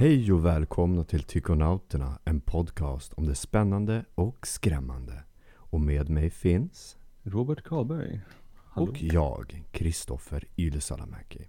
Hej 0.00 0.32
och 0.32 0.44
välkomna 0.44 1.04
till 1.04 1.22
Tykonauterna, 1.22 2.18
en 2.24 2.40
podcast 2.40 3.12
om 3.12 3.26
det 3.26 3.34
spännande 3.34 4.04
och 4.14 4.46
skrämmande. 4.46 5.24
Och 5.54 5.80
med 5.80 6.08
mig 6.08 6.30
finns 6.30 6.96
Robert 7.22 7.62
Karlberg. 7.62 8.20
Hallå. 8.54 8.90
och 8.90 9.02
jag, 9.02 9.64
Kristoffer 9.70 10.44
Ylesalamäki. 10.56 11.48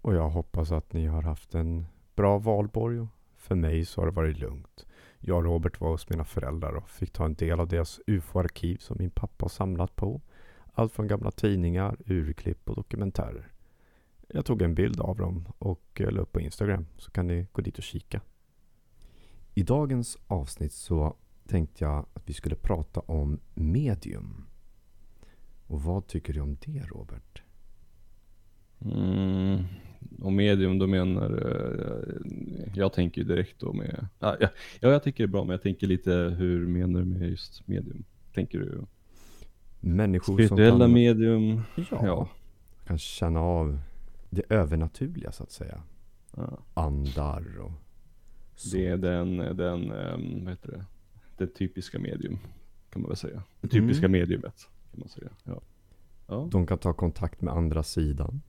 Och 0.00 0.14
jag 0.14 0.28
hoppas 0.28 0.72
att 0.72 0.92
ni 0.92 1.06
har 1.06 1.22
haft 1.22 1.54
en 1.54 1.86
bra 2.16 2.38
valborg. 2.38 3.06
För 3.36 3.54
mig 3.54 3.84
så 3.84 4.00
har 4.00 4.06
det 4.06 4.12
varit 4.12 4.38
lugnt. 4.38 4.86
Jag 5.18 5.36
och 5.36 5.44
Robert 5.44 5.80
var 5.80 5.90
hos 5.90 6.10
mina 6.10 6.24
föräldrar 6.24 6.72
och 6.72 6.90
fick 6.90 7.12
ta 7.12 7.24
en 7.24 7.34
del 7.34 7.60
av 7.60 7.68
deras 7.68 8.00
UFO-arkiv 8.06 8.76
som 8.76 8.96
min 8.98 9.10
pappa 9.10 9.44
har 9.44 9.50
samlat 9.50 9.96
på. 9.96 10.20
Allt 10.72 10.92
från 10.92 11.06
gamla 11.06 11.30
tidningar, 11.30 11.96
urklipp 12.06 12.70
och 12.70 12.76
dokumentärer. 12.76 13.53
Jag 14.34 14.44
tog 14.44 14.62
en 14.62 14.74
bild 14.74 15.00
av 15.00 15.16
dem 15.16 15.48
och 15.58 16.00
eh, 16.00 16.10
la 16.10 16.20
upp 16.20 16.32
på 16.32 16.40
Instagram 16.40 16.86
så 16.96 17.10
kan 17.10 17.26
ni 17.26 17.46
gå 17.52 17.62
dit 17.62 17.78
och 17.78 17.84
kika. 17.84 18.20
I 19.54 19.62
dagens 19.62 20.18
avsnitt 20.26 20.72
så 20.72 21.16
tänkte 21.48 21.84
jag 21.84 22.06
att 22.14 22.22
vi 22.28 22.32
skulle 22.32 22.54
prata 22.56 23.00
om 23.00 23.40
medium. 23.54 24.46
Och 25.66 25.82
vad 25.82 26.06
tycker 26.06 26.32
du 26.32 26.40
om 26.40 26.56
det 26.66 26.82
Robert? 26.86 27.42
Mm, 28.84 29.62
och 30.22 30.32
medium, 30.32 30.78
då 30.78 30.86
menar 30.86 31.30
eh, 31.30 32.72
Jag 32.74 32.92
tänker 32.92 33.24
direkt 33.24 33.60
då 33.60 33.72
med... 33.72 34.06
Ja, 34.18 34.36
ja, 34.40 34.48
jag 34.80 35.02
tycker 35.02 35.24
det 35.24 35.28
är 35.28 35.32
bra, 35.32 35.44
men 35.44 35.50
jag 35.50 35.62
tänker 35.62 35.86
lite 35.86 36.12
hur 36.38 36.66
menar 36.66 37.00
du 37.00 37.06
med 37.06 37.30
just 37.30 37.66
medium? 37.68 38.04
Tänker 38.32 38.58
du 38.58 38.84
Människor 39.80 40.34
spirituella 40.34 40.70
som 40.70 40.80
kan, 40.80 40.92
medium? 40.92 41.62
ja, 41.76 41.84
Ja. 41.90 42.28
kan 42.86 42.98
känna 42.98 43.40
av 43.40 43.78
det 44.34 44.42
övernaturliga 44.48 45.32
så 45.32 45.42
att 45.42 45.50
säga. 45.50 45.82
Ja. 46.36 46.58
Andar 46.74 47.58
och 47.60 47.72
så. 48.56 48.76
Det 48.76 48.86
är 48.86 48.96
den, 48.96 49.36
den, 49.36 49.90
ehm, 49.92 50.44
vad 50.44 50.52
heter 50.52 50.70
det? 50.72 50.84
Det 51.36 51.46
typiska 51.46 51.98
medium, 51.98 52.38
kan 52.90 53.02
man 53.02 53.08
väl 53.08 53.16
säga. 53.16 53.42
Det 53.60 53.68
typiska 53.68 54.06
Mm. 54.06 54.20
mediumet, 54.20 54.68
kan 54.90 55.00
man 55.00 55.08
säga. 55.08 55.28
Ja, 55.44 55.60
ja. 56.26 56.48
De 56.50 56.66
kan 56.66 56.78
ta 56.78 56.92
kontakt 56.92 57.40
med 57.42 57.54
andra 57.54 57.82
sidan. 57.82 58.42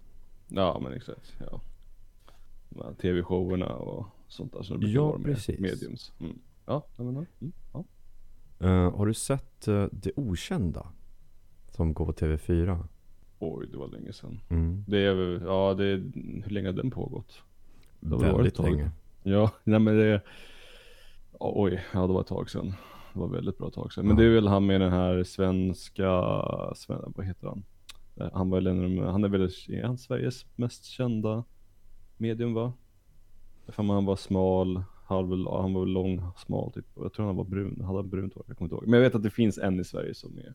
ja 0.47 0.79
men 0.83 0.93
exakt. 0.93 1.33
Ja. 1.39 1.61
Tv-showerna 3.01 3.75
och 3.75 4.05
sånt 4.27 4.53
där 4.53 4.63
som 4.63 4.79
brukar 4.79 4.95
Ja, 4.95 5.05
vara 5.07 5.17
med 5.17 5.25
precis. 5.35 5.59
mediums. 5.59 6.13
Mm. 6.19 6.39
Ja, 6.65 6.85
jag 6.97 7.05
menar. 7.05 7.25
Mm. 7.41 7.53
Ja. 7.73 7.83
Eh, 8.59 8.97
har 8.97 9.05
du 9.05 9.13
sett 9.13 9.67
eh, 9.67 9.85
Det 9.91 10.11
Okända? 10.15 10.87
Som 11.71 11.93
går 11.93 12.05
på 12.05 12.13
TV4? 12.13 12.83
Oj, 13.53 13.67
det 13.71 13.77
var 13.77 13.87
länge 13.87 14.13
sedan. 14.13 14.39
Mm. 14.49 14.83
Det 14.87 14.97
är 14.97 15.41
ja 15.45 15.73
det 15.73 15.85
är, 15.85 15.97
hur 16.43 16.49
länge 16.49 16.67
har 16.67 16.73
den 16.73 16.91
pågått? 16.91 17.41
Det 17.99 18.09
har 18.15 18.17
varit 18.17 18.33
Väldigt 18.35 18.53
ett 18.53 18.57
tag. 18.57 18.71
länge. 18.71 18.91
Ja, 19.23 19.51
nej 19.63 19.79
men 19.79 19.97
det, 19.97 20.21
oj, 21.39 21.83
ja 21.93 22.07
det 22.07 22.13
var 22.13 22.21
ett 22.21 22.27
tag 22.27 22.49
sedan. 22.49 22.73
Det 23.13 23.19
var 23.19 23.27
väldigt 23.27 23.57
bra 23.57 23.69
tag 23.69 23.93
sedan. 23.93 24.07
Men 24.07 24.17
Ja. 24.17 24.21
det 24.23 24.29
är 24.29 24.33
väl 24.35 24.47
han 24.47 24.65
med 24.65 24.81
den 24.81 24.91
här 24.91 25.23
svenska, 25.23 26.21
sven, 26.75 27.13
vad 27.15 27.25
heter 27.25 27.47
han? 27.47 27.63
Eh, 28.15 28.29
Han 28.33 28.49
var 28.49 28.61
en, 28.67 28.97
han 28.99 29.23
är 29.23 29.27
väl, 29.29 29.49
är 29.69 29.83
han 29.83 29.97
Sveriges 29.97 30.45
mest 30.55 30.85
kända 30.85 31.43
medium 32.17 32.53
va? 32.53 32.73
För 33.67 33.83
han 33.83 34.05
var 34.05 34.15
smal, 34.15 34.83
halv, 35.05 35.29
han 35.47 35.73
var 35.73 35.85
lång, 35.85 36.21
smal 36.37 36.71
typ. 36.71 36.85
Jag 36.95 37.13
tror 37.13 37.25
han 37.25 37.35
var 37.35 37.43
brun, 37.43 37.81
hade 37.81 37.97
han 37.99 38.09
brunt 38.09 38.33
hår, 38.33 38.43
jag 38.47 38.57
kommer 38.57 38.65
inte 38.67 38.75
ihåg. 38.75 38.87
Men 38.87 38.93
jag 38.99 39.01
vet 39.09 39.15
att 39.15 39.23
det 39.23 39.29
finns 39.29 39.57
en 39.57 39.79
i 39.79 39.83
Sverige 39.83 40.13
som 40.13 40.37
är, 40.37 40.53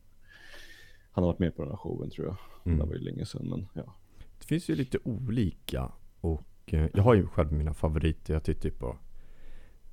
han 1.13 1.25
har 1.25 1.33
varit 1.33 1.39
med 1.39 1.57
på 1.57 1.63
den 1.63 1.71
här 1.71 1.77
showen 1.77 2.11
tror 2.11 2.27
jag. 2.27 2.37
Det 2.65 2.71
Mm. 2.71 2.89
var 2.89 2.95
ju 2.95 3.01
länge 3.01 3.25
sedan 3.27 3.49
men 3.49 3.67
ja. 3.75 3.95
Det 4.39 4.45
finns 4.47 4.69
ju 4.71 4.75
lite 4.75 4.99
olika. 5.05 5.93
Och 6.21 6.45
eh, 6.67 6.89
jag 6.95 7.03
har 7.03 7.15
ju 7.15 7.27
själv 7.27 7.53
mina 7.53 7.75
favoriter. 7.75 8.35
Jag 8.35 8.45
tittar 8.45 8.69
ju 8.69 8.75
på 8.75 8.97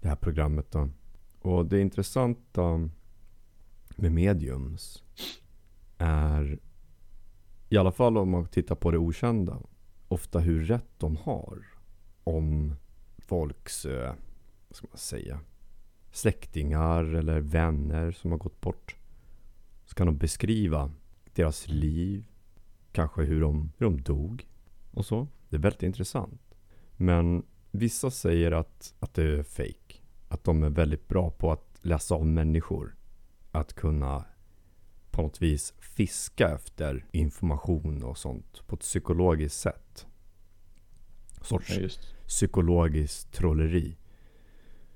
det 0.02 0.08
här 0.08 0.16
programmet 0.16 0.72
då. 0.72 0.90
Och 1.42 1.66
det 1.66 1.80
intressanta 1.82 2.90
med 3.96 4.12
mediums 4.12 5.04
är 5.98 6.60
i 7.70 7.78
alla 7.78 7.92
fall 7.92 8.18
om 8.18 8.30
man 8.30 8.48
tittar 8.48 8.76
på 8.76 8.92
det 8.92 8.98
okända. 8.98 9.60
Ofta 10.08 10.40
hur 10.40 10.66
rätt 10.66 10.90
de 11.00 11.18
har 11.18 11.66
om 12.24 12.76
folks, 13.18 13.86
eh, 13.86 14.14
vad 14.68 14.76
ska 14.76 14.88
man 14.92 14.98
säga, 14.98 15.40
släktingar 16.12 17.04
eller 17.04 17.40
vänner 17.42 18.12
som 18.12 18.32
har 18.32 18.38
gått 18.38 18.62
bort. 18.62 18.96
Så 19.86 19.96
kan 19.96 20.08
de 20.08 20.18
beskriva 20.18 20.92
deras 21.38 21.68
liv, 21.68 22.28
kanske 22.92 23.22
hur 23.22 23.42
de, 23.42 23.72
hur 23.78 23.86
de 23.86 24.02
dog 24.02 24.48
och 24.92 25.06
så. 25.06 25.28
Det 25.50 25.56
är 25.56 25.60
väldigt 25.60 25.84
intressant. 25.84 26.42
Men 26.98 27.46
vissa 27.72 28.12
säger 28.12 28.52
att, 28.52 28.94
att 29.00 29.14
det 29.14 29.24
är 29.24 29.44
fake. 29.44 29.96
Att 30.28 30.44
de 30.44 30.64
är 30.64 30.70
väldigt 30.70 31.08
bra 31.08 31.30
på 31.30 31.52
att 31.52 31.80
läsa 31.82 32.16
av 32.16 32.26
människor. 32.26 32.96
Att 33.52 33.74
kunna 33.74 34.26
på 35.12 35.22
något 35.22 35.42
vis 35.42 35.74
fiska 35.80 36.50
efter 36.50 37.06
information 37.12 38.04
och 38.04 38.18
sånt 38.18 38.68
på 38.68 38.76
ett 38.76 38.82
psykologiskt 38.82 39.60
sätt. 39.60 40.08
Sorts 41.42 41.78
ja 41.78 41.90
psykologiskt 42.28 43.34
trolleri. 43.34 43.98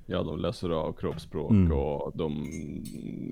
Ja, 0.06 0.24
de 0.24 0.40
läser 0.40 0.70
av 0.70 0.94
kroppsspråk 0.94 1.52
Mm. 1.52 1.72
och 1.72 2.12
de, 2.16 2.46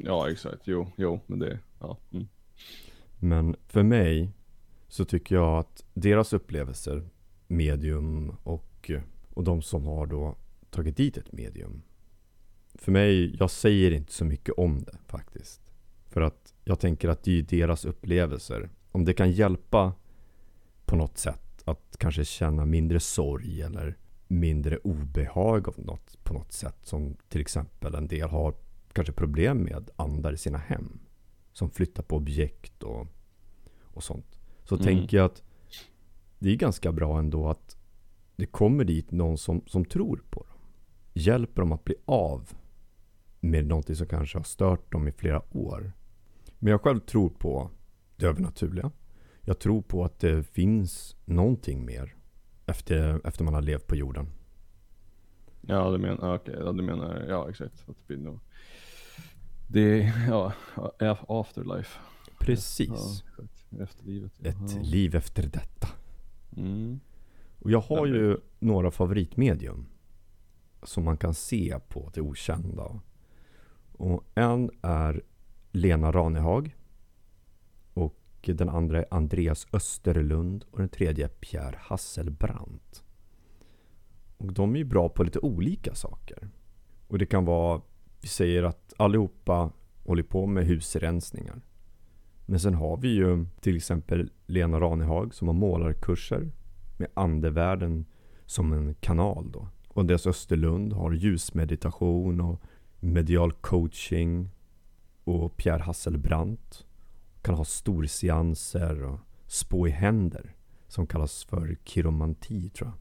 ja 0.04 0.30
exakt, 0.30 0.62
jo, 0.68 0.88
jo, 0.98 1.20
men 1.28 1.40
det, 1.40 1.60
ja. 1.80 1.98
Mm. 2.12 2.28
Men 3.20 3.56
för 3.68 3.84
mig 3.84 4.32
så 4.88 5.06
tycker 5.06 5.36
jag 5.36 5.60
att 5.60 5.84
deras 5.94 6.34
upplevelser, 6.34 7.10
medium 7.48 8.36
och, 8.44 8.92
och 9.34 9.44
de 9.44 9.62
som 9.62 9.86
har 9.86 10.06
då 10.06 10.36
tagit 10.70 10.98
dit 10.98 11.18
ett 11.18 11.32
medium. 11.32 11.82
För 12.76 12.92
mig, 12.92 13.36
jag 13.40 13.52
säger 13.52 13.92
inte 13.92 14.14
så 14.14 14.26
mycket 14.26 14.54
om 14.58 14.84
det 14.84 14.98
faktiskt. 15.08 15.62
För 16.10 16.22
att 16.22 16.54
jag 16.64 16.80
tänker 16.80 17.10
att 17.10 17.24
det 17.24 17.40
är 17.40 17.44
deras 17.44 17.86
upplevelser. 17.86 18.70
Om 18.92 19.06
det 19.06 19.14
kan 19.14 19.32
hjälpa 19.32 19.94
på 20.86 20.96
något 20.96 21.18
sätt 21.18 21.64
att 21.66 21.96
kanske 21.98 22.26
känna 22.26 22.66
mindre 22.66 23.00
sorg 23.00 23.62
eller 23.62 23.98
mindre 24.28 24.78
obehag 24.78 25.68
av 25.68 25.76
något, 25.78 26.24
på 26.24 26.34
något 26.34 26.52
sätt. 26.52 26.78
Som 26.82 27.16
till 27.30 27.42
exempel 27.42 27.96
en 27.96 28.08
del 28.08 28.30
har 28.30 28.54
kanske 28.94 29.14
problem 29.14 29.58
med 29.58 29.90
andar 29.96 30.34
i 30.34 30.38
sina 30.38 30.58
hem. 30.58 31.00
Som 31.60 31.70
flyttar 31.70 32.04
på 32.04 32.16
objekt 32.16 32.84
och, 32.84 33.08
och 33.84 34.04
sånt. 34.04 34.40
Så 34.64 34.76
Mm. 34.76 34.86
tänker 34.86 35.18
jag 35.18 35.26
att 35.26 35.44
det 36.40 36.50
är 36.50 36.56
ganska 36.56 36.92
bra 36.92 37.20
ändå 37.20 37.50
att 37.50 37.78
det 38.36 38.46
kommer 38.46 38.84
dit 38.84 39.12
någon 39.12 39.38
som, 39.38 39.62
som 39.68 39.86
tror 39.86 40.24
på 40.30 40.40
dem. 40.44 40.58
Hjälper 41.14 41.62
dem 41.62 41.72
att 41.72 41.84
bli 41.84 41.96
av 42.06 42.50
med 43.40 43.66
någonting 43.68 43.96
som 43.96 44.08
kanske 44.08 44.38
har 44.38 44.44
stört 44.44 44.92
dem 44.92 45.08
i 45.08 45.12
flera 45.12 45.42
år. 45.58 45.92
Men 46.60 46.72
jag 46.72 46.82
själv 46.82 47.00
tror 47.00 47.30
på 47.30 47.70
det 48.16 48.26
övernaturliga. 48.26 48.92
Jag 49.42 49.60
tror 49.60 49.82
på 49.82 50.04
att 50.06 50.20
det 50.20 50.44
finns 50.44 51.16
någonting 51.26 51.86
mer 51.86 52.16
efter, 52.66 53.28
efter 53.28 53.44
man 53.44 53.54
har 53.54 53.62
levt 53.62 53.88
på 53.88 53.96
jorden. 53.96 54.28
Ja, 55.62 55.92
du 55.92 55.98
menar, 55.98 56.36
okej, 56.36 56.56
ja, 56.60 56.72
du 56.72 56.84
menar, 56.84 57.26
ja 57.30 57.50
exakt, 57.50 57.74
att 57.90 57.96
det 57.98 58.08
blir 58.08 58.18
nog, 58.18 58.40
det, 59.72 60.14
ja, 60.28 60.54
ja, 61.00 61.18
afterlife. 61.28 62.00
Precis. 62.40 63.24
Ja. 63.38 63.84
Efterlivet. 63.84 64.32
ja. 64.38 64.50
Ett 64.50 64.86
liv 64.86 65.16
efter 65.16 65.44
detta. 65.44 65.88
Mm. 66.58 67.00
Och 67.60 67.72
jag 67.72 67.82
har 67.82 68.06
ju 68.06 68.38
några 68.60 68.92
favoritmedium. 68.92 69.86
Som 70.84 71.04
man 71.04 71.18
kan 71.18 71.34
se 71.34 71.80
på 71.88 72.12
det 72.14 72.22
okända. 72.22 73.00
Och 73.92 74.24
en 74.36 74.72
är 74.82 75.22
Lena 75.72 76.12
Ranehag. 76.12 76.76
Och 77.94 78.16
den 78.42 78.70
andra 78.70 79.00
är 79.00 79.06
Andreas 79.12 79.68
Österlund. 79.74 80.66
Och 80.72 80.80
den 80.80 80.90
tredje 80.90 81.26
är 81.26 81.30
Pierre 81.30 81.78
Hasselbrandt. 81.80 83.04
Och 84.38 84.54
de 84.54 84.76
är 84.76 84.78
ju 84.80 84.86
bra 84.86 85.10
på 85.10 85.24
lite 85.24 85.40
olika 85.40 85.96
saker. 85.96 86.50
Och 87.08 87.18
det 87.18 87.26
kan 87.26 87.46
vara, 87.46 87.82
vi 88.22 88.28
säger 88.28 88.64
att 88.64 88.89
allihopa 89.00 89.72
håller 90.04 90.24
på 90.24 90.48
med 90.48 90.66
husrensningar. 90.66 91.62
Men 92.46 92.60
sen 92.60 92.74
har 92.74 92.98
vi 92.98 93.10
ju 93.10 93.46
till 93.62 93.76
exempel 93.76 94.32
Lena 94.46 94.80
Ranehag 94.80 95.34
som 95.34 95.48
har 95.48 95.56
målarkurser 95.56 96.52
med 96.98 97.08
andevärlden 97.14 98.06
som 98.46 98.74
en 98.74 98.94
kanal 98.94 99.52
då. 99.52 99.68
Och 99.88 100.02
Andreas 100.02 100.28
Österlund 100.28 100.94
har 100.94 101.12
ljusmeditation 101.12 102.42
och 102.42 102.62
medial 103.00 103.52
coaching. 103.52 104.50
Och 105.24 105.58
Pierre 105.58 105.82
Hasselbrandt 105.82 106.86
kan 107.42 107.56
ha 107.56 107.66
storseanser 107.66 109.04
och 109.04 109.20
spå 109.48 109.88
i 109.88 109.92
händer. 109.92 110.56
Som 110.88 111.08
kallas 111.08 111.44
för 111.44 111.78
kiromanti 111.84 112.70
tror 112.70 112.90
jag. 112.90 112.98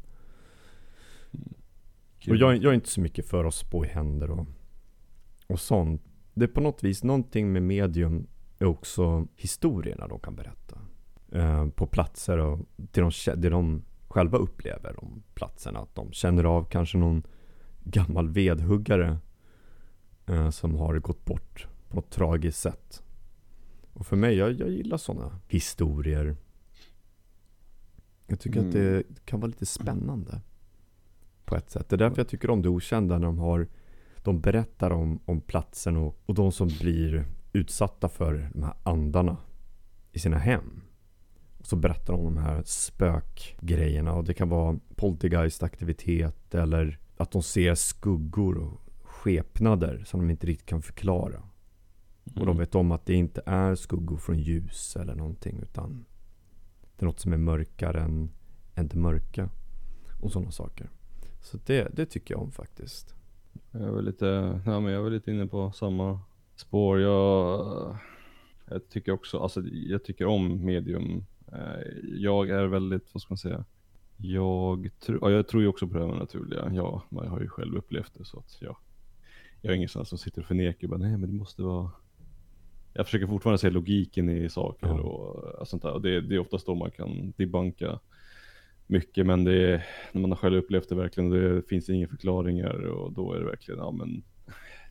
Och 2.31 2.37
jag, 2.37 2.56
jag 2.56 2.71
är 2.71 2.75
inte 2.75 2.89
så 2.89 3.01
mycket 3.01 3.29
för 3.29 3.44
att 3.44 3.55
spå 3.55 3.85
i 3.85 3.89
händer 3.89 4.31
och, 4.31 4.47
och 5.49 5.61
sånt. 5.61 6.03
Det 6.35 6.45
är 6.45 6.49
på 6.49 6.61
något 6.61 6.85
vis 6.85 7.05
någonting 7.05 7.53
med 7.53 7.62
medium 7.62 8.27
är 8.59 8.67
också 8.67 9.27
historierna 9.37 10.09
de 10.09 10.21
kan 10.21 10.37
berätta. 10.37 10.79
Eh, 11.33 11.69
på 11.69 11.87
platser 11.87 12.39
och 12.39 12.59
det 12.77 13.00
de, 13.00 13.11
det 13.37 13.49
de 13.49 13.83
själva 14.09 14.39
upplever 14.39 15.05
om 15.05 15.23
platserna. 15.35 15.79
Att 15.79 15.95
de 15.95 16.12
känner 16.12 16.45
av 16.45 16.65
kanske 16.65 16.99
någon 16.99 17.23
gammal 17.85 18.29
vedhuggare 18.29 19.19
eh, 20.27 20.50
som 20.50 20.75
har 20.75 20.99
gått 20.99 21.25
bort 21.25 21.67
på 21.89 21.99
ett 21.99 22.11
tragiskt 22.11 22.59
sätt. 22.59 23.03
Och 23.93 24.06
för 24.06 24.17
mig, 24.17 24.35
jag, 24.37 24.53
jag 24.53 24.71
gillar 24.71 24.97
sådana 24.97 25.41
historier. 25.49 26.37
Jag 28.27 28.41
tycker 28.41 28.59
mm. 28.59 28.69
att 28.69 28.75
det 28.75 28.91
mm. 28.91 29.05
kan 29.25 29.41
vara 29.41 29.49
lite 29.49 29.67
spännande. 29.67 30.41
På 31.44 31.56
ett 31.56 31.71
sätt. 31.71 31.89
Det 31.89 31.97
är 31.97 31.99
därför 31.99 32.19
jag 32.19 32.29
tycker 32.29 32.51
om 32.51 32.62
det 32.62 32.69
okända 32.69 33.19
när 33.19 33.27
de 33.27 33.39
har 33.39 33.69
De 34.29 34.41
berättar 34.41 34.91
om, 34.91 35.21
om 35.25 35.41
platsen 35.41 35.97
och, 35.97 36.19
och 36.27 36.35
de 36.35 36.53
som 36.53 36.69
blir 36.69 37.27
utsatta 37.53 38.09
för 38.09 38.51
de 38.53 38.63
här 38.63 38.75
andarna 38.83 39.37
i 40.13 40.19
sina 40.19 40.39
hem. 40.39 40.81
Och 41.59 41.67
så 41.67 41.77
berättar 41.77 42.13
de 42.13 42.27
om 42.27 42.35
de 42.35 42.41
här 42.41 42.63
spökgrejerna 42.65 44.15
och 44.15 44.25
det 44.25 44.35
kan 44.35 44.49
vara 44.49 44.79
poltergeistaktivitet 44.97 46.55
eller 46.55 46.99
att 47.17 47.31
de 47.31 47.43
ser 47.43 47.75
skuggor 47.75 48.59
och 48.59 48.81
skepnader 49.03 50.05
som 50.07 50.21
de 50.21 50.31
inte 50.31 50.47
riktigt 50.47 50.69
kan 50.69 50.83
förklara. 50.83 51.37
Mm. 51.37 51.51
Och 52.25 52.47
de 52.47 52.49
mm. 52.49 52.57
vet 52.57 52.75
om 52.75 52.93
att 52.93 53.07
det 53.07 53.15
inte 53.15 53.43
är 53.47 53.75
skuggor 53.75 54.17
från 54.17 54.39
ljus 54.39 54.97
eller 54.97 55.15
någonting 55.15 55.59
utan 55.63 56.05
det 56.97 57.03
är 57.03 57.07
något 57.07 57.21
som 57.21 57.33
är 57.33 57.37
mörkare 57.37 58.01
än, 58.01 58.31
än 58.75 58.89
det 58.89 58.97
mörka. 58.97 59.51
Och 60.21 60.33
sådana 60.33 60.51
saker. 60.51 60.91
Så 61.41 61.59
det, 61.67 61.89
det 61.97 62.07
tycker 62.07 62.35
jag 62.35 62.43
om 62.43 62.53
faktiskt. 62.53 63.18
Jag 63.73 63.93
var 63.93 64.03
lite, 64.03 64.61
ja, 64.67 64.81
men 64.81 64.93
jag 64.93 65.03
var 65.03 65.11
lite 65.11 65.31
inne 65.31 65.47
på 65.47 65.73
samma 65.73 66.21
spår. 66.56 67.00
Jag, 67.00 67.97
jag 68.69 68.89
tycker 68.89 69.12
också, 69.12 69.39
alltså 69.39 69.62
jag 69.62 70.05
tycker 70.05 70.27
om 70.27 70.65
medium. 70.65 71.25
Eh, 71.53 71.81
jag 72.03 72.50
är 72.50 72.67
väldigt, 72.67 73.15
vad 73.15 73.23
ska 73.23 73.33
man 73.33 73.39
säga, 73.39 73.65
jag, 74.17 74.91
tro, 75.00 75.19
ja, 75.21 75.31
jag 75.31 75.49
tror 75.49 75.62
ju 75.62 75.69
också 75.69 75.89
på 75.89 75.95
det 75.95 76.05
övernaturliga. 76.05 76.71
Ja, 76.75 77.03
man 77.09 77.29
har 77.29 77.41
ju 77.41 77.49
själv 77.49 77.77
upplevt 77.77 78.15
det 78.15 78.25
så 78.25 78.39
att 78.39 78.56
ja. 78.61 78.79
Jag 79.61 79.73
är 79.73 79.77
ingen 79.77 79.89
sån 79.89 80.06
som 80.06 80.19
sitter 80.19 80.41
och 80.41 80.47
förnekar 80.47 80.89
bara, 80.89 80.99
nej 80.99 81.17
men 81.17 81.31
det 81.31 81.37
måste 81.37 81.62
vara 81.62 81.91
jag 82.93 83.06
försöker 83.06 83.27
fortfarande 83.27 83.59
se 83.59 83.71
logiken 83.71 84.29
i 84.29 84.49
saker 84.49 84.87
ja. 84.87 85.01
och 85.01 85.69
sånt 85.69 85.83
där. 85.83 85.93
Och 85.93 86.03
det, 86.03 86.21
det 86.21 86.35
är 86.35 86.39
oftast 86.39 86.67
då 86.67 86.75
man 86.75 86.91
kan 86.91 87.33
debunka 87.37 88.01
mycket, 88.88 89.26
men 89.26 89.44
det 89.44 89.73
är, 89.73 89.87
när 90.12 90.20
man 90.20 90.31
har 90.31 90.37
själv 90.37 90.56
upplevt 90.56 90.88
det 90.88 90.94
verkligen, 90.94 91.31
det 91.31 91.62
finns 91.69 91.88
inga 91.88 92.08
förklaringar 92.08 92.75
och 92.75 93.12
då 93.12 93.32
är 93.32 93.38
det 93.38 93.46
verkligen, 93.46 93.79
ja 93.79 93.90
men, 93.90 94.23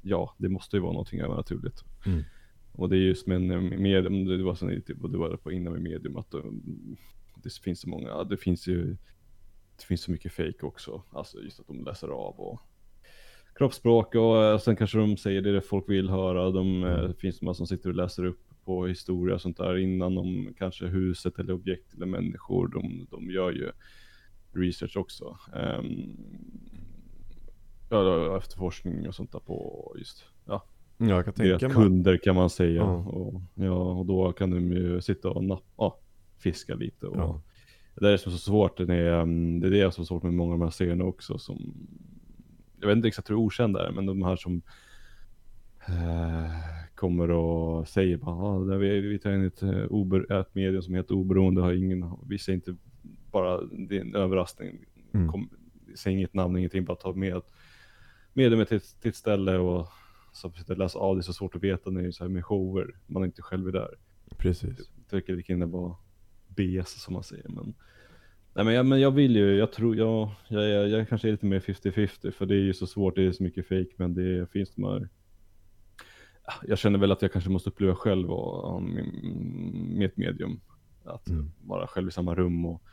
ja, 0.02 0.36
det 0.38 0.50
måste 0.50 0.76
ju 0.76 0.82
vara 0.82 0.94
någonting 0.94 1.20
övernaturligt. 1.20 1.84
Mm. 2.06 2.24
Och 2.72 2.90
det 2.90 2.96
är 2.96 3.00
just 3.00 3.28
med, 3.28 3.42
med 3.42 4.04
det 4.04 4.44
var 4.44 4.56
som 4.56 4.70
typ, 4.70 4.98
du 5.02 5.18
var 5.18 5.38
på 5.38 5.52
innan 5.52 5.74
med 5.74 5.82
medium, 5.82 6.18
att 6.18 6.36
det 7.44 7.54
finns 7.64 7.82
så 7.82 7.90
många, 7.90 8.24
det 8.24 8.38
finns 8.38 8.68
ju, 8.68 8.98
det 9.78 9.84
finns 9.88 10.02
så 10.02 10.12
mycket 10.12 10.32
fake 10.32 10.66
också, 10.66 11.04
alltså 11.12 11.42
just 11.42 11.60
att 11.60 11.68
de 11.68 11.84
läser 11.84 12.08
av 12.08 12.40
och 12.40 12.62
kroppsspråk 13.58 14.16
och 14.16 14.44
eh, 14.44 14.60
sen 14.60 14.76
kanske 14.76 14.98
de 14.98 15.18
säger 15.18 15.42
det 15.42 15.62
folk 15.62 15.90
vill 15.90 16.10
höra. 16.10 16.52
De, 16.52 16.84
eh, 16.84 17.00
mm. 17.00 17.14
finns 17.14 17.40
de 17.40 17.56
som 17.56 17.68
sitter 17.68 17.90
och 17.90 17.96
läser 17.96 18.26
upp 18.26 18.47
på 18.68 18.86
historia 18.86 19.36
och 19.36 19.42
sånt 19.42 19.58
där 19.58 19.78
innan 19.78 20.18
om 20.18 20.54
kanske 20.58 20.86
huset 20.86 21.40
eller 21.40 21.54
objekt 21.54 21.94
eller 21.94 22.06
människor. 22.06 22.68
De, 22.68 23.08
de 23.12 23.32
gör 23.32 23.52
ju 23.52 23.72
research 24.52 24.98
också. 24.98 25.38
Um, 25.54 26.18
ja, 27.90 28.38
efterforskning 28.38 29.08
och 29.08 29.16
sånt 29.16 29.32
där 29.32 29.40
på 29.40 29.96
just, 29.98 30.26
ja. 30.46 30.64
Ja, 30.98 31.08
jag 31.08 31.26
kan 31.26 31.34
tänka 31.34 31.58
deras 31.58 31.74
kunder 31.74 32.18
kan 32.18 32.36
man 32.36 32.50
säga. 32.50 32.82
Ja. 32.82 32.96
Och, 32.96 33.42
ja, 33.56 33.92
och 33.94 34.06
då 34.06 34.32
kan 34.32 34.50
de 34.50 34.72
ju 34.72 35.02
sitta 35.02 35.30
och 35.30 35.44
nappa, 35.44 35.94
fiska 36.38 36.76
lite. 36.76 37.08
Och, 37.08 37.18
ja. 37.18 37.42
Det 37.96 38.10
är 38.10 38.18
som 38.18 38.32
så 38.32 38.38
svårt, 38.38 38.78
det 38.78 38.96
är, 38.96 39.22
mm, 39.22 39.60
det 39.60 39.68
är 39.68 39.72
det 39.72 39.92
som 39.92 40.02
är 40.02 40.06
svårt 40.06 40.24
med 40.24 40.34
många 40.34 40.54
av 40.54 40.60
de 40.60 40.64
här 40.64 40.72
serierna 40.72 41.04
också. 41.04 41.38
Som, 41.38 41.74
jag 42.80 42.88
vet 42.88 42.96
inte 42.96 43.08
exakt 43.08 43.30
hur 43.30 43.36
okända 43.36 43.88
är, 43.88 43.92
men 43.92 44.06
de 44.06 44.22
här 44.22 44.36
som 44.36 44.62
eh, 45.88 46.87
kommer 46.98 47.32
och 47.32 47.88
säger 47.88 48.18
bara, 48.18 48.36
ah, 48.36 48.60
vi, 48.60 49.02
vi 49.02 49.20
tar 49.20 49.32
in 49.32 49.46
ett, 49.46 49.64
eh, 49.64 49.86
ober, 49.90 50.40
ett 50.40 50.56
medium 50.56 50.82
som 50.82 50.94
helt 50.94 51.12
oberoende, 51.12 51.62
har 51.62 51.74
ingen, 51.74 52.14
vi 52.30 52.38
säger 52.38 52.56
inte 52.56 52.76
bara, 53.32 53.62
det 53.62 53.98
är 53.98 54.02
en 54.02 54.16
överraskning, 54.16 54.86
mm. 55.14 55.32
Kom, 55.32 55.50
säger 55.96 56.18
inget 56.18 56.34
namn, 56.34 56.58
ingenting, 56.58 56.86
bara 56.86 56.98
tar 56.98 57.14
med 57.14 57.42
mediumet 58.34 58.70
till, 58.70 58.82
till 58.82 59.10
ett 59.10 59.16
ställe 59.16 59.58
och 59.58 59.88
så 60.34 60.50
försöker 60.50 60.76
läsa 60.76 61.00
av 61.00 61.16
det, 61.16 61.20
är 61.20 61.24
så 61.24 61.34
svårt 61.34 61.56
att 61.56 61.64
veta 61.64 61.90
när 61.90 62.02
det 62.02 62.08
är 62.08 62.12
så 62.12 62.24
här 62.24 62.30
med 62.30 62.46
shower, 62.46 62.96
man 63.08 63.24
är 63.24 63.26
inte 63.26 63.42
själv 63.42 63.68
är 63.68 63.72
där. 63.72 63.96
Precis. 64.38 64.92
Jag 64.96 65.10
tycker 65.10 65.36
det 65.36 65.44
kan 65.44 65.56
innebära 65.56 65.96
BS 66.48 67.02
som 67.02 67.14
man 67.14 67.24
säger, 67.24 67.50
men 67.50 67.74
Nej 68.54 68.66
men 68.66 68.74
jag, 68.74 68.86
men 68.86 69.00
jag 69.00 69.12
vill 69.12 69.36
ju, 69.36 69.56
jag 69.56 69.72
tror, 69.72 69.96
jag, 69.96 70.30
jag, 70.48 70.70
jag, 70.70 70.90
jag 70.90 71.10
kanske 71.10 71.28
är 71.28 71.32
lite 71.32 71.46
mer 71.46 71.60
50-50 71.60 72.32
för 72.32 72.46
det 72.46 72.56
är 72.56 72.60
ju 72.60 72.74
så 72.74 72.88
svårt, 72.88 73.16
det 73.16 73.26
är 73.26 73.32
så 73.32 73.44
mycket 73.44 73.68
fake 73.68 73.92
men 73.96 74.14
det 74.14 74.52
finns 74.52 74.76
de 74.76 74.84
här 74.84 75.10
jag 76.68 76.78
känner 76.78 77.00
väl 77.00 77.12
att 77.12 77.22
jag 77.22 77.32
kanske 77.32 77.50
måste 77.50 77.70
uppleva 77.70 77.96
själv 77.96 78.32
och, 78.32 78.84
med 78.84 80.06
ett 80.06 80.18
medium. 80.18 80.60
Att 81.04 81.28
mm. 81.28 81.52
vara 81.62 81.88
själv 81.88 82.08
i 82.08 82.12
samma 82.12 82.36
rum 82.36 82.66
och 82.66 82.84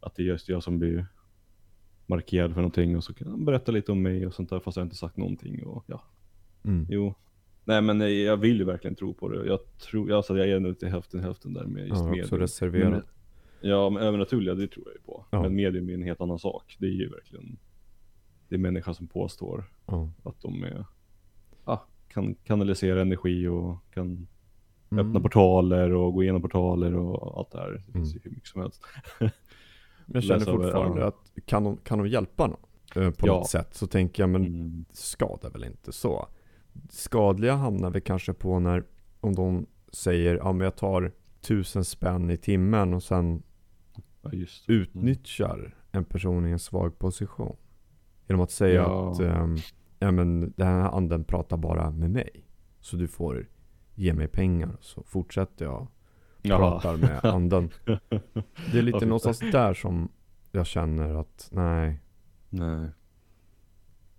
att 0.00 0.14
det 0.16 0.22
är 0.22 0.26
just 0.26 0.48
jag 0.48 0.62
som 0.62 0.78
blir 0.78 1.06
markerad 2.06 2.54
för 2.54 2.60
någonting 2.60 2.96
och 2.96 3.04
så 3.04 3.14
kan 3.14 3.28
jag 3.28 3.44
berätta 3.44 3.72
lite 3.72 3.92
om 3.92 4.02
mig 4.02 4.26
och 4.26 4.34
sånt 4.34 4.50
där 4.50 4.60
fast 4.60 4.76
jag 4.76 4.86
inte 4.86 4.96
sagt 4.96 5.16
någonting 5.16 5.66
och 5.66 5.84
ja. 5.86 6.02
Mm. 6.64 6.86
Jo. 6.90 7.14
Nej 7.64 7.82
men 7.82 8.22
jag 8.24 8.36
vill 8.36 8.58
ju 8.58 8.64
verkligen 8.64 8.94
tro 8.94 9.14
på 9.14 9.28
det. 9.28 9.46
Jag 9.46 9.78
tror, 9.78 10.12
alltså 10.12 10.38
jag 10.38 10.48
är 10.48 10.60
nog 10.60 10.78
till 10.78 10.88
hälften 10.88 11.20
hälften 11.20 11.52
där 11.52 11.64
med 11.64 11.88
just 11.88 12.00
ja, 12.00 12.04
medium. 12.04 12.24
Också 12.24 12.36
reserverad. 12.36 13.02
Ja, 13.60 13.90
men 13.90 14.02
övernaturliga 14.02 14.54
det 14.54 14.68
tror 14.68 14.86
jag 14.86 14.94
ju 14.94 15.00
på. 15.00 15.26
Ja. 15.30 15.42
Men 15.42 15.54
medium 15.54 15.88
är 15.88 15.94
en 15.94 16.02
helt 16.02 16.20
annan 16.20 16.38
sak. 16.38 16.76
Det 16.78 16.86
är 16.86 16.90
ju 16.90 17.08
verkligen, 17.08 17.58
det 18.48 18.54
är 18.54 18.58
människan 18.58 18.94
som 18.94 19.06
påstår 19.06 19.64
ja. 19.86 20.10
att 20.22 20.40
de 20.40 20.64
är, 20.64 20.84
ah, 21.64 21.78
kan 22.08 22.34
kanalisera 22.34 23.02
energi 23.02 23.46
och 23.46 23.76
kan 23.94 24.26
mm. 24.90 25.06
öppna 25.06 25.20
portaler 25.20 25.92
och 25.92 26.14
gå 26.14 26.22
igenom 26.22 26.42
portaler 26.42 26.94
och 26.94 27.38
allt 27.38 27.50
det 27.50 27.58
här. 27.58 27.70
Det 27.86 27.92
finns 27.92 28.12
mm. 28.12 28.14
ju 28.14 28.20
hur 28.22 28.30
mycket 28.30 28.48
som 28.48 28.60
helst. 28.60 28.82
jag 30.06 30.22
känner 30.22 30.44
fortfarande 30.44 31.00
ja. 31.00 31.06
att 31.06 31.46
kan 31.46 31.64
de, 31.64 31.76
kan 31.76 31.98
de 31.98 32.08
hjälpa 32.08 32.46
någon 32.46 33.04
eh, 33.04 33.10
på 33.10 33.26
något 33.26 33.48
sätt 33.48 33.74
så 33.74 33.86
tänker 33.86 34.22
jag 34.22 34.30
men 34.30 34.46
mm. 34.46 34.84
skadar 34.90 35.50
väl 35.50 35.64
inte 35.64 35.92
så. 35.92 36.28
Skadliga 36.90 37.54
hamnar 37.54 37.90
vi 37.90 38.00
kanske 38.00 38.32
på 38.32 38.58
när 38.58 38.84
om 39.20 39.34
de 39.34 39.66
säger 39.92 40.36
ja 40.36 40.52
men 40.52 40.64
jag 40.64 40.76
tar 40.76 41.12
tusen 41.40 41.84
spänn 41.84 42.30
i 42.30 42.36
timmen 42.36 42.94
och 42.94 43.02
sen 43.02 43.42
ja, 44.22 44.30
utnyttjar 44.66 45.74
en 45.90 46.04
person 46.04 46.46
i 46.46 46.50
en 46.50 46.58
svag 46.58 46.98
position. 46.98 47.56
Genom 48.26 48.42
att 48.42 48.50
säga 48.50 48.82
ja. 48.82 49.12
att 49.12 49.20
um, 49.20 49.56
ja, 49.98 50.10
men 50.10 50.52
den 50.56 50.66
här 50.66 50.96
anden 50.96 51.24
pratar 51.24 51.56
bara 51.56 51.90
med 51.90 52.10
mig. 52.10 52.44
Så 52.80 52.96
du 52.96 53.08
får 53.08 53.48
ge 53.94 54.12
mig 54.12 54.28
pengar 54.28 54.76
så 54.80 55.02
fortsätter 55.02 55.64
jag 55.64 55.88
prata 56.42 56.96
med 56.96 57.24
anden. 57.24 57.70
Det 58.72 58.78
är 58.78 58.82
lite 58.82 59.06
någonstans 59.06 59.38
där 59.38 59.74
som 59.74 60.08
jag 60.52 60.66
känner 60.66 61.14
att 61.14 61.48
nej. 61.52 62.00
Nej. 62.48 62.90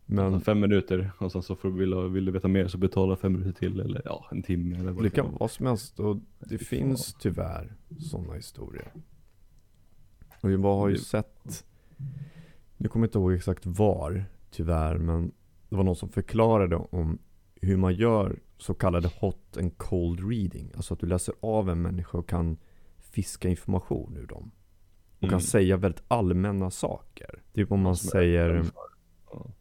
Men 0.06 0.42
fem 0.42 0.60
minuter 0.60 1.12
och 1.18 1.32
sen 1.32 1.44
så 1.44 1.56
får 1.56 1.70
du, 1.70 2.10
vill, 2.10 2.26
du 2.26 2.32
veta 2.32 2.48
mer 2.48 2.68
så 2.68 2.78
betala 2.78 3.16
fem 3.16 3.32
minuter 3.32 3.52
till 3.52 3.80
eller 3.80 4.02
ja, 4.06 4.28
en 4.32 4.44
timme 4.44 4.80
eller 4.80 4.92
vad 4.92 5.04
det 5.04 5.10
kan 5.10 5.26
vara 5.26 5.38
vad 5.40 5.52
som 5.52 5.66
helst 5.66 6.00
och 6.00 6.18
det 6.40 6.58
finns 6.58 7.14
tyvärr 7.14 7.76
sådana 8.00 8.34
historier. 8.34 8.94
Och 10.42 10.52
jag 10.52 10.60
har 10.60 10.90
ju 10.90 10.98
sett, 10.98 11.66
jag 12.78 12.92
kommer 12.92 13.08
inte 13.08 13.18
ihåg 13.18 13.34
exakt 13.34 13.66
var 13.66 14.26
tyvärr, 14.52 14.98
men 14.98 15.32
det 15.70 15.76
var 15.76 15.84
någon 15.84 15.96
som 15.96 16.10
förklarade 16.10 16.76
om 16.76 17.20
hur 17.56 17.78
man 17.78 17.94
gör 17.94 18.40
så 18.58 18.74
kallade 18.74 19.12
hot 19.20 19.58
and 19.58 19.78
cold 19.78 20.32
reading. 20.32 20.72
Alltså 20.76 20.94
att 20.94 21.00
du 21.00 21.08
läser 21.08 21.36
av 21.40 21.70
en 21.70 21.82
människa 21.82 22.18
och 22.18 22.30
kan 22.30 22.58
fiska 23.00 23.50
information 23.50 24.18
ur 24.18 24.28
dem. 24.28 24.52
Och 25.18 25.24
mm. 25.24 25.30
kan 25.30 25.42
säga 25.42 25.78
väldigt 25.78 26.04
allmänna 26.08 26.72
saker. 26.72 27.44
Typ 27.54 27.72
om 27.72 27.82
man 27.82 27.96
säger, 27.96 28.66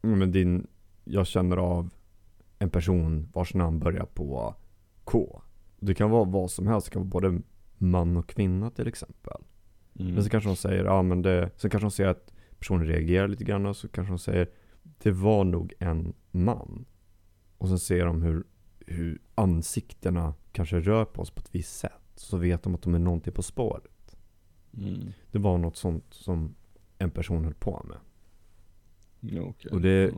men 0.00 0.33
din, 0.33 0.67
jag 1.05 1.27
känner 1.27 1.57
av 1.57 1.91
en 2.59 2.71
person 2.71 3.29
vars 3.33 3.55
namn 3.55 3.79
börjar 3.79 4.05
på 4.05 4.55
K. 5.05 5.43
Det 5.81 5.95
kan 5.95 6.11
vara 6.11 6.25
vad 6.25 6.50
som 6.50 6.67
helst, 6.67 6.87
det 6.87 6.93
kan 6.93 7.03
vara 7.03 7.11
både 7.11 7.41
man 7.79 8.17
och 8.17 8.29
kvinna 8.29 8.71
till 8.71 8.88
exempel. 8.88 9.43
Mm. 9.99 10.15
Men 10.15 10.25
så 10.25 10.31
kanske 10.31 10.50
de 10.50 10.57
säger, 10.57 10.85
ja 10.85 11.03
men 11.03 11.23
det, 11.23 11.50
så 11.57 11.71
kanske 11.71 11.85
de 11.85 11.91
säger 11.91 12.11
att 12.11 12.33
personen 12.59 12.87
reagerar 12.87 13.29
lite 13.29 13.45
grann 13.45 13.67
och 13.67 13.77
så 13.77 13.88
kanske 13.88 14.12
de 14.12 14.19
säger, 14.19 14.50
det 14.99 15.11
var 15.11 15.45
nog 15.45 15.73
en 15.78 16.14
man. 16.30 16.85
Och 17.59 17.68
sen 17.68 17.78
ser 17.78 18.07
de 18.07 18.23
hur, 18.23 18.45
hur 18.87 19.18
ansiktena 19.35 20.35
kanske 20.52 20.80
rör 20.80 21.04
på 21.04 21.23
oss 21.23 21.30
på 21.30 21.40
ett 21.40 21.54
visst 21.54 21.78
sätt. 21.78 21.92
Så 22.14 22.37
vet 22.37 22.62
de 22.62 22.75
att 22.75 22.83
de 22.83 22.95
är 22.95 22.99
någonting 22.99 23.33
på 23.33 23.42
spåret. 23.42 24.16
Mm. 24.76 25.12
Det 25.30 25.38
var 25.38 25.59
något 25.59 25.76
sånt 25.76 26.14
som 26.14 26.54
en 26.99 27.11
person 27.11 27.45
höll 27.45 27.54
på 27.54 27.87
med. 27.88 27.99
Okay. 29.42 29.73
Och 29.73 29.80
det, 29.80 30.14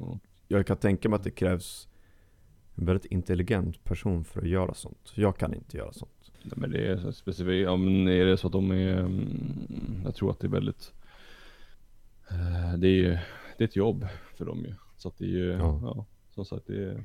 jag 0.48 0.66
kan 0.66 0.76
tänka 0.76 1.08
mig 1.08 1.16
att 1.16 1.24
det 1.24 1.30
krävs 1.30 1.88
en 2.74 2.86
väldigt 2.86 3.04
intelligent 3.04 3.84
person 3.84 4.24
för 4.24 4.40
att 4.40 4.48
göra 4.48 4.74
sånt. 4.74 5.12
Jag 5.14 5.38
kan 5.38 5.54
inte 5.54 5.76
göra 5.76 5.92
sånt. 5.92 6.32
Nej, 6.42 6.52
men 6.56 6.70
det 6.70 6.86
är 6.86 6.96
så 6.96 7.12
specifikt, 7.12 7.64
ja, 7.64 7.76
men 7.76 8.08
är 8.08 8.24
det 8.24 8.36
så 8.36 8.46
att 8.46 8.52
de 8.52 8.70
är, 8.70 8.98
mm, 8.98 10.00
jag 10.04 10.14
tror 10.14 10.30
att 10.30 10.40
det 10.40 10.46
är 10.46 10.50
väldigt, 10.50 10.92
eh, 12.30 12.78
det 12.78 12.88
är 12.88 13.26
det 13.60 13.64
är 13.64 13.68
ett 13.68 13.76
jobb 13.76 14.06
för 14.36 14.44
dem 14.44 14.58
ju. 14.64 14.74
Så 14.96 15.08
att 15.08 15.18
det 15.18 15.24
är 15.24 15.28
ju, 15.28 15.50
Ja. 15.52 15.80
ja, 15.82 16.06
som 16.30 16.44
sagt 16.44 16.66
det 16.66 16.84
är 16.84 17.04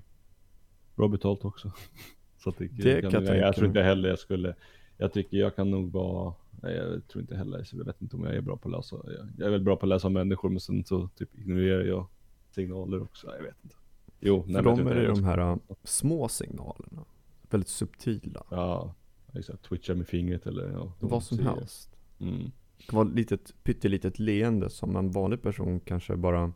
bra 0.96 1.08
betalt 1.08 1.46
också. 1.46 1.72
Så 2.38 2.50
att 2.50 2.58
det, 2.58 2.68
Det 2.68 2.84
kan 2.84 2.86
jag 2.94 3.04
jag, 3.04 3.12
tänka 3.12 3.36
jag 3.38 3.56
tror 3.56 3.68
inte 3.68 3.82
heller 3.82 4.10
jag 4.10 4.20
skulle, 4.20 4.56
jag 4.98 5.14
tycker 5.14 5.38
jag 5.38 5.56
kan 5.56 5.72
nog 5.72 5.92
vara, 5.92 6.34
nej, 6.64 6.76
jag 6.76 7.08
tror 7.08 7.22
inte 7.22 7.36
heller, 7.38 7.64
så 7.64 7.78
jag 7.78 7.86
vet 7.86 8.02
inte 8.02 8.16
om 8.16 8.24
jag 8.24 8.36
är 8.36 8.42
bra 8.42 8.58
på 8.58 8.68
att 8.70 8.76
läsa, 8.76 8.96
jag, 9.06 9.28
jag 9.38 9.48
är 9.48 9.52
väl 9.52 9.62
bra 9.64 9.76
på 9.76 9.86
att 9.86 9.90
läsa 9.90 10.10
människor 10.10 10.50
men 10.50 10.60
sen 10.60 10.84
så 10.84 11.08
typ 11.08 11.38
ignorerar 11.38 11.84
jag 11.84 12.08
signaler 12.52 13.02
också, 13.02 13.28
jag 13.38 13.44
vet 13.44 13.56
inte. 13.64 13.76
Jo, 14.20 14.44
För 14.44 14.52
nej, 14.52 14.62
men 14.64 14.70
jag 14.70 14.78
dem 14.78 14.88
är 14.88 14.96
det 14.96 15.08
de 15.08 15.20
jag- 15.20 15.26
här 15.26 15.38
äh, 15.52 15.58
små 15.84 16.28
signalerna. 16.28 17.06
Väldigt 17.50 17.70
subtila. 17.70 18.44
Ja, 18.52 18.94
exakt, 19.34 19.64
twitcha 19.64 19.96
med 19.96 20.08
fingret 20.08 20.48
eller 20.48 20.72
ja, 20.72 20.94
Vad 21.00 21.24
som 21.24 21.40
helst. 21.40 21.96
Mm. 22.20 22.52
Det 22.78 22.84
kan 22.84 22.98
vara 22.98 23.08
ett 23.08 23.16
litet, 23.16 23.64
pyttelitet 23.64 24.20
leende 24.20 24.70
som 24.70 24.96
en 24.96 25.12
vanlig 25.12 25.42
person 25.42 25.80
kanske 25.80 26.16
bara 26.16 26.54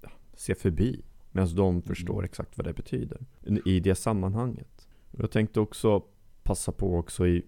ja, 0.00 0.10
ser 0.34 0.54
förbi. 0.54 1.04
Medan 1.30 1.54
de 1.54 1.82
förstår 1.82 2.24
exakt 2.24 2.58
vad 2.58 2.66
det 2.66 2.72
betyder. 2.72 3.26
I 3.64 3.80
det 3.80 3.94
sammanhanget. 3.94 4.88
Jag 5.10 5.30
tänkte 5.30 5.60
också 5.60 6.04
passa 6.42 6.72
på 6.72 6.96
också 6.96 7.26
i 7.26 7.46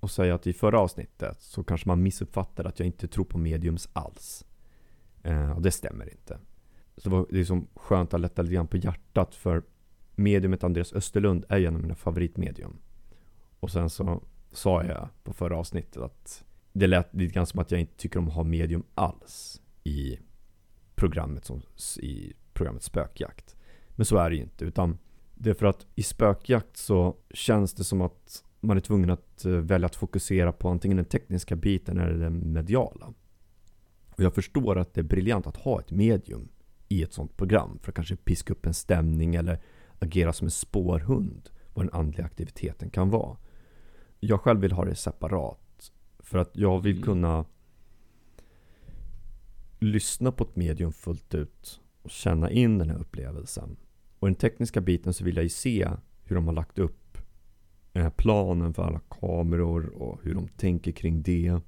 och 0.00 0.10
säga 0.10 0.34
att 0.34 0.46
i 0.46 0.52
förra 0.52 0.80
avsnittet 0.80 1.40
så 1.40 1.64
kanske 1.64 1.88
man 1.88 2.02
missuppfattade 2.02 2.68
att 2.68 2.78
jag 2.78 2.86
inte 2.86 3.08
tror 3.08 3.24
på 3.24 3.38
mediums 3.38 3.88
alls. 3.92 4.44
Eh, 5.22 5.50
och 5.50 5.62
det 5.62 5.70
stämmer 5.70 6.12
inte. 6.12 6.38
Så 6.96 7.08
det 7.08 7.16
var 7.16 7.26
det 7.30 7.40
är 7.40 7.44
som 7.44 7.68
skönt 7.74 8.14
att 8.14 8.20
lätta 8.20 8.42
lite 8.42 8.54
grann 8.54 8.66
på 8.66 8.76
hjärtat 8.76 9.34
för 9.34 9.62
mediumet 10.14 10.64
Andreas 10.64 10.92
Österlund 10.92 11.44
är 11.48 11.58
ju 11.58 11.66
en 11.66 11.74
av 11.74 11.82
mina 11.82 11.94
favoritmedium. 11.94 12.76
Och 13.60 13.70
sen 13.70 13.90
så 13.90 14.22
sa 14.52 14.84
jag 14.84 15.08
på 15.24 15.32
förra 15.32 15.56
avsnittet 15.56 16.02
att 16.02 16.44
det 16.72 16.86
lät 16.86 17.14
lite 17.14 17.34
grann 17.34 17.46
som 17.46 17.60
att 17.60 17.70
jag 17.70 17.80
inte 17.80 17.96
tycker 17.96 18.18
om 18.18 18.28
att 18.28 18.34
ha 18.34 18.44
medium 18.44 18.82
alls 18.94 19.62
i 19.84 20.18
programmet, 20.94 21.44
som, 21.44 21.62
i 22.00 22.32
programmet 22.52 22.82
Spökjakt. 22.82 23.56
Men 23.90 24.06
så 24.06 24.16
är 24.16 24.30
det 24.30 24.36
ju 24.36 24.42
inte, 24.42 24.64
utan 24.64 24.98
det 25.34 25.50
är 25.50 25.54
för 25.54 25.66
att 25.66 25.86
i 25.94 26.02
Spökjakt 26.02 26.76
så 26.76 27.16
känns 27.30 27.74
det 27.74 27.84
som 27.84 28.00
att 28.00 28.44
man 28.60 28.76
är 28.76 28.80
tvungen 28.80 29.10
att 29.10 29.44
eh, 29.44 29.52
välja 29.52 29.86
att 29.86 29.96
fokusera 29.96 30.52
på 30.52 30.68
antingen 30.68 30.96
den 30.96 31.06
tekniska 31.06 31.56
biten 31.56 31.98
eller 31.98 32.18
den 32.18 32.52
mediala. 32.52 33.14
Och 34.10 34.24
jag 34.24 34.34
förstår 34.34 34.78
att 34.78 34.94
det 34.94 35.00
är 35.00 35.04
briljant 35.04 35.46
att 35.46 35.56
ha 35.56 35.80
ett 35.80 35.90
medium 35.90 36.48
i 36.88 37.02
ett 37.02 37.12
sånt 37.12 37.36
program 37.36 37.78
för 37.82 37.90
att 37.90 37.96
kanske 37.96 38.16
piska 38.16 38.52
upp 38.52 38.66
en 38.66 38.74
stämning 38.74 39.34
eller 39.34 39.60
agera 39.98 40.32
som 40.32 40.46
en 40.46 40.50
spårhund 40.50 41.50
vad 41.74 41.84
den 41.84 41.94
andliga 41.94 42.26
aktiviteten 42.26 42.90
kan 42.90 43.10
vara. 43.10 43.36
Jag 44.20 44.40
själv 44.40 44.60
vill 44.60 44.72
ha 44.72 44.84
det 44.84 44.94
separat 44.94 45.58
för 46.30 46.38
att 46.38 46.56
jag 46.56 46.80
vill 46.80 46.96
Mm. 46.96 47.04
kunna 47.04 47.44
lyssna 49.78 50.32
på 50.32 50.44
ett 50.44 50.56
medium 50.56 50.92
fullt 50.92 51.34
ut 51.34 51.80
och 52.02 52.10
känna 52.10 52.50
in 52.50 52.78
den 52.78 52.90
här 52.90 52.98
upplevelsen. 52.98 53.76
Och 54.18 54.28
den 54.28 54.34
tekniska 54.34 54.80
biten 54.80 55.14
så 55.14 55.24
vill 55.24 55.36
jag 55.36 55.42
ju 55.42 55.48
se 55.48 55.88
hur 56.24 56.36
de 56.36 56.46
har 56.46 56.54
lagt 56.54 56.78
upp 56.78 57.18
planen 58.16 58.74
för 58.74 58.82
alla 58.82 59.00
kameror 59.08 59.86
och 59.86 60.20
hur 60.22 60.34
de 60.34 60.48
tänker 60.48 60.92
kring 60.92 61.22
det. 61.22 61.60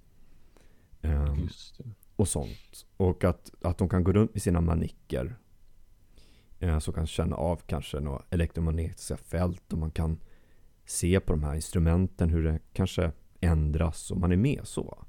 Just 1.43 1.79
det. 1.79 1.85
och 2.17 2.29
sånt. 2.29 2.87
Och 2.97 3.25
att, 3.25 3.51
att 3.63 3.79
de 3.79 3.89
kan 3.89 4.05
gå 4.05 4.13
runt 4.13 4.35
med 4.35 4.43
sina 4.43 4.61
manicker. 4.61 5.37
Eh, 6.59 6.79
så 6.79 6.93
kan 6.93 7.07
känna 7.07 7.37
av 7.37 7.57
kanske 7.67 8.01
några 8.01 8.23
elektromagnetiska 8.31 9.17
fält 9.17 9.73
och 9.73 9.79
man 9.79 9.91
kan 9.91 10.19
se 10.85 11.21
på 11.21 11.33
de 11.33 11.43
här 11.43 11.55
instrumenten 11.55 12.31
hur 12.31 12.43
det 12.45 12.59
kanske 12.73 13.13
ändras 13.43 14.11
och 14.11 14.17
man 14.17 14.33
är 14.33 14.37
med 14.37 14.61
så. 14.65 15.05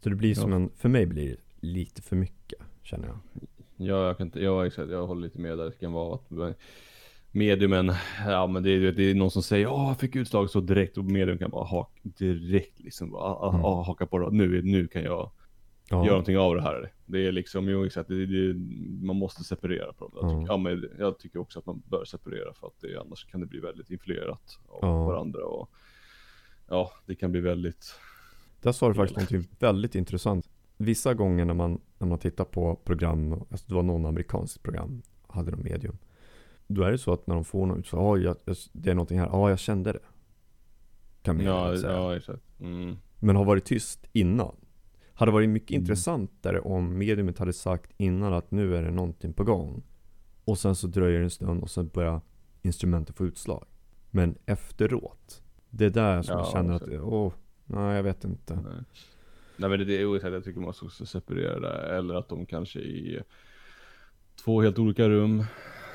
Så 0.00 0.08
det 0.08 0.14
blir 0.14 0.28
Ja. 0.30 0.34
som 0.34 0.52
en, 0.52 0.70
för 0.76 0.88
mig 0.88 1.06
blir 1.06 1.28
det 1.30 1.36
lite 1.66 2.02
för 2.02 2.16
mycket 2.16 2.58
känner 2.82 3.08
jag. 3.08 3.18
Ja, 3.76 4.06
jag 4.06 4.16
kan 4.16 4.26
inte, 4.26 4.40
ja 4.40 4.66
exakt, 4.66 4.90
jag 4.90 5.06
håller 5.06 5.22
lite 5.22 5.40
med 5.40 5.58
där. 5.58 5.64
Det 5.64 5.78
kan 5.80 5.92
vara 5.92 6.14
att 6.14 6.56
mediumen, 7.32 7.92
ja 8.26 8.46
men 8.46 8.62
det 8.62 8.70
är, 8.70 8.92
det 8.92 9.02
är 9.10 9.14
någon 9.14 9.30
som 9.30 9.42
säger 9.42 9.64
ja 9.64 9.88
jag 9.88 10.00
fick 10.00 10.16
utslag 10.16 10.50
så 10.50 10.60
direkt 10.60 10.98
och 10.98 11.04
medium 11.04 11.38
kan 11.38 11.50
bara 11.50 11.64
haka 11.64 12.00
direkt 12.02 12.80
liksom, 12.80 13.10
bara, 13.10 13.22
ah, 13.22 13.48
Mm. 13.52 13.64
ah, 13.64 13.82
haka 13.82 14.06
på 14.06 14.18
det. 14.18 14.30
Nu, 14.30 14.62
nu 14.62 14.86
kan 14.86 15.02
jag 15.02 15.30
Ja, 15.90 15.96
göra 15.96 16.06
någonting 16.10 16.38
av 16.38 16.54
det 16.54 16.62
här. 16.62 16.92
Det 17.06 17.26
är 17.26 17.32
liksom, 17.32 17.68
jo 17.68 17.84
exakt, 17.86 18.08
det, 18.08 18.26
det, 18.26 18.54
man 19.06 19.16
måste 19.16 19.44
separera 19.44 19.92
på 19.92 20.08
dem. 20.08 20.40
Jag 20.40 20.48
Ja. 20.48 20.56
men 20.56 20.84
jag 20.98 21.18
tycker 21.18 21.38
också 21.38 21.58
att 21.58 21.66
man 21.66 21.82
bör 21.86 22.04
separera 22.04 22.52
för 22.54 22.66
att 22.66 22.80
det, 22.80 23.00
annars 23.00 23.24
kan 23.24 23.40
det 23.40 23.46
bli 23.46 23.60
väldigt 23.60 23.90
influerat 23.90 24.58
av 24.68 24.78
Ja. 24.82 25.04
varandra 25.04 25.44
och 25.44 25.70
ja, 26.68 26.92
det 27.06 27.14
kan 27.14 27.32
bli 27.32 27.40
väldigt, 27.40 27.94
Där 28.62 28.72
sa 28.72 28.88
du 28.88 28.94
faktiskt 28.94 29.32
något 29.32 29.46
väldigt 29.58 29.94
intressant. 29.94 30.48
Vissa 30.76 31.14
gånger 31.14 31.44
när 31.44 31.54
man, 31.54 31.80
när 31.98 32.06
man 32.06 32.18
tittar 32.18 32.44
på 32.44 32.76
program, 32.76 33.32
alltså 33.32 33.66
det 33.68 33.74
var 33.74 33.82
någon 33.82 34.06
amerikansk 34.06 34.62
program, 34.62 35.02
hade 35.28 35.50
de 35.50 35.62
medium. 35.62 35.98
Då 36.66 36.82
är 36.82 36.90
det 36.92 36.98
så 36.98 37.12
att 37.12 37.26
när 37.26 37.34
de 37.34 37.44
får 37.44 37.66
något, 37.66 37.86
så, 37.86 37.96
ja, 37.96 38.16
jag, 38.16 38.56
det 38.72 38.90
är 38.90 38.94
någonting 38.94 39.18
här, 39.18 39.26
ja 39.26 39.50
jag 39.50 39.58
kände 39.58 39.92
det. 39.92 40.00
Kan 41.22 41.36
mediumet 41.36 41.72
ja, 41.74 41.80
säga. 41.80 41.92
ja 41.92 42.16
exakt. 42.16 42.42
Mm. 42.60 42.96
Men 43.20 43.36
har 43.36 43.44
varit 43.44 43.64
tyst 43.64 44.06
innan. 44.12 44.54
Hade 45.12 45.32
varit 45.32 45.48
mycket 45.48 45.70
Mm. 45.70 45.80
intressantare 45.80 46.60
om 46.60 46.98
mediumet 46.98 47.38
hade 47.38 47.52
sagt 47.52 47.92
innan 47.96 48.32
att 48.32 48.50
nu 48.50 48.76
är 48.76 48.82
det 48.82 48.90
någonting 48.90 49.32
på 49.32 49.44
gång. 49.44 49.82
Och 50.44 50.58
sen 50.58 50.74
så 50.76 50.86
dröjer 50.86 51.18
det 51.18 51.24
en 51.24 51.30
stund 51.30 51.62
och 51.62 51.70
sen 51.70 51.88
börjar 51.88 52.20
instrumentet 52.62 53.16
få 53.16 53.26
utslag. 53.26 53.64
Men 54.10 54.38
efteråt. 54.46 55.42
Det 55.70 55.84
är 55.84 55.90
där 55.90 56.22
som 56.22 56.34
Ja, 56.38 56.44
jag 56.44 56.52
känner 56.52 56.74
att, 56.74 57.02
åh, 57.02 57.32
nej 57.66 57.96
jag 57.96 58.02
vet 58.02 58.24
inte. 58.24 58.54
Nej. 58.54 58.84
Nej 59.56 59.70
men 59.70 59.86
det, 59.86 60.00
är 60.00 60.06
oexakt, 60.06 60.32
jag 60.32 60.44
tycker 60.44 60.60
man 60.60 60.72
ska 60.74 60.86
också 60.86 61.06
separera 61.06 61.60
det. 61.60 61.96
Eller 61.96 62.14
att 62.14 62.28
de 62.28 62.46
kanske 62.46 62.78
i 62.80 63.22
två 64.44 64.62
helt 64.62 64.78
olika 64.78 65.08
rum. 65.08 65.44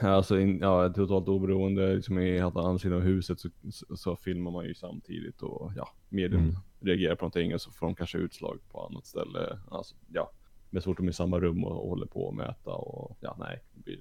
Alltså 0.02 0.40
in, 0.40 0.60
ja, 0.60 0.94
totalt 0.94 1.28
oberoende, 1.28 1.96
liksom 1.96 2.20
i 2.20 2.40
andra 2.40 2.80
sidan 2.80 2.98
av 2.98 3.04
huset 3.04 3.40
så, 3.40 3.50
så, 3.96 4.16
filmar 4.16 4.52
man 4.52 4.66
ju 4.66 4.74
samtidigt 4.74 5.42
och 5.42 5.72
ja, 5.76 5.90
medium 6.10 6.42
Mm. 6.42 6.56
reagerar 6.80 7.16
på 7.16 7.24
någonting 7.26 7.54
och 7.54 7.62
så 7.62 7.72
får 7.72 7.86
de 7.86 7.96
kanske 7.96 8.18
utslag 8.18 8.60
på 8.72 8.86
annat 8.86 9.06
ställe. 9.06 9.60
Alltså 9.72 9.96
ja, 10.14 10.32
men 10.70 10.82
så 10.82 10.86
fort 10.90 10.98
de 10.98 11.06
är 11.06 11.10
i 11.10 11.14
samma 11.14 11.40
rum 11.40 11.64
och, 11.64 11.84
och 11.84 11.90
håller 11.90 12.06
på 12.06 12.30
att 12.30 12.36
mäta 12.36 12.72
och 12.72 13.18
ja 13.20 13.36
nej. 13.40 13.64
Det 13.74 13.84
blir, 13.84 14.00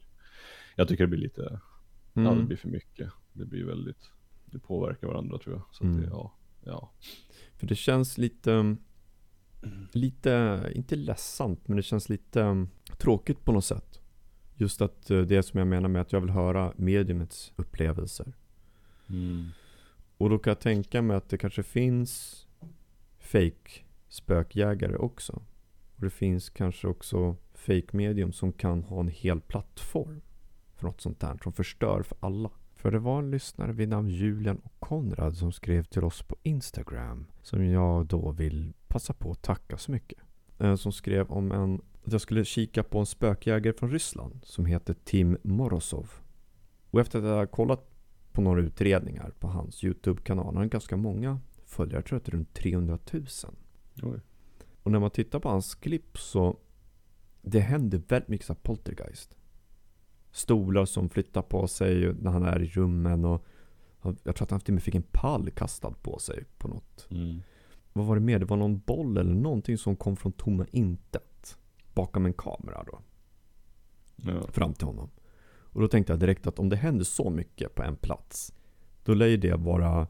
jag 0.77 0.89
tycker 0.89 1.05
det 1.05 1.09
blir 1.09 1.21
lite, 1.21 1.61
ja 2.13 2.21
det 2.23 2.29
Mm. 2.31 2.47
blir 2.47 2.57
för 2.57 2.69
mycket. 2.69 3.11
Det 3.33 3.45
blir 3.45 3.65
väldigt, 3.65 4.11
det 4.53 4.59
påverkar 4.59 5.09
varandra 5.09 5.39
tror 5.39 5.55
jag. 5.55 5.63
Så 5.71 5.85
att 5.85 5.91
Mm. 5.91 6.01
det, 6.01 6.07
ja, 6.11 6.33
ja. 6.65 6.91
För 7.57 7.67
det 7.67 7.75
känns 7.75 8.19
lite, 8.19 8.77
lite, 9.93 10.63
inte 10.75 10.97
ledsamt, 10.97 11.69
men 11.69 11.77
det 11.77 11.83
känns 11.83 12.09
lite 12.09 12.41
um, 12.41 12.69
tråkigt 12.99 13.45
på 13.45 13.53
något 13.53 13.65
sätt. 13.65 14.01
Just 14.55 14.81
att 14.83 15.11
eh, 15.11 15.21
det 15.21 15.43
som 15.43 15.59
jag 15.59 15.67
menar 15.67 15.89
med 15.89 16.03
att 16.03 16.13
jag 16.13 16.21
vill 16.21 16.31
höra 16.31 16.73
mediumets 16.77 17.53
upplevelser. 17.57 18.33
Mm. 19.09 19.49
Och 20.19 20.31
då 20.31 20.39
kan 20.39 20.51
jag 20.51 20.61
tänka 20.61 21.03
mig 21.03 21.17
att 21.17 21.29
det 21.29 21.39
kanske 21.39 21.63
finns 21.63 22.47
fake 23.19 23.71
spökjägare 24.09 24.97
också. 24.97 25.33
Och 25.97 26.03
det 26.05 26.11
finns 26.11 26.51
kanske 26.51 26.89
också 26.89 27.37
fake 27.55 27.97
medium 27.97 28.33
som 28.33 28.53
kan 28.53 28.83
ha 28.83 29.01
en 29.01 29.09
hel 29.09 29.41
plattform 29.41 30.21
för 30.77 30.87
något 30.87 31.01
sånt 31.01 31.21
där 31.21 31.39
som 31.43 31.53
förstör 31.53 32.03
för 32.03 32.19
alla. 32.21 32.51
För 32.83 32.91
det 32.91 32.99
var 32.99 33.19
en 33.19 33.31
lyssnare 33.31 33.73
vid 33.73 33.89
namn 33.89 34.09
Julian 34.09 34.59
och 34.65 34.81
Konrad 34.81 35.37
som 35.37 35.53
skrev 35.53 35.85
till 35.85 36.05
oss 36.05 36.23
på 36.23 36.37
Instagram 36.43 37.27
som 37.43 37.67
jag 37.67 38.07
då 38.07 38.31
vill 38.31 38.73
passa 38.89 39.13
på 39.13 39.31
att 39.31 39.43
tacka 39.43 39.79
så 39.79 39.93
mycket. 39.93 40.19
Eh, 40.59 40.75
Som 40.75 40.93
skrev 40.93 41.31
om 41.31 41.53
en, 41.53 41.81
att 42.05 42.13
jag 42.13 42.21
skulle 42.21 42.45
kika 42.45 42.83
på 42.83 42.99
en 42.99 43.07
spökjägare 43.07 43.75
från 43.77 43.91
Ryssland 43.91 44.41
som 44.45 44.67
heter 44.67 44.95
Tim 45.05 45.39
Morozov. 45.43 46.11
Och 46.91 47.01
efter 47.01 47.19
att 47.19 47.25
jag 47.25 47.37
har 47.37 47.47
kollat 47.47 47.91
på 48.33 48.41
några 48.41 48.61
utredningar 48.61 49.33
på 49.39 49.49
hans 49.49 49.85
YouTube-kanal. 49.85 50.47
Han 50.47 50.57
har 50.57 50.65
ganska 50.65 50.97
många 50.97 51.41
följare, 51.65 51.97
jag 51.97 52.05
tror 52.05 52.17
att 52.17 52.25
det 52.25 52.31
är 52.31 52.37
runt 52.37 52.55
300 52.55 52.99
000. 53.13 53.27
Oj. 54.03 54.21
Och 54.83 54.93
när 54.93 54.99
man 54.99 55.11
tittar 55.11 55.41
på 55.41 55.49
hans 55.49 55.75
klipp 55.75 56.19
så 56.19 56.57
det 57.43 57.61
händer 57.61 58.03
väldigt 58.09 58.29
mycket 58.29 58.47
så 58.47 58.55
poltergeist. 58.55 59.37
Stolar 60.33 60.85
som 60.85 61.09
flyttar 61.09 61.43
på 61.43 61.69
sig 61.69 62.15
när 62.15 62.31
han 62.31 62.43
är 62.43 62.63
i 62.63 62.67
rummen 62.67 63.25
och 63.25 63.45
jag 64.03 64.37
tror 64.37 64.43
att 64.43 64.51
han 64.51 64.61
till 64.61 64.73
och 64.73 64.75
med 64.75 64.83
fick 64.83 64.95
en 64.95 65.05
pall 65.11 65.51
kastad 65.51 65.91
på 66.03 66.19
sig 66.19 66.45
på 66.59 66.69
något. 66.69 67.07
Mm. 67.11 67.43
Vad 67.93 68.07
var 68.07 68.15
det 68.15 68.21
mer? 68.21 68.39
Det 68.39 68.45
var 68.45 68.57
någon 68.57 68.79
boll 68.79 69.17
eller 69.17 69.35
någonting 69.35 69.79
som 69.79 69.97
kom 69.97 70.17
från 70.17 70.33
tomma 70.33 70.67
intet. 70.71 71.59
Bakom 71.95 72.27
en 72.27 72.33
kamera 72.33 72.85
då. 72.87 72.99
Ja. 74.17 74.47
fram 74.49 74.75
till 74.75 74.87
honom. 74.87 75.11
Och 75.73 75.81
då 75.81 75.89
tänkte 75.89 76.13
jag 76.13 76.21
direkt 76.21 76.47
att 76.47 76.59
om 76.59 76.69
det 76.69 76.77
händer 76.77 77.05
så 77.05 77.31
mycket 77.31 77.75
på 77.75 77.83
en 77.83 77.97
plats, 77.97 78.55
då 79.05 79.15
lär 79.15 79.27
ju 79.27 79.37
det 79.37 79.55
vara 79.55 80.07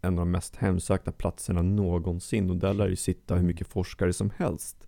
en 0.00 0.18
av 0.18 0.18
de 0.18 0.30
mest 0.30 0.56
hemsökta 0.56 1.12
platserna 1.12 1.62
någonsin. 1.62 2.50
Och 2.50 2.56
där 2.56 2.74
lär 2.74 2.88
ju 2.88 2.96
sitta 2.96 3.36
hur 3.36 3.44
mycket 3.44 3.66
forskare 3.66 4.12
som 4.12 4.30
helst 4.36 4.86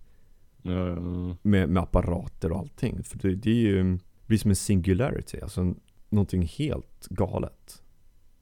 Ja, 0.61 0.87
ja, 0.87 0.95
med, 1.41 1.69
med 1.69 1.83
apparater 1.83 2.51
och 2.51 2.59
allting. 2.59 3.03
För 3.03 3.17
det, 3.17 3.35
det 3.35 3.49
är 3.49 3.55
ju 3.55 3.99
blir 4.25 4.37
som 4.37 4.49
en 4.51 4.55
singularity, 4.55 5.39
alltså 5.41 5.73
någonting 6.09 6.41
helt 6.41 7.07
galet. 7.09 7.83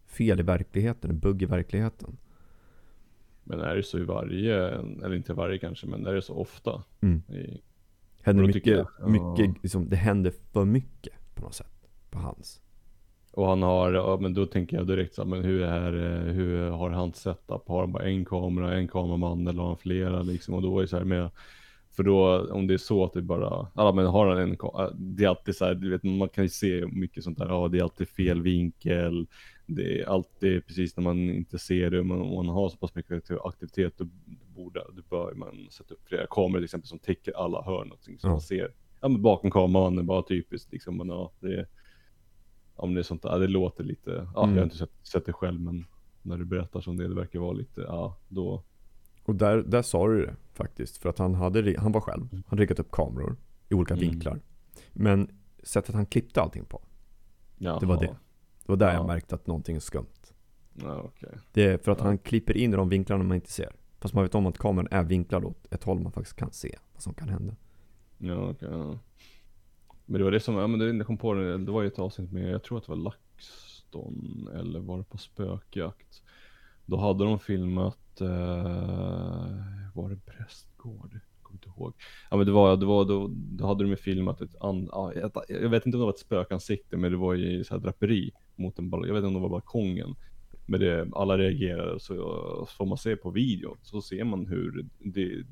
Fel 0.06 0.40
i 0.40 0.44
verkligheten, 0.44 1.10
en 1.10 1.20
bugg 1.20 1.42
i 1.42 1.46
verkligheten. 1.46 2.18
Men 3.44 3.60
är 3.60 3.76
det 3.76 3.84
så 3.84 4.00
i 4.00 4.04
varje, 4.04 4.68
eller 4.70 5.16
inte 5.16 5.34
varje 5.34 5.58
kanske, 5.58 5.88
men 5.88 6.06
är 6.06 6.14
det 6.14 6.22
så 6.22 6.36
ofta? 6.36 6.84
Mm. 7.02 7.22
I, 7.30 7.62
Händer 8.22 8.48
mycket, 8.48 8.66
jag- 8.68 8.88
ja. 9.00 9.08
mycket 9.08 9.64
liksom, 9.64 9.90
det 9.90 9.96
händer 9.96 10.34
för 10.52 10.66
mycket 10.66 11.14
på 11.36 11.42
något 11.42 11.54
sätt. 11.56 11.88
På 12.10 12.20
hans. 12.20 12.62
Och 13.32 13.48
han 13.48 13.62
har, 13.64 13.94
ja, 13.94 14.18
men 14.22 14.34
då 14.34 14.46
tänker 14.46 14.78
jag 14.78 14.88
direkt 14.88 15.16
så 15.16 15.22
här, 15.22 15.30
men 15.30 15.44
hur 15.44 15.62
är 15.62 15.92
hur 16.34 16.70
har 16.70 16.90
han 16.90 17.14
setup? 17.14 17.68
Har 17.68 17.80
han 17.80 17.92
bara 17.92 18.04
en 18.04 18.26
kamera, 18.26 18.74
en 18.78 18.88
kameraman 18.88 19.48
eller 19.48 19.60
har 19.62 19.68
han 19.68 19.78
flera 19.78 20.22
liksom? 20.22 20.54
Och 20.54 20.62
då 20.62 20.78
är 20.78 20.82
det 20.82 20.88
så 20.88 20.98
här 20.98 21.04
med, 21.04 21.30
för 21.92 22.04
då 22.04 22.48
om 22.52 22.68
det 22.68 22.74
är 22.74 22.78
så 22.78 23.04
att 23.04 23.14
det 23.14 23.22
bara, 23.22 23.68
ja 23.76 23.92
men 23.92 24.06
har 24.06 24.28
han 24.28 24.38
en 24.38 24.58
kamera, 24.58 24.92
det 24.92 25.24
är 25.24 25.28
alltid 25.30 25.56
så 25.56 25.66
här, 25.66 25.76
du 25.76 25.90
vet 25.90 26.04
man 26.04 26.30
kan 26.30 26.44
ju 26.44 26.50
se 26.50 26.86
mycket 26.86 27.24
sånt 27.24 27.38
där, 27.38 27.48
ja 27.50 27.68
det 27.68 27.80
är 27.80 27.84
alltid 27.84 28.10
fel 28.10 28.42
vinkel, 28.42 29.28
det 29.68 30.02
är 30.02 30.06
alltid 30.10 30.66
precis 30.68 30.98
när 30.98 31.04
man 31.04 31.18
inte 31.20 31.60
ser 31.60 31.90
det, 31.92 32.04
men 32.04 32.22
om 32.22 32.46
man 32.46 32.56
har 32.56 32.70
så 32.70 32.78
pass 32.78 32.96
mycket 32.96 33.32
aktivitet 33.44 33.94
då 33.98 34.06
borde, 34.56 34.80
då 34.96 35.02
bör 35.10 35.34
man 35.34 35.68
sätta 35.72 35.94
upp 35.94 36.08
flera 36.08 36.28
kameror 36.30 36.60
till 36.60 36.64
exempel 36.64 36.88
som 36.88 37.00
täcker 37.00 37.34
alla 37.38 37.62
hörn, 37.62 37.88
någonting 37.88 38.20
som 38.20 38.28
Ja. 38.30 38.34
man 38.34 38.42
ser. 38.42 38.74
Ja 39.02 39.08
men 39.08 39.22
bakom 39.22 39.52
kameran 39.52 39.98
är 39.98 40.04
bara 40.04 40.24
typiskt 40.24 40.72
liksom, 40.72 40.98
men 40.98 41.08
ja 41.10 41.32
det 41.40 41.66
om 42.76 42.94
det 42.94 43.02
är 43.02 43.04
sånt 43.04 43.22
där, 43.22 43.40
det 43.40 43.48
låter 43.48 43.84
lite, 43.84 44.28
ja 44.36 44.44
Mm. 44.44 44.56
jag 44.56 44.62
har 44.62 44.64
inte 44.66 44.78
sett, 44.78 44.92
sett 45.04 45.26
det 45.26 45.34
själv 45.34 45.60
men 45.62 45.86
när 46.22 46.38
du 46.38 46.46
berättar 46.46 46.82
som 46.82 46.98
det, 46.98 47.08
det 47.08 47.16
verkar 47.16 47.40
vara 47.40 47.52
lite, 47.54 47.82
ja 47.82 48.18
då, 48.30 48.64
Och 49.32 49.38
där, 49.38 49.58
där 49.58 49.82
sa 49.82 50.08
du 50.08 50.26
det 50.26 50.36
faktiskt. 50.54 50.98
För 50.98 51.10
att 51.10 51.18
han, 51.18 51.36
hade, 51.36 51.80
han 51.80 51.92
var 51.92 52.02
själv. 52.02 52.28
Han 52.32 52.44
hade 52.48 52.62
riggat 52.62 52.80
upp 52.80 52.92
kameror 52.92 53.36
i 53.70 53.74
olika 53.74 53.94
Mm. 53.94 54.10
vinklar. 54.10 54.40
Men 54.94 55.30
sättet 55.64 55.96
han 55.96 56.06
klippte 56.06 56.42
allting 56.42 56.66
på. 56.66 56.82
jaha. 57.58 57.80
Det 57.80 57.86
var 57.86 58.00
det. 58.00 58.06
Det 58.66 58.72
var 58.72 58.76
där 58.76 58.88
Ja. 58.88 58.94
jag 58.94 59.08
märkte 59.08 59.36
att 59.36 59.48
någonting 59.48 59.76
är 59.76 59.80
skumt. 59.80 60.34
Ja 60.74 61.02
okej. 61.02 61.30
Det 61.54 61.64
är 61.64 61.78
för 61.78 61.92
att 61.92 61.98
Ja. 62.00 62.04
han 62.06 62.18
klipper 62.18 62.58
in 62.58 62.74
i 62.74 62.76
de 62.76 62.90
vinklarna 62.90 63.24
man 63.24 63.36
inte 63.36 63.52
ser. 63.52 63.72
Fast 64.00 64.14
man 64.14 64.24
vet 64.24 64.36
om 64.36 64.46
att 64.46 64.58
kameran 64.58 64.88
är 64.92 65.04
vinklad 65.04 65.46
åt 65.46 65.68
ett 65.74 65.84
håll 65.84 66.00
man 66.00 66.12
faktiskt 66.12 66.36
kan 66.38 66.52
se 66.52 66.78
vad 66.94 67.02
som 67.02 67.14
kan 67.14 67.30
hända. 67.30 67.56
Ja 68.18 68.50
okej. 68.50 68.70
ja. 68.72 69.00
Men 70.06 70.18
det 70.20 70.24
var 70.24 70.32
det 70.32 70.40
som, 70.40 70.56
ja 70.56 70.68
men 70.68 70.80
det, 70.80 70.92
jag 70.98 71.08
kom 71.08 71.18
på 71.18 71.34
det, 71.34 71.58
det 71.58 71.72
var 71.72 71.82
ju 71.82 71.88
ett 71.88 72.00
avsnitt 72.00 72.32
med, 72.32 72.50
jag 72.52 72.64
tror 72.64 72.78
att 72.78 72.84
det 72.86 72.90
var 72.92 72.96
LaxTon 72.98 74.50
eller 74.56 74.80
var 74.80 74.98
det 74.98 75.04
på 75.04 75.18
spökjakt? 75.18 76.22
Då 76.86 76.98
hade 76.98 77.24
de 77.24 77.40
filmat, 77.40 77.98
Eh, 78.22 79.92
var 79.94 80.10
det 80.10 80.26
Prästgård? 80.26 81.10
Jag 81.14 81.44
kommer 81.44 81.58
inte 81.58 81.70
ihåg. 81.70 81.94
Ja 82.30 82.38
men 82.38 82.46
det 82.46 82.52
var, 82.52 82.78
det 82.78 82.86
var 82.86 83.06
då, 83.06 83.30
då 83.34 83.66
hade 83.66 83.84
de 83.84 83.90
ju 83.90 83.96
filmat 83.96 84.42
ett, 84.42 84.56
an, 84.62 84.90
ja, 84.92 85.14
ett, 85.14 85.34
jag 85.48 85.70
vet 85.70 85.86
inte 85.86 85.96
om 85.96 86.00
det 86.00 86.06
var 86.06 86.14
ett 86.14 86.20
spökansikte 86.20 86.98
men 86.98 87.12
det 87.12 87.18
var 87.18 87.36
i 87.36 87.64
så 87.64 87.74
här 87.74 87.82
draperi 87.82 88.32
mot 88.56 88.80
en 88.80 88.90
balkong. 88.90 89.08
jag 89.08 89.14
vet 89.14 89.20
inte 89.20 89.28
om 89.28 89.34
det 89.34 89.50
var 89.50 89.50
balkongen. 89.50 90.16
Men 90.66 90.80
det, 90.80 91.08
alla 91.12 91.38
reagerade 91.38 92.00
så, 92.00 92.16
så 92.68 92.76
får 92.78 92.86
man 92.86 92.98
se 92.98 93.16
på 93.16 93.30
video 93.30 93.78
så 93.82 94.02
ser 94.02 94.24
man 94.24 94.46
hur 94.46 94.86
det, 95.00 95.44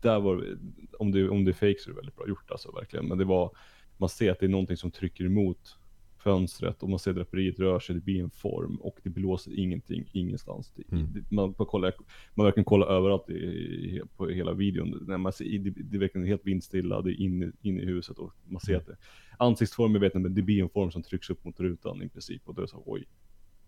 där 0.00 0.20
var 0.20 0.58
om 0.98 1.12
det, 1.12 1.28
om 1.28 1.44
det 1.44 1.50
är 1.50 1.52
fake 1.52 1.76
så 1.78 1.90
är 1.90 1.92
det 1.92 1.96
väldigt 1.96 2.16
bra 2.16 2.28
gjort 2.28 2.50
alltså 2.50 2.72
verkligen. 2.72 3.06
Men 3.06 3.18
det 3.18 3.24
var, 3.24 3.50
man 3.96 4.08
ser 4.08 4.32
att 4.32 4.40
det 4.40 4.46
är 4.46 4.50
någonting 4.50 4.76
som 4.76 4.90
trycker 4.90 5.24
emot 5.24 5.78
fönstret 6.22 6.82
och 6.82 6.90
man 6.90 6.98
ser 6.98 7.12
draperiet 7.12 7.58
rör 7.58 7.80
sig, 7.80 7.94
det 7.94 8.00
blir 8.00 8.22
en 8.22 8.30
form 8.30 8.76
och 8.76 8.98
det 9.02 9.10
blåser 9.10 9.58
ingenting 9.58 10.04
ingenstans. 10.12 10.72
Mm. 10.92 11.24
man, 11.30 11.54
man, 11.58 11.66
kollar, 11.66 11.92
man 12.34 12.44
verkligen 12.44 12.64
kollar 12.64 12.86
överallt 12.86 13.30
i, 13.30 14.02
på 14.16 14.28
hela 14.28 14.52
videon. 14.52 15.04
När 15.08 15.18
man 15.18 15.32
ser, 15.32 15.58
det, 15.58 15.70
det 15.70 15.96
är 15.96 16.00
verkligen 16.00 16.26
helt 16.26 16.46
vindstilla, 16.46 17.02
det 17.02 17.10
är 17.10 17.20
inne, 17.20 17.52
inne 17.60 17.82
i 17.82 17.86
huset 17.86 18.18
och 18.18 18.32
man 18.44 18.60
ser 18.60 18.76
att 18.76 18.86
det, 18.86 18.96
ansiktsformen 19.38 20.00
vet 20.00 20.14
jag 20.14 20.22
men 20.22 20.34
det 20.34 20.42
blir 20.42 20.62
en 20.62 20.68
form 20.68 20.90
som 20.90 21.02
trycks 21.02 21.30
upp 21.30 21.44
mot 21.44 21.60
rutan 21.60 22.02
i 22.02 22.08
princip 22.08 22.48
och 22.48 22.54
då 22.54 22.62
är 22.62 22.66
så 22.66 22.82
oj. 22.86 23.08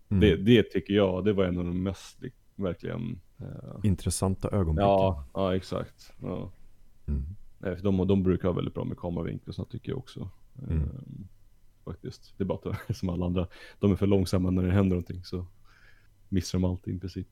Mm. 0.09 0.21
Det, 0.21 0.35
det 0.35 0.63
tycker 0.63 0.93
jag, 0.93 1.25
det 1.25 1.33
var 1.33 1.45
en 1.45 1.57
av 1.57 1.65
de 1.65 1.83
mest 1.83 2.21
li- 2.21 2.31
verkligen 2.55 3.19
eh, 3.39 3.79
Intressanta 3.83 4.49
ögonblick. 4.49 4.83
Ja, 4.83 5.25
ja 5.33 5.55
exakt. 5.55 6.13
Ja. 6.21 6.51
Mm. 7.07 7.23
De, 7.81 8.07
de 8.07 8.23
brukar 8.23 8.47
ha 8.47 8.55
väldigt 8.55 8.73
bra 8.73 8.83
med 8.83 8.97
kameravinklar 8.97 9.53
så 9.53 9.65
tycker 9.65 9.91
jag 9.91 9.97
också. 9.97 10.29
Mm. 10.69 10.89
Faktiskt. 11.85 12.33
Det 12.37 12.43
är 12.43 12.45
bara 12.45 12.75
att 12.87 12.97
som 12.97 13.09
alla 13.09 13.25
andra, 13.25 13.47
de 13.79 13.91
är 13.91 13.95
för 13.95 14.07
långsamma 14.07 14.49
när 14.49 14.63
det 14.63 14.71
händer 14.71 14.89
någonting 14.95 15.23
så 15.23 15.45
missar 16.29 16.59
de 16.59 16.65
alltid 16.65 16.95
i 16.95 16.99
princip. 16.99 17.27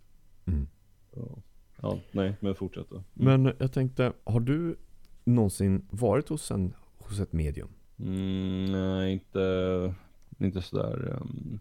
Mm. 0.46 0.68
Ja, 1.16 1.38
ja 1.82 2.00
nej 2.12 2.36
men 2.40 2.56
fortsätt 2.56 2.90
då. 2.90 3.04
Men 3.14 3.54
jag 3.60 3.72
tänkte, 3.74 4.14
har 4.24 4.40
du 4.40 4.76
någonsin 5.24 5.88
varit 5.90 6.30
hos, 6.30 6.52
en, 6.52 6.74
hos 6.98 7.20
ett 7.20 7.34
medium? 7.34 7.70
Mm, 8.00 8.66
nej, 8.66 9.14
inte, 9.14 9.96
inte 10.40 10.62
sådär 10.62 11.18
um, 11.22 11.60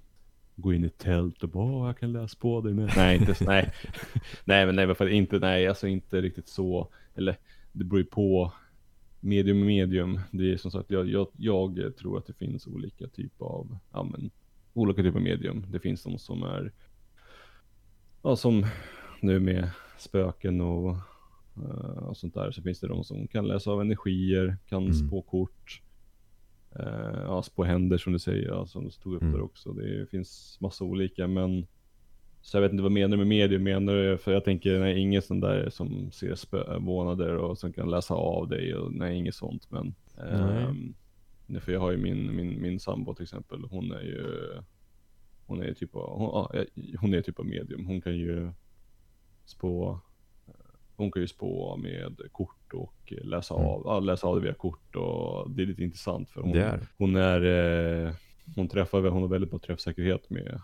gå 0.57 0.72
in 0.72 0.85
i 0.85 0.90
tält 0.90 1.42
och 1.42 1.48
bara 1.48 1.64
"Åh, 1.64 1.87
jag 1.87 1.98
kan 1.98 2.12
läsa 2.12 2.37
på 2.40 2.61
dig 2.61 2.74
med. 2.74 2.92
Nej, 2.96 3.16
inte 3.18 3.44
nej. 3.44 3.72
nej, 4.44 4.66
men 4.66 4.76
nej, 4.76 5.16
inte, 5.16 5.38
nej, 5.38 5.68
alltså 5.68 5.87
inte 5.88 6.20
riktigt 6.20 6.48
så. 6.48 6.88
Eller 7.14 7.37
det 7.72 7.85
beror 7.85 8.00
ju 8.00 8.07
på 8.07 8.53
medium 9.20 9.66
medium. 9.66 10.20
Det 10.30 10.52
är 10.52 10.56
som 10.56 10.70
sagt, 10.70 10.90
jag, 10.90 11.09
jag, 11.09 11.28
jag 11.37 11.96
tror 11.96 12.18
att 12.18 12.26
det 12.26 12.33
finns 12.33 12.66
olika 12.66 13.09
typer 13.09 13.44
av, 13.44 13.76
ja 13.92 14.02
men, 14.02 14.30
olika 14.74 15.02
typer 15.02 15.18
av 15.18 15.22
medium. 15.24 15.66
Det 15.72 15.80
finns 15.80 16.02
de 16.02 16.18
som 16.18 16.42
är, 16.42 16.72
ja 18.22 18.37
som 18.37 18.66
nu 19.20 19.40
med 19.40 19.70
spöken 19.98 20.61
och, 20.61 20.96
eh, 21.56 22.04
och 22.09 22.16
sånt 22.16 22.35
där. 22.35 22.50
Så 22.50 22.62
finns 22.62 22.80
det 22.80 22.88
de 22.88 23.04
som 23.04 23.26
kan 23.28 23.46
läsa 23.48 23.70
av 23.70 23.80
energier, 23.80 24.56
kan 24.68 24.83
Mm. 24.83 24.94
spå 24.94 25.22
kort. 25.22 25.83
Uh, 26.80 27.20
ja, 27.24 27.42
spå 27.42 27.64
händer 27.64 27.98
som 27.98 28.12
du 28.12 28.18
säger, 28.18 28.48
ja, 28.48 28.66
som 28.66 28.85
du 28.85 28.90
stod 28.90 29.14
upp 29.14 29.22
Mm. 29.22 29.33
där 29.35 29.40
också. 29.40 29.72
Det 29.72 30.11
finns 30.11 30.59
massa 30.61 30.85
olika, 30.85 31.26
men 31.26 31.66
så 32.42 32.57
jag 32.57 32.62
vet 32.62 32.72
inte 32.72 32.83
vad 32.83 32.92
menar 32.92 33.09
du 33.11 33.16
med 33.16 33.26
medium? 33.26 33.62
Menar 33.62 33.94
du, 33.94 34.18
för 34.18 34.33
jag 34.33 34.44
tänker, 34.44 34.79
nej, 34.79 34.98
ingen 34.98 35.22
sån 35.22 35.40
där 35.40 35.70
som 35.70 36.11
ser 36.12 36.35
spömånader 36.35 37.35
och 37.37 37.59
som 37.59 37.72
kan 37.72 37.90
läsa 37.90 38.14
av 38.14 38.48
dig 38.48 38.74
och 38.74 38.92
nej, 38.92 39.16
inget 39.16 39.35
sånt. 39.35 39.70
Men, 39.70 39.94
nej, 41.46 41.61
för 41.61 41.72
jag 41.72 41.81
har 41.81 41.90
ju 41.90 41.96
min, 41.96 42.37
min, 42.37 42.62
min 42.62 42.81
sambo 42.81 43.14
till 43.14 43.22
exempel, 43.22 43.64
hon 43.70 43.92
är 43.92 44.00
ju, 44.03 44.48
hon 45.46 45.62
är 45.62 45.66
ju 45.66 45.74
typ 45.74 45.96
av, 45.96 46.18
hon, 46.18 46.31
ja, 46.53 46.64
hon 47.00 47.14
är 47.14 47.22
typ 47.22 47.38
av 47.38 47.46
medium. 47.46 47.87
Hon 47.87 48.00
kan 48.00 48.16
ju 48.16 48.50
spå, 49.44 50.00
hon 50.96 51.11
kan 51.12 51.22
ju 51.22 51.29
spå 51.29 51.76
med 51.76 52.20
kort 52.33 52.72
och 52.74 53.12
läsa 53.22 53.55
Mm. 53.55 53.66
av, 53.66 53.83
ja, 53.85 54.00
läsa 54.00 54.26
av 54.26 54.37
det 54.37 54.42
via 54.42 54.55
kort 54.55 54.96
och 54.96 55.50
det 55.50 55.62
är 55.62 55.66
lite 55.66 55.83
intressant 55.83 56.31
för 56.31 56.40
hon, 56.40 56.53
Det 56.53 56.62
är. 56.62 56.81
hon 56.98 57.16
är, 57.16 57.42
eh, 58.07 58.12
hon 58.57 58.68
träffar, 58.68 59.03
hon 59.03 59.22
har 59.22 59.29
väldigt 59.29 59.50
bra 59.50 59.59
träffsäkerhet 59.59 60.31
med, 60.31 60.61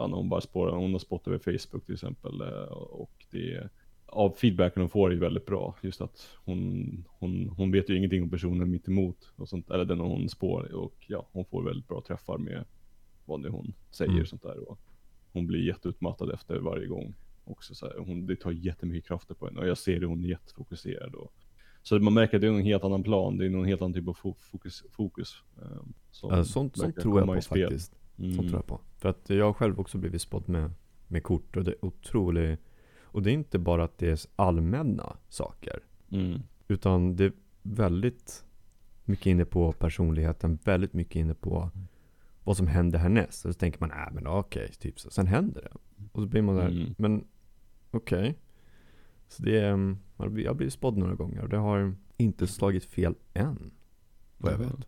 ja 0.00 0.06
när 0.06 0.16
hon 0.16 0.28
bara 0.28 0.40
spårar, 0.40 0.76
hon 0.76 0.92
har 0.92 0.98
spått 0.98 1.26
över 1.28 1.38
Facebook 1.38 1.84
till 1.86 1.94
exempel 1.94 2.40
eh, 2.40 2.72
och 2.72 3.26
det 3.30 3.68
av 4.06 4.30
feedbacken 4.30 4.82
hon 4.82 4.90
får 4.90 5.12
är 5.12 5.16
väldigt 5.16 5.46
bra. 5.46 5.76
Just 5.82 6.00
att 6.00 6.28
hon, 6.44 7.04
hon, 7.08 7.48
hon 7.48 7.70
vet 7.70 7.90
ju 7.90 7.96
ingenting 7.96 8.22
om 8.22 8.30
personen 8.30 8.70
mitt 8.70 8.88
emot 8.88 9.32
och 9.36 9.48
sånt, 9.48 9.70
eller 9.70 9.84
den 9.84 10.00
hon 10.00 10.28
spår 10.28 10.74
och 10.74 10.94
ja, 11.08 11.26
hon 11.32 11.44
får 11.44 11.62
väldigt 11.62 11.88
bra 11.88 12.02
träffar 12.06 12.38
med 12.38 12.64
vad 13.24 13.42
det 13.42 13.48
hon 13.48 13.72
säger 13.90 14.10
Mm. 14.10 14.22
och 14.22 14.28
sånt 14.28 14.42
där. 14.42 14.68
Och 14.70 14.78
hon 15.32 15.46
blir 15.46 15.66
jätteutmattad 15.66 16.30
efter 16.30 16.58
varje 16.58 16.86
gång. 16.86 17.14
Också 17.44 17.74
så 17.74 17.86
här, 17.86 17.94
hon, 17.98 18.26
det 18.26 18.36
tar 18.36 18.50
jättemycket 18.50 19.08
krafter 19.08 19.34
på 19.34 19.46
henne 19.46 19.60
och 19.60 19.68
jag 19.68 19.78
ser 19.78 20.00
det, 20.00 20.06
hon 20.06 20.24
är 20.24 20.28
jättefokuserad. 20.28 21.14
Och, 21.14 21.32
så 21.82 21.98
man 21.98 22.14
märker 22.14 22.36
att 22.36 22.40
det 22.40 22.46
är 22.46 22.52
en 22.52 22.60
helt 22.64 22.84
annan 22.84 23.02
plan, 23.02 23.38
det 23.38 23.46
är 23.46 23.50
någon 23.50 23.64
helt 23.66 23.82
annan 23.82 23.94
typ 23.94 24.08
av 24.08 24.16
fo- 24.16 24.36
fokus. 24.38 24.84
fokus 24.92 25.42
um, 25.56 25.92
som 26.10 26.30
sånt, 26.30 26.46
sånt 26.48 26.78
verkar 26.78 27.02
tror 27.02 27.18
jag 27.18 27.26
på 27.26 27.40
faktiskt. 27.42 27.92
Mm. 28.18 28.32
Sånt 28.34 28.48
tror 28.48 28.58
jag 28.58 28.66
på. 28.66 28.80
För 29.00 29.08
att 29.08 29.30
jag 29.30 29.44
har 29.44 29.52
själv 29.52 29.80
också 29.80 29.98
blivit 29.98 30.22
spådd 30.22 30.48
med, 30.48 30.70
med 31.08 31.22
kort 31.22 31.56
och 31.56 31.64
det 31.64 31.70
är 31.70 31.84
otroligt 31.84 32.60
Och 33.12 33.22
det 33.22 33.30
är 33.30 33.34
inte 33.34 33.58
bara 33.58 33.84
att 33.84 33.98
det 33.98 34.08
är 34.10 34.18
allmänna 34.36 35.16
saker. 35.28 35.80
Mm. 36.10 36.40
Utan 36.68 37.16
det 37.16 37.24
är 37.24 37.32
väldigt 37.62 38.44
mycket 39.04 39.26
inne 39.26 39.44
på 39.44 39.72
personligheten, 39.72 40.58
väldigt 40.64 40.92
mycket 40.92 41.16
inne 41.16 41.34
på 41.34 41.70
vad 42.44 42.56
som 42.56 42.66
händer 42.66 42.98
härnäst. 42.98 43.44
Och 43.44 43.52
så 43.54 43.58
tänker 43.58 43.80
man, 43.80 43.90
äh 43.90 44.12
men 44.12 44.26
okej, 44.26 44.70
typ 44.78 45.00
så. 45.00 45.10
Sen 45.10 45.26
händer 45.26 45.60
det. 45.62 45.76
Och 46.12 46.22
så 46.22 46.26
blir 46.26 46.42
man 46.42 46.56
där, 46.56 46.68
Mm. 46.68 46.94
men 46.98 47.24
okej. 47.90 48.38
Så 49.28 49.42
det 49.42 49.58
är, 49.60 49.72
um, 49.72 49.98
jag 50.16 50.24
har 50.24 50.54
blivit- 50.54 50.72
spådd 50.72 50.96
några 50.96 51.14
gånger 51.14 51.42
och 51.42 51.48
det 51.48 51.56
har 51.56 51.94
inte 52.16 52.46
slagit 52.46 52.84
fel 52.84 53.14
än. 53.34 53.70
Vad 54.38 54.52
jag 54.52 54.60
Jaha. 54.60 54.66
vet. 54.68 54.86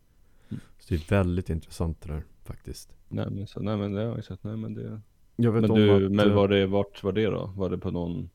Mm. 0.51 0.61
Så 0.79 0.95
det 0.95 0.95
är 0.95 1.17
väldigt 1.17 1.51
intressant 1.51 2.01
det 2.01 2.13
där 2.13 2.23
faktiskt. 2.45 2.97
Nej 3.09 3.27
men, 3.31 3.47
så, 3.47 3.61
nej 3.61 3.77
men 3.77 3.93
det 3.93 4.01
har 4.01 4.15
jag 4.15 4.25
sett, 4.25 4.45
nej 4.45 4.57
men 4.57 4.75
det 4.75 5.01
Jag 5.37 5.53
vet 5.53 5.63
Men 5.63 5.71
om 5.71 5.77
du, 5.77 6.07
att, 6.07 6.13
men 6.13 6.31
eh, 6.31 6.35
var 6.35 6.49
det, 6.49 6.67
vart 6.67 7.03
var 7.03 7.13
det 7.13 7.27
då? 7.27 7.53
Var 7.57 7.71
det 7.71 7.79
på 7.79 7.91
någon, 7.91 8.31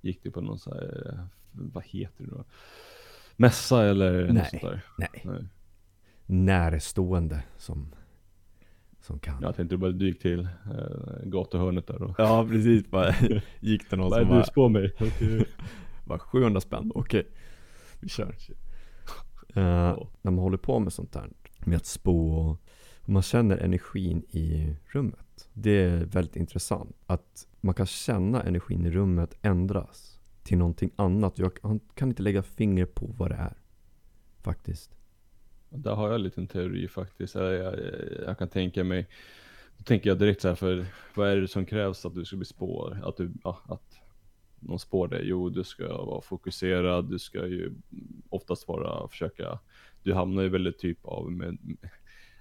gick 0.00 0.22
det 0.22 0.30
på 0.30 0.40
någon 0.40 0.58
så 0.58 0.74
här, 0.74 1.12
eh, 1.12 1.24
vad 1.52 1.84
heter 1.84 2.24
det 2.24 2.30
då? 2.30 2.44
Mässa 3.36 3.84
eller 3.84 4.22
något 4.22 4.34
Nej. 4.34 4.48
sånt 4.50 4.62
där? 4.62 4.84
nej, 4.98 5.22
Nej. 5.24 5.44
närstående 6.26 7.42
som, 7.56 7.94
som 9.00 9.18
kan. 9.18 9.42
Jag 9.42 9.56
tänkte 9.56 9.74
du 9.74 9.78
bara 9.78 9.90
dyk 9.90 10.20
till 10.20 10.40
äh, 10.40 11.24
gatuhörnet 11.24 11.86
där 11.86 11.98
då. 11.98 12.14
Ja, 12.18 12.46
precis. 12.50 12.90
Bara, 12.90 13.14
gick 13.60 13.90
det 13.90 13.96
någon 13.96 14.10
som 14.10 14.30
är 14.30 14.38
du 14.38 14.44
spå 14.44 14.68
mig? 14.68 14.92
Okej. 15.00 15.44
var 16.06 16.18
700 16.18 16.60
spänn? 16.60 16.92
Okej, 16.94 17.26
vi 18.00 18.08
kör. 18.08 18.36
Eh, 19.54 19.96
när 20.22 20.30
man 20.30 20.38
håller 20.38 20.56
på 20.56 20.78
med 20.78 20.92
sånt 20.92 21.14
här, 21.14 21.30
med 21.58 21.76
att 21.76 21.86
spå 21.86 22.32
och 22.32 22.62
man 23.04 23.22
känner 23.22 23.56
energin 23.58 24.22
i 24.30 24.76
rummet. 24.92 25.48
Det 25.52 25.70
är 25.84 26.04
väldigt 26.04 26.36
intressant. 26.36 26.96
Att 27.06 27.48
man 27.60 27.74
kan 27.74 27.86
känna 27.86 28.42
energin 28.42 28.86
i 28.86 28.90
rummet 28.90 29.38
ändras 29.42 30.18
till 30.42 30.58
någonting 30.58 30.90
annat. 30.96 31.38
Jag 31.38 31.54
kan- 31.56 31.80
kan 31.94 32.08
inte 32.08 32.22
lägga 32.22 32.42
finger 32.42 32.84
på 32.86 33.06
vad 33.18 33.30
det 33.30 33.36
är. 33.36 33.54
faktiskt. 34.42 34.90
Där 35.70 35.94
har 35.94 36.06
jag 36.06 36.14
en 36.14 36.22
liten 36.22 36.46
teori 36.46 36.88
faktiskt. 36.88 37.34
Jag, 37.34 37.54
jag, 37.54 37.74
jag 38.26 38.38
kan 38.38 38.48
tänka 38.48 38.84
mig, 38.84 39.08
då 39.76 39.84
tänker 39.84 40.10
jag 40.10 40.18
direkt 40.18 40.40
så 40.42 40.48
här 40.48 40.54
för 40.54 40.86
vad 41.14 41.28
är 41.28 41.36
det 41.36 41.48
som 41.48 41.66
krävs 41.66 42.06
att 42.06 42.14
du 42.14 42.24
ska 42.24 42.36
bli 42.36 42.44
spår? 42.46 43.00
Att 43.04 43.16
du, 43.16 43.32
ja, 43.44 43.58
att 43.68 43.96
någon 44.60 44.78
spår 44.78 45.08
dig? 45.08 45.22
Jo, 45.24 45.48
du 45.48 45.64
ska 45.64 46.04
vara 46.04 46.20
fokuserad, 46.20 47.10
du 47.10 47.18
ska 47.18 47.46
ju 47.46 47.72
oftast 48.28 48.68
vara, 48.68 49.08
försöka, 49.08 49.58
du 50.02 50.14
hamnar 50.14 50.42
ju 50.42 50.48
väldigt 50.48 50.78
typ 50.78 51.04
av 51.04 51.32
med, 51.32 51.58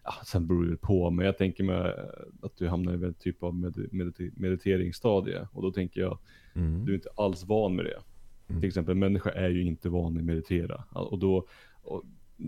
ja, 0.04 0.14
sen 0.26 0.48
beror 0.48 0.66
det 0.66 0.78
på, 0.78 1.10
men 1.10 1.26
jag 1.26 1.38
tänker 1.38 1.64
mig 1.64 1.94
att 2.42 2.58
du 2.58 2.68
hamnar 2.68 2.94
i 2.94 2.98
väldigt 2.98 3.20
typ 3.20 3.44
av 3.44 3.56
med, 3.56 3.88
mediter, 3.92 4.32
mediteringsstadie 4.36 5.48
och 5.54 5.62
då 5.62 5.72
tänker 5.72 6.02
jag, 6.02 6.18
Mm. 6.54 6.86
du 6.86 6.92
är 6.92 6.96
inte 6.96 7.10
alls 7.16 7.44
van 7.46 7.76
med 7.76 7.86
det. 7.86 8.00
Mm. 8.50 8.62
Till 8.62 8.68
exempel, 8.68 8.92
en 8.92 9.00
människa 9.00 9.30
är 9.32 9.50
ju 9.50 9.64
inte 9.64 9.90
van 9.90 10.14
med 10.14 10.20
att 10.22 10.26
meditera. 10.26 10.84
Och 10.92 11.20
då, 11.20 11.48
och 11.84 12.04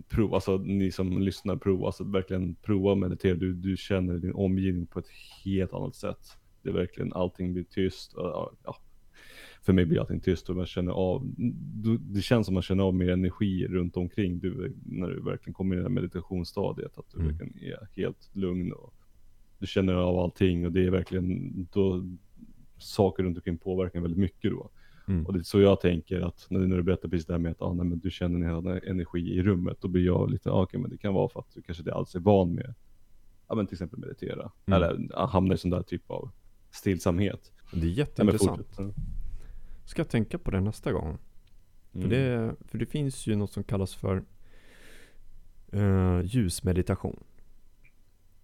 prova, 0.09 0.35
alltså 0.35 0.57
ni 0.57 0.91
som 0.91 1.21
lyssnar, 1.21 1.55
prova, 1.55 1.85
alltså 1.85 2.03
verkligen 2.03 2.55
prova 2.55 2.91
att 2.91 2.97
meditera. 2.97 3.35
Du, 3.35 3.53
du 3.53 3.77
känner 3.77 4.17
din 4.17 4.33
omgivning 4.33 4.85
på 4.85 4.99
ett 4.99 5.09
helt 5.45 5.73
annat 5.73 5.95
sätt. 5.95 6.37
Det 6.61 6.69
är 6.69 6.73
verkligen, 6.73 7.13
allting 7.13 7.53
blir 7.53 7.63
tyst. 7.63 8.13
och, 8.13 8.53
Ja, 8.63 8.77
för 9.65 9.73
mig 9.73 9.85
blir 9.85 9.99
allting 9.99 10.19
tyst 10.19 10.49
och 10.49 10.55
man 10.55 10.65
känner 10.65 10.91
av, 10.91 11.33
det 11.99 12.21
känns 12.21 12.45
som 12.45 12.53
man 12.53 12.63
känner 12.63 12.83
av 12.83 12.95
mer 12.95 13.09
energi 13.09 13.67
runt 13.67 13.97
omkring 13.97 14.39
du, 14.39 14.75
när 14.85 15.07
du 15.07 15.21
verkligen 15.21 15.53
kommer 15.53 15.75
in 15.75 15.79
i 15.79 15.83
det 15.83 15.89
här 15.89 15.93
meditationsstadiet. 15.95 16.97
Att 16.97 17.09
du 17.13 17.19
Mm. 17.19 17.27
verkligen 17.37 17.63
är 17.73 17.87
helt 17.95 18.29
lugn 18.33 18.71
och 18.73 18.93
du 19.59 19.67
känner 19.67 19.93
av 19.93 20.17
allting 20.19 20.65
och 20.65 20.71
det 20.71 20.85
är 20.85 20.89
verkligen, 20.91 21.67
då 21.73 22.03
saker 22.77 23.23
runt 23.23 23.37
omkring 23.37 23.57
påverkar 23.57 23.99
väldigt 24.01 24.19
mycket 24.19 24.51
då. 24.51 24.69
Mm. 25.07 25.25
Och 25.25 25.33
det 25.33 25.39
är 25.39 25.43
så 25.43 25.59
jag 25.61 25.81
tänker 25.81 26.21
att 26.21 26.47
när, 26.49 26.59
du 26.77 26.83
berättar 26.83 27.09
precis 27.09 27.25
det 27.25 27.33
här 27.33 27.39
med 27.39 27.51
att 27.51 27.61
ah, 27.61 27.73
nej, 27.73 27.85
men 27.85 27.99
du 27.99 28.11
känner 28.11 28.47
en 28.49 28.55
annan 28.55 28.79
energi 28.87 29.19
i 29.33 29.43
rummet, 29.43 29.77
då 29.81 29.87
blir 29.87 30.05
jag 30.05 30.31
lite, 30.31 30.51
ah, 30.51 30.63
okej 30.63 30.79
men 30.79 30.89
det 30.89 30.97
kan 30.97 31.13
vara 31.13 31.29
för 31.29 31.39
att 31.39 31.53
du 31.53 31.61
kanske 31.61 31.81
inte 31.81 31.93
alls 31.93 32.15
är 32.15 32.19
van 32.19 32.53
med, 32.55 32.73
ja 33.47 33.55
men 33.55 33.67
till 33.67 33.75
exempel 33.75 33.99
meditera, 33.99 34.51
Mm. 34.65 34.77
eller 34.83 35.07
ah, 35.13 35.25
hamna 35.25 35.53
i 35.53 35.57
sån 35.57 35.71
där 35.71 35.81
typ 35.81 36.11
av 36.11 36.29
stillsamhet. 36.71 37.51
Det 37.73 37.79
är 37.87 37.91
jätteintressant. 37.91 38.57
fortsätt. 38.75 38.95
Ska 39.85 39.99
jag 39.99 40.09
tänka 40.09 40.37
på 40.37 40.51
det 40.51 40.61
nästa 40.61 40.91
gång? 40.91 41.17
För, 41.91 41.99
Mm. 41.99 42.09
det, 42.09 42.55
för 42.67 42.77
det 42.77 42.85
finns 42.85 43.27
ju 43.27 43.35
något 43.35 43.51
som 43.51 43.63
kallas 43.63 43.95
för 43.95 44.23
eh, 45.71 46.21
ljusmeditation. 46.23 47.23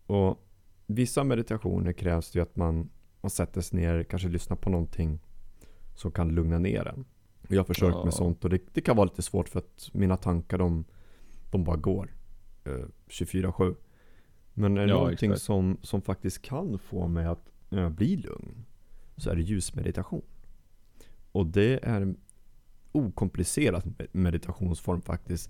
Och 0.06 0.46
vissa 0.88 1.24
meditationer 1.24 1.94
krävs 1.94 2.32
det 2.32 2.40
ju 2.40 2.44
att 2.44 2.56
man, 2.56 2.90
man 3.22 3.30
sätter 3.30 3.62
sig 3.62 3.80
ner, 3.80 4.04
kanske 4.04 4.28
lyssnar 4.30 4.58
på 4.58 4.70
någonting 4.70 5.20
som 5.96 6.12
kan 6.12 6.30
lugna 6.36 6.60
ner 6.60 6.88
en. 6.88 7.06
Och 7.48 7.52
jag 7.56 7.60
har 7.60 7.66
försökt 7.66 7.96
Ja. 7.96 8.04
med 8.04 8.14
sånt 8.14 8.44
och 8.44 8.50
det, 8.50 8.62
det 8.74 8.82
kan 8.82 8.96
vara 8.96 9.06
lite 9.06 9.22
svårt 9.22 9.50
för 9.50 9.60
att 9.60 9.90
mina 9.94 10.18
tankar 10.18 10.58
de, 10.58 10.86
de 11.52 11.64
bara 11.64 11.78
går 11.78 12.10
eh, 12.64 12.86
24-7. 13.08 13.76
Men 14.54 14.78
är 14.78 14.82
det 14.86 14.92
Ja, 14.92 14.96
någonting 15.00 15.32
exakt. 15.32 15.46
som, 15.46 15.78
som 15.82 16.02
faktiskt 16.02 16.42
kan 16.42 16.80
få 16.80 17.08
mig 17.08 17.26
att 17.26 17.52
eh, 17.72 17.90
bli 17.90 18.16
lugn 18.18 18.66
så 19.18 19.30
är 19.30 19.36
det 19.36 19.42
ljusmeditation. 19.42 20.22
Och 21.32 21.46
det 21.46 21.80
är 21.84 22.02
en 22.02 22.18
okomplicerad 22.92 23.94
med- 23.98 24.08
meditationsform 24.12 25.02
faktiskt. 25.02 25.50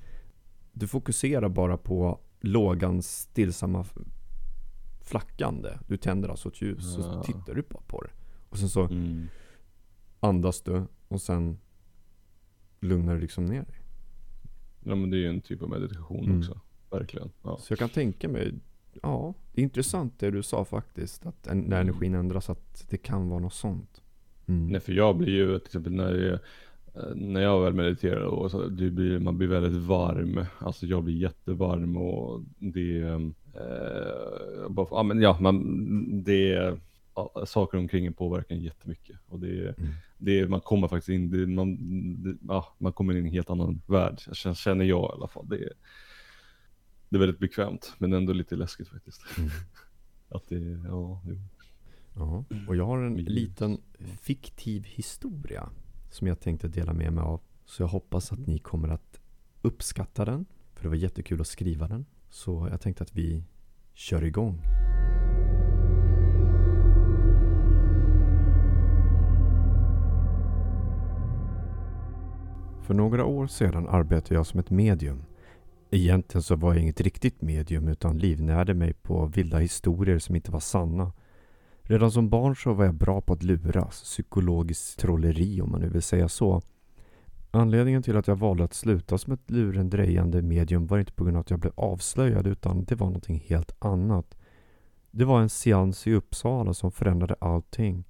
Du 0.72 0.88
fokuserar 0.88 1.50
bara 1.50 1.78
på 1.78 2.20
lågans 2.40 3.18
stillsamma 3.20 3.86
flackande. 5.02 5.70
Du 5.88 5.98
tänder 5.98 6.30
alltså 6.30 6.50
ett 6.50 6.62
ljus 6.62 6.98
och 6.98 7.04
så 7.04 7.10
Ja. 7.10 7.24
tittar 7.24 7.56
du 7.56 7.62
bara 7.70 7.82
på 7.88 8.02
det. 8.02 8.10
Och 8.50 8.58
sen 8.58 8.70
så 8.70 8.84
Mm. 8.86 9.28
andas 10.20 10.62
du 10.62 10.84
och 11.08 11.22
sen 11.22 11.58
lugnar 12.80 13.14
du 13.16 13.22
liksom 13.22 13.46
ner 13.46 13.64
dig. 13.66 13.76
Ja 14.84 14.96
men 14.96 15.10
det 15.10 15.18
är 15.18 15.20
ju 15.20 15.30
en 15.30 15.42
typ 15.42 15.62
av 15.62 15.70
meditation 15.70 16.26
Mm. 16.26 16.40
också, 16.40 16.60
verkligen. 16.92 17.32
Ja. 17.44 17.58
Så 17.58 17.72
jag 17.72 17.80
kan 17.80 17.90
tänka 17.90 18.30
mig, 18.30 18.54
ja, 19.04 19.34
det 19.54 19.62
är 19.62 19.64
intressant 19.64 20.20
det 20.20 20.32
du 20.32 20.44
sa 20.44 20.66
faktiskt. 20.66 21.26
Att 21.26 21.46
när 21.46 21.54
Mm. 21.54 21.74
energin 21.74 22.14
ändras 22.16 22.50
att 22.50 22.86
det 22.90 22.98
kan 22.98 23.30
vara 23.30 23.40
något 23.40 23.54
sånt. 23.54 24.02
Mm. 24.50 24.68
Nej 24.68 24.80
för 24.82 24.94
jag 24.94 25.18
blir 25.18 25.30
ju 25.30 25.60
till 25.60 25.66
exempel 25.68 25.94
när 25.94 26.14
jag, 26.16 26.34
eh, 27.04 27.16
när 27.16 27.42
jag 27.42 27.62
väl 27.64 27.74
mediterar 27.74 28.22
och 28.24 28.52
så, 28.52 28.68
det 28.68 28.90
blir, 28.92 29.20
man 29.20 29.38
blir 29.38 29.48
väldigt 29.48 29.82
varm. 29.82 30.46
Alltså 30.60 30.86
jag 30.86 31.04
blir 31.04 31.16
jättevarm 31.16 31.98
och 31.98 32.42
det, 32.60 33.00
eh, 33.02 34.70
bara, 34.70 34.88
ja 34.92 35.04
men 35.04 35.22
ja, 35.22 35.38
man, 35.42 36.24
det, 36.24 36.78
ja, 37.16 37.44
saker 37.48 37.78
omkring 37.78 38.06
en 38.06 38.14
påverkar 38.14 38.56
en 38.56 38.62
jättemycket. 38.62 39.18
Och 39.28 39.40
det, 39.40 39.78
Mm. 39.78 39.90
det, 40.18 40.48
man 40.50 40.62
kommer 40.62 40.88
faktiskt 40.88 41.10
in, 41.10 41.32
det, 41.32 41.48
man, 41.48 41.78
det, 42.24 42.38
ja, 42.48 42.76
man 42.78 42.94
kommer 42.94 43.14
in 43.14 43.26
i 43.26 43.28
en 43.28 43.34
helt 43.34 43.50
annan 43.50 43.82
värld, 43.88 44.20
känner- 44.34 44.56
känner 44.56 44.86
jag 44.86 45.10
i 45.10 45.14
alla 45.18 45.28
fall. 45.28 45.46
Det, 45.50 45.70
det 47.10 47.16
är 47.16 47.20
väldigt 47.20 47.40
bekvämt, 47.40 47.94
men 47.98 48.14
ändå 48.14 48.34
lite 48.34 48.56
läskigt 48.56 48.88
faktiskt. 48.88 49.22
Mm. 49.38 49.50
Att 50.30 50.44
det, 50.50 50.82
ja, 50.88 51.22
jo. 51.28 51.36
Ja, 52.20 52.44
och 52.68 52.76
jag 52.76 52.86
har 52.86 52.98
en 52.98 53.18
Ljus. 53.18 53.30
liten 53.30 53.82
fiktiv 54.22 54.84
historia 54.86 55.70
som 56.10 56.28
jag 56.28 56.40
tänkte 56.40 56.68
dela 56.68 56.94
med 56.94 57.14
mig 57.14 57.24
av. 57.24 57.42
Så 57.66 57.84
jag 57.84 57.88
hoppas 57.88 58.32
att 58.32 58.48
ni 58.48 58.60
kommer 58.60 58.88
att 58.90 59.20
uppskatta 59.62 60.26
den. 60.26 60.46
För 60.74 60.84
det 60.84 60.90
var 60.90 60.96
jättekul 60.96 61.42
att 61.42 61.48
skriva 61.48 61.88
den. 61.88 62.06
Så 62.30 62.68
jag 62.72 62.82
tänkte 62.82 63.04
att 63.04 63.16
vi 63.16 63.44
kör 63.94 64.24
igång. 64.24 64.62
För 72.82 72.94
några 72.94 73.26
år 73.26 73.48
sedan 73.48 73.88
arbetade 73.88 74.36
jag 74.36 74.46
som 74.46 74.60
ett 74.60 74.70
medium. 74.70 75.24
Egentligen 75.92 76.44
så 76.44 76.56
var 76.56 76.74
jag 76.74 76.84
inget 76.84 77.02
riktigt 77.02 77.42
medium 77.42 77.88
utan 77.88 78.18
livnärde 78.18 78.74
mig 78.74 78.94
på 78.94 79.26
vilda 79.26 79.58
historier 79.58 80.20
som 80.20 80.36
inte 80.36 80.52
var 80.52 80.60
sanna. 80.60 81.12
Redan 81.90 82.12
som 82.12 82.30
barn 82.30 82.56
så 82.56 82.74
var 82.74 82.86
jag 82.86 82.96
bra 82.96 83.22
på 83.22 83.34
att 83.34 83.44
luras, 83.44 84.02
psykologiskt 84.04 85.00
trolleri 85.00 85.62
om 85.62 85.72
man 85.72 85.82
nu 85.82 85.90
vill 85.90 86.02
säga 86.02 86.30
så. 86.30 86.62
Anledningen 87.52 88.04
till 88.04 88.18
att 88.18 88.28
jag 88.28 88.36
valde 88.36 88.64
att 88.64 88.74
sluta 88.74 89.18
som 89.18 89.34
ett 89.34 89.52
lurendrejande 89.52 90.42
medium 90.42 90.88
var 90.88 91.00
inte 91.00 91.14
på 91.14 91.24
grund 91.24 91.38
av 91.38 91.42
att 91.42 91.50
jag 91.50 91.60
blev 91.60 91.74
avslöjad 91.76 92.48
utan 92.48 92.84
det 92.84 92.96
var 92.96 93.08
någonting 93.08 93.44
helt 93.48 93.72
annat. 93.80 94.38
Det 95.12 95.26
var 95.26 95.42
en 95.42 95.50
seans 95.50 96.08
i 96.08 96.14
Uppsala 96.14 96.74
som 96.74 96.92
förändrade 96.92 97.36
allting. 97.40 98.04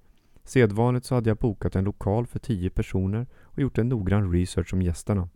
Sedvanligt 0.44 1.06
så 1.06 1.14
hade 1.14 1.30
jag 1.30 1.36
bokat 1.36 1.76
en 1.76 1.84
lokal 1.84 2.26
för 2.26 2.38
tio 2.38 2.70
personer 2.70 3.26
och 3.42 3.58
gjort 3.58 3.78
en 3.78 3.88
noggrann 3.88 4.32
research 4.32 4.74
om 4.74 4.82
gästerna. 4.82 5.28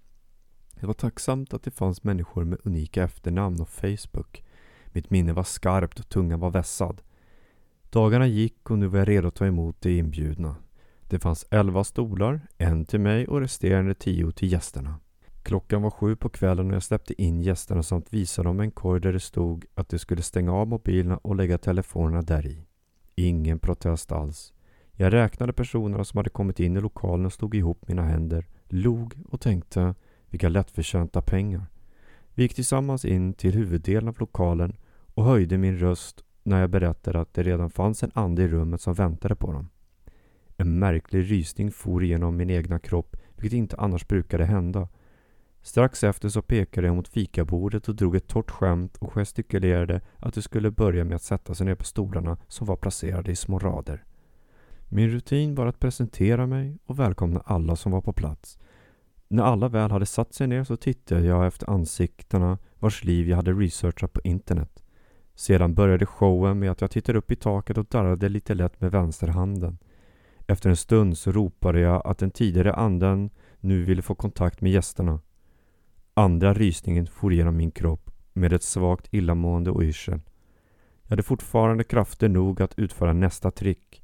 Det 0.80 0.86
var 0.86 0.94
tacksamt 0.94 1.54
att 1.54 1.62
det 1.62 1.70
fanns 1.70 2.04
människor 2.04 2.44
med 2.44 2.58
unika 2.64 3.04
efternamn 3.04 3.60
och 3.60 3.68
Facebook. 3.68 4.44
Mitt 4.86 5.10
minne 5.10 5.32
var 5.32 5.44
skarpt 5.44 6.00
och 6.00 6.08
tungan 6.08 6.40
var 6.40 6.50
vässad. 6.50 7.02
Dagarna 7.94 8.26
gick 8.26 8.70
och 8.70 8.78
nu 8.78 8.86
var 8.86 8.98
jag 8.98 9.08
redo 9.08 9.28
att 9.28 9.34
ta 9.34 9.46
emot 9.46 9.80
de 9.80 9.98
inbjudna. 9.98 10.56
Det 11.08 11.18
fanns 11.18 11.46
elva 11.50 11.84
stolar, 11.84 12.40
en 12.58 12.84
till 12.84 13.00
mig 13.00 13.26
och 13.26 13.40
resterande 13.40 13.94
tio 13.94 14.32
till 14.32 14.52
gästerna. 14.52 14.94
Klockan 15.42 15.82
var 15.82 15.90
sju 15.90 16.16
på 16.16 16.28
kvällen 16.28 16.68
och 16.68 16.74
jag 16.74 16.82
släppte 16.82 17.22
in 17.22 17.42
gästerna 17.42 17.82
samt 17.82 18.12
visade 18.12 18.48
dem 18.48 18.60
en 18.60 18.70
korg 18.70 19.00
där 19.00 19.12
det 19.12 19.20
stod 19.20 19.64
att 19.74 19.88
de 19.88 19.98
skulle 19.98 20.22
stänga 20.22 20.52
av 20.52 20.68
mobilerna 20.68 21.16
och 21.16 21.36
lägga 21.36 21.58
telefonerna 21.58 22.22
där 22.22 22.46
i. 22.46 22.66
Ingen 23.14 23.58
protest 23.58 24.12
alls. 24.12 24.52
Jag 24.92 25.12
räknade 25.12 25.52
personerna 25.52 26.04
som 26.04 26.16
hade 26.16 26.30
kommit 26.30 26.60
in 26.60 26.76
i 26.76 26.80
lokalen 26.80 27.26
och 27.26 27.32
slog 27.32 27.54
ihop 27.54 27.88
mina 27.88 28.02
händer, 28.02 28.46
log 28.68 29.14
och 29.28 29.40
tänkte 29.40 29.94
vilka 30.28 30.48
lättförtjänta 30.48 31.22
pengar. 31.22 31.66
Vi 32.34 32.42
gick 32.42 32.54
tillsammans 32.54 33.04
in 33.04 33.34
till 33.34 33.54
huvuddelen 33.54 34.08
av 34.08 34.16
lokalen 34.18 34.76
och 35.14 35.24
höjde 35.24 35.58
min 35.58 35.78
röst 35.78 36.23
när 36.44 36.60
jag 36.60 36.70
berättade 36.70 37.20
att 37.20 37.34
det 37.34 37.42
redan 37.42 37.70
fanns 37.70 38.02
en 38.02 38.10
ande 38.14 38.42
i 38.42 38.48
rummet 38.48 38.80
som 38.80 38.94
väntade 38.94 39.36
på 39.36 39.52
dem. 39.52 39.68
En 40.56 40.78
märklig 40.78 41.30
rysning 41.30 41.70
for 41.70 42.02
igenom 42.02 42.36
min 42.36 42.50
egna 42.50 42.78
kropp, 42.78 43.16
vilket 43.36 43.56
inte 43.56 43.76
annars 43.76 44.08
brukade 44.08 44.44
hända. 44.44 44.88
Strax 45.62 46.04
efter 46.04 46.28
så 46.28 46.42
pekade 46.42 46.86
jag 46.86 46.96
mot 46.96 47.08
fikabordet 47.08 47.88
och 47.88 47.94
drog 47.94 48.16
ett 48.16 48.28
torrt 48.28 48.50
skämt 48.50 48.96
och 48.96 49.12
gestikulerade 49.12 50.00
att 50.18 50.34
de 50.34 50.42
skulle 50.42 50.70
börja 50.70 51.04
med 51.04 51.16
att 51.16 51.22
sätta 51.22 51.54
sig 51.54 51.66
ner 51.66 51.74
på 51.74 51.84
stolarna 51.84 52.36
som 52.48 52.66
var 52.66 52.76
placerade 52.76 53.32
i 53.32 53.36
små 53.36 53.58
rader. 53.58 54.04
Min 54.88 55.10
rutin 55.10 55.54
var 55.54 55.66
att 55.66 55.80
presentera 55.80 56.46
mig 56.46 56.78
och 56.86 56.98
välkomna 56.98 57.42
alla 57.44 57.76
som 57.76 57.92
var 57.92 58.00
på 58.00 58.12
plats. 58.12 58.58
När 59.28 59.42
alla 59.42 59.68
väl 59.68 59.90
hade 59.90 60.06
satt 60.06 60.34
sig 60.34 60.46
ner 60.46 60.64
så 60.64 60.76
tittade 60.76 61.26
jag 61.26 61.46
efter 61.46 61.70
ansiktena 61.70 62.58
vars 62.78 63.04
liv 63.04 63.28
jag 63.28 63.36
hade 63.36 63.52
researchat 63.52 64.12
på 64.12 64.20
internet. 64.24 64.83
Sedan 65.34 65.74
började 65.74 66.06
showen 66.06 66.58
med 66.58 66.70
att 66.70 66.80
jag 66.80 66.90
tittade 66.90 67.18
upp 67.18 67.30
i 67.30 67.36
taket 67.36 67.78
och 67.78 67.86
darrade 67.86 68.28
lite 68.28 68.54
lätt 68.54 68.80
med 68.80 68.90
vänsterhanden. 68.90 69.78
Efter 70.46 70.70
en 70.70 70.76
stund 70.76 71.18
så 71.18 71.32
ropade 71.32 71.80
jag 71.80 72.06
att 72.06 72.18
den 72.18 72.30
tidigare 72.30 72.74
anden 72.74 73.30
nu 73.60 73.84
ville 73.84 74.02
få 74.02 74.14
kontakt 74.14 74.60
med 74.60 74.72
gästerna. 74.72 75.20
Andra 76.14 76.54
rysningen 76.54 77.06
for 77.06 77.32
genom 77.32 77.56
min 77.56 77.70
kropp 77.70 78.10
med 78.32 78.52
ett 78.52 78.62
svagt 78.62 79.14
illamående 79.14 79.70
och 79.70 79.82
yrsel. 79.82 80.20
Jag 81.02 81.10
hade 81.10 81.22
fortfarande 81.22 81.84
krafter 81.84 82.28
nog 82.28 82.62
att 82.62 82.78
utföra 82.78 83.12
nästa 83.12 83.50
trick. 83.50 84.02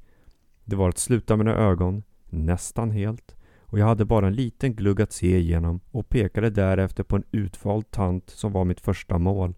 Det 0.63 0.75
var 0.75 0.89
att 0.89 0.97
sluta 0.97 1.37
mina 1.37 1.55
ögon, 1.55 2.03
nästan 2.29 2.91
helt, 2.91 3.35
och 3.59 3.79
jag 3.79 3.85
hade 3.85 4.05
bara 4.05 4.27
en 4.27 4.35
liten 4.35 4.75
glugg 4.75 5.01
att 5.01 5.11
se 5.11 5.37
igenom 5.37 5.79
och 5.91 6.09
pekade 6.09 6.49
därefter 6.49 7.03
på 7.03 7.15
en 7.15 7.23
utvald 7.31 7.91
tant 7.91 8.29
som 8.29 8.51
var 8.51 8.65
mitt 8.65 8.81
första 8.81 9.17
mål. 9.17 9.53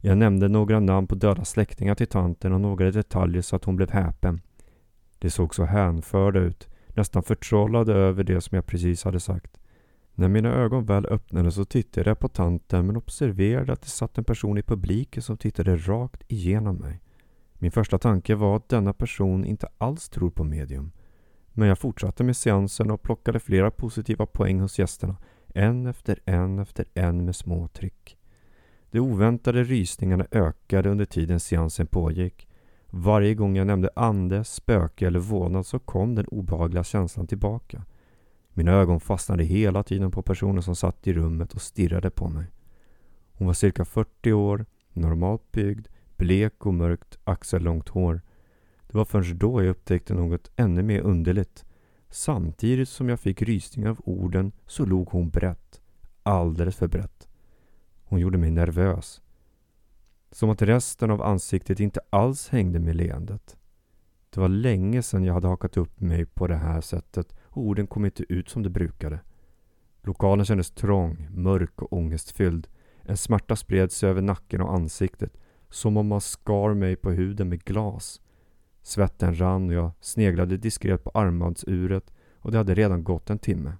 Jag 0.00 0.18
nämnde 0.18 0.48
några 0.48 0.80
namn 0.80 1.06
på 1.06 1.14
döda 1.14 1.44
släktingar 1.44 1.94
till 1.94 2.06
tanten 2.06 2.52
och 2.52 2.60
några 2.60 2.90
detaljer 2.90 3.42
så 3.42 3.56
att 3.56 3.64
hon 3.64 3.76
blev 3.76 3.90
häpen. 3.90 4.40
De 5.18 5.30
såg 5.30 5.54
så 5.54 5.64
hänförda 5.64 6.40
ut, 6.40 6.68
nästan 6.88 7.22
förtrollade 7.22 7.94
över 7.94 8.24
det 8.24 8.40
som 8.40 8.56
jag 8.56 8.66
precis 8.66 9.04
hade 9.04 9.20
sagt. 9.20 9.60
När 10.14 10.28
mina 10.28 10.48
ögon 10.54 10.84
väl 10.84 11.06
öppnades 11.06 11.54
så 11.54 11.64
tittade 11.64 12.10
jag 12.10 12.18
på 12.18 12.28
tanten 12.28 12.86
men 12.86 12.96
observerade 12.96 13.72
att 13.72 13.82
det 13.82 13.88
satt 13.88 14.18
en 14.18 14.24
person 14.24 14.58
i 14.58 14.62
publiken 14.62 15.22
som 15.22 15.36
tittade 15.36 15.76
rakt 15.76 16.22
igenom 16.28 16.76
mig. 16.76 17.00
Min 17.54 17.70
första 17.70 17.98
tanke 17.98 18.34
var 18.34 18.56
att 18.56 18.68
denna 18.68 18.92
person 18.92 19.44
inte 19.44 19.68
alls 19.78 20.08
tror 20.08 20.30
på 20.30 20.44
medium. 20.44 20.92
Men 21.52 21.68
jag 21.68 21.78
fortsatte 21.78 22.24
med 22.24 22.36
seansen 22.36 22.90
och 22.90 23.02
plockade 23.02 23.40
flera 23.40 23.70
positiva 23.70 24.26
poäng 24.26 24.60
hos 24.60 24.78
gästerna. 24.78 25.16
En 25.54 25.86
efter 25.86 26.18
en 26.24 26.58
efter 26.58 26.84
en 26.94 27.24
med 27.24 27.36
små 27.36 27.68
tryck. 27.68 28.17
De 28.90 29.00
oväntade 29.00 29.64
rysningarna 29.64 30.26
ökade 30.30 30.90
under 30.90 31.04
tiden 31.04 31.40
seansen 31.40 31.86
pågick. 31.86 32.48
Varje 32.90 33.34
gång 33.34 33.56
jag 33.56 33.66
nämnde 33.66 33.90
ande, 33.96 34.44
spöke 34.44 35.06
eller 35.06 35.18
vålnad 35.18 35.66
så 35.66 35.78
kom 35.78 36.14
den 36.14 36.26
obehagliga 36.26 36.84
känslan 36.84 37.26
tillbaka. 37.26 37.84
Mina 38.52 38.72
ögon 38.72 39.00
fastnade 39.00 39.44
hela 39.44 39.82
tiden 39.82 40.10
på 40.10 40.22
personen 40.22 40.62
som 40.62 40.76
satt 40.76 41.06
i 41.06 41.12
rummet 41.12 41.54
och 41.54 41.62
stirrade 41.62 42.10
på 42.10 42.28
mig. 42.28 42.46
Hon 43.32 43.46
var 43.46 43.54
cirka 43.54 43.84
40 43.84 44.32
år, 44.32 44.66
normalt 44.92 45.52
byggd, 45.52 45.86
blek 46.16 46.66
och 46.66 46.74
mörkt 46.74 47.18
axellångt 47.24 47.88
hår. 47.88 48.20
Det 48.86 48.96
var 48.96 49.04
först 49.04 49.34
då 49.34 49.62
jag 49.62 49.70
upptäckte 49.70 50.14
något 50.14 50.50
ännu 50.56 50.82
mer 50.82 51.00
underligt. 51.00 51.64
Samtidigt 52.10 52.88
som 52.88 53.08
jag 53.08 53.20
fick 53.20 53.42
rysningar 53.42 53.90
av 53.90 54.00
orden 54.04 54.52
så 54.66 54.86
log 54.86 55.08
hon 55.08 55.30
brett. 55.30 55.80
Alldeles 56.22 56.76
för 56.76 56.88
brett. 56.88 57.27
Hon 58.08 58.20
gjorde 58.20 58.38
mig 58.38 58.50
nervös. 58.50 59.22
Som 60.30 60.50
att 60.50 60.62
resten 60.62 61.10
av 61.10 61.22
ansiktet 61.22 61.80
inte 61.80 62.00
alls 62.10 62.48
hängde 62.48 62.78
med 62.78 62.96
leendet. 62.96 63.56
Det 64.30 64.40
var 64.40 64.48
länge 64.48 65.02
sedan 65.02 65.24
jag 65.24 65.34
hade 65.34 65.48
hakat 65.48 65.76
upp 65.76 66.00
mig 66.00 66.26
på 66.26 66.46
det 66.46 66.56
här 66.56 66.80
sättet 66.80 67.34
och 67.42 67.62
orden 67.62 67.86
kom 67.86 68.04
inte 68.04 68.32
ut 68.32 68.48
som 68.48 68.62
de 68.62 68.70
brukade. 68.70 69.20
Lokalen 70.02 70.44
kändes 70.44 70.70
trång, 70.70 71.28
mörk 71.30 71.82
och 71.82 71.92
ångestfylld. 71.92 72.68
En 73.02 73.16
smärta 73.16 73.56
spred 73.56 73.92
sig 73.92 74.10
över 74.10 74.22
nacken 74.22 74.60
och 74.60 74.74
ansiktet 74.74 75.36
som 75.70 75.96
om 75.96 76.06
man 76.06 76.20
skar 76.20 76.74
mig 76.74 76.96
på 76.96 77.10
huden 77.10 77.48
med 77.48 77.64
glas. 77.64 78.20
Svetten 78.82 79.40
rann 79.40 79.68
och 79.68 79.74
jag 79.74 79.90
sneglade 80.00 80.56
diskret 80.56 81.04
på 81.04 81.10
armbandsuret 81.14 82.12
och 82.34 82.50
det 82.52 82.58
hade 82.58 82.74
redan 82.74 83.04
gått 83.04 83.30
en 83.30 83.38
timme. 83.38 83.72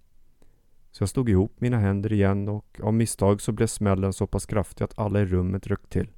Så 0.98 1.02
jag 1.02 1.08
slog 1.08 1.30
ihop 1.30 1.60
mina 1.60 1.78
händer 1.78 2.12
igen 2.12 2.48
och 2.48 2.80
av 2.82 2.94
misstag 2.94 3.40
så 3.40 3.52
blev 3.52 3.66
smällen 3.66 4.12
så 4.12 4.26
pass 4.26 4.46
kraftig 4.46 4.84
att 4.84 4.98
alla 4.98 5.20
i 5.20 5.26
rummet 5.26 5.66
rökt 5.66 5.90
till. 5.90 6.10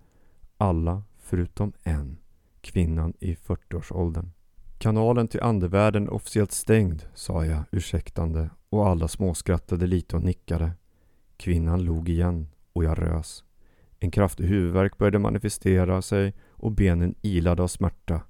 Alla 0.57 1.03
förutom 1.19 1.73
en. 1.83 2.19
Kvinnan 2.61 3.15
i 3.21 3.35
40-årsåldern. 3.35 4.31
Kanalen 4.79 5.29
till 5.29 5.41
andevärlden 5.41 6.07
är 6.07 6.13
officiellt 6.13 6.53
stängd, 6.53 7.03
sa 7.15 7.47
jag 7.47 7.63
ursäktande 7.73 8.51
och 8.69 8.89
alla 8.89 9.09
småskrattade 9.09 9.87
lite 9.87 10.17
och 10.17 10.23
nickade. 10.23 10.73
Kvinnan 11.37 11.85
log 11.85 12.09
igen 12.09 12.49
och 12.73 12.85
jag 12.85 12.99
rös. 12.99 13.45
En 13.99 14.11
kraftig 14.11 14.45
huvudvärk 14.45 14.99
började 14.99 15.19
manifestera 15.19 16.03
sig 16.03 16.35
och 16.51 16.73
benen 16.73 17.15
ilade 17.23 17.63
av 17.63 17.69
smärta. 17.69 18.21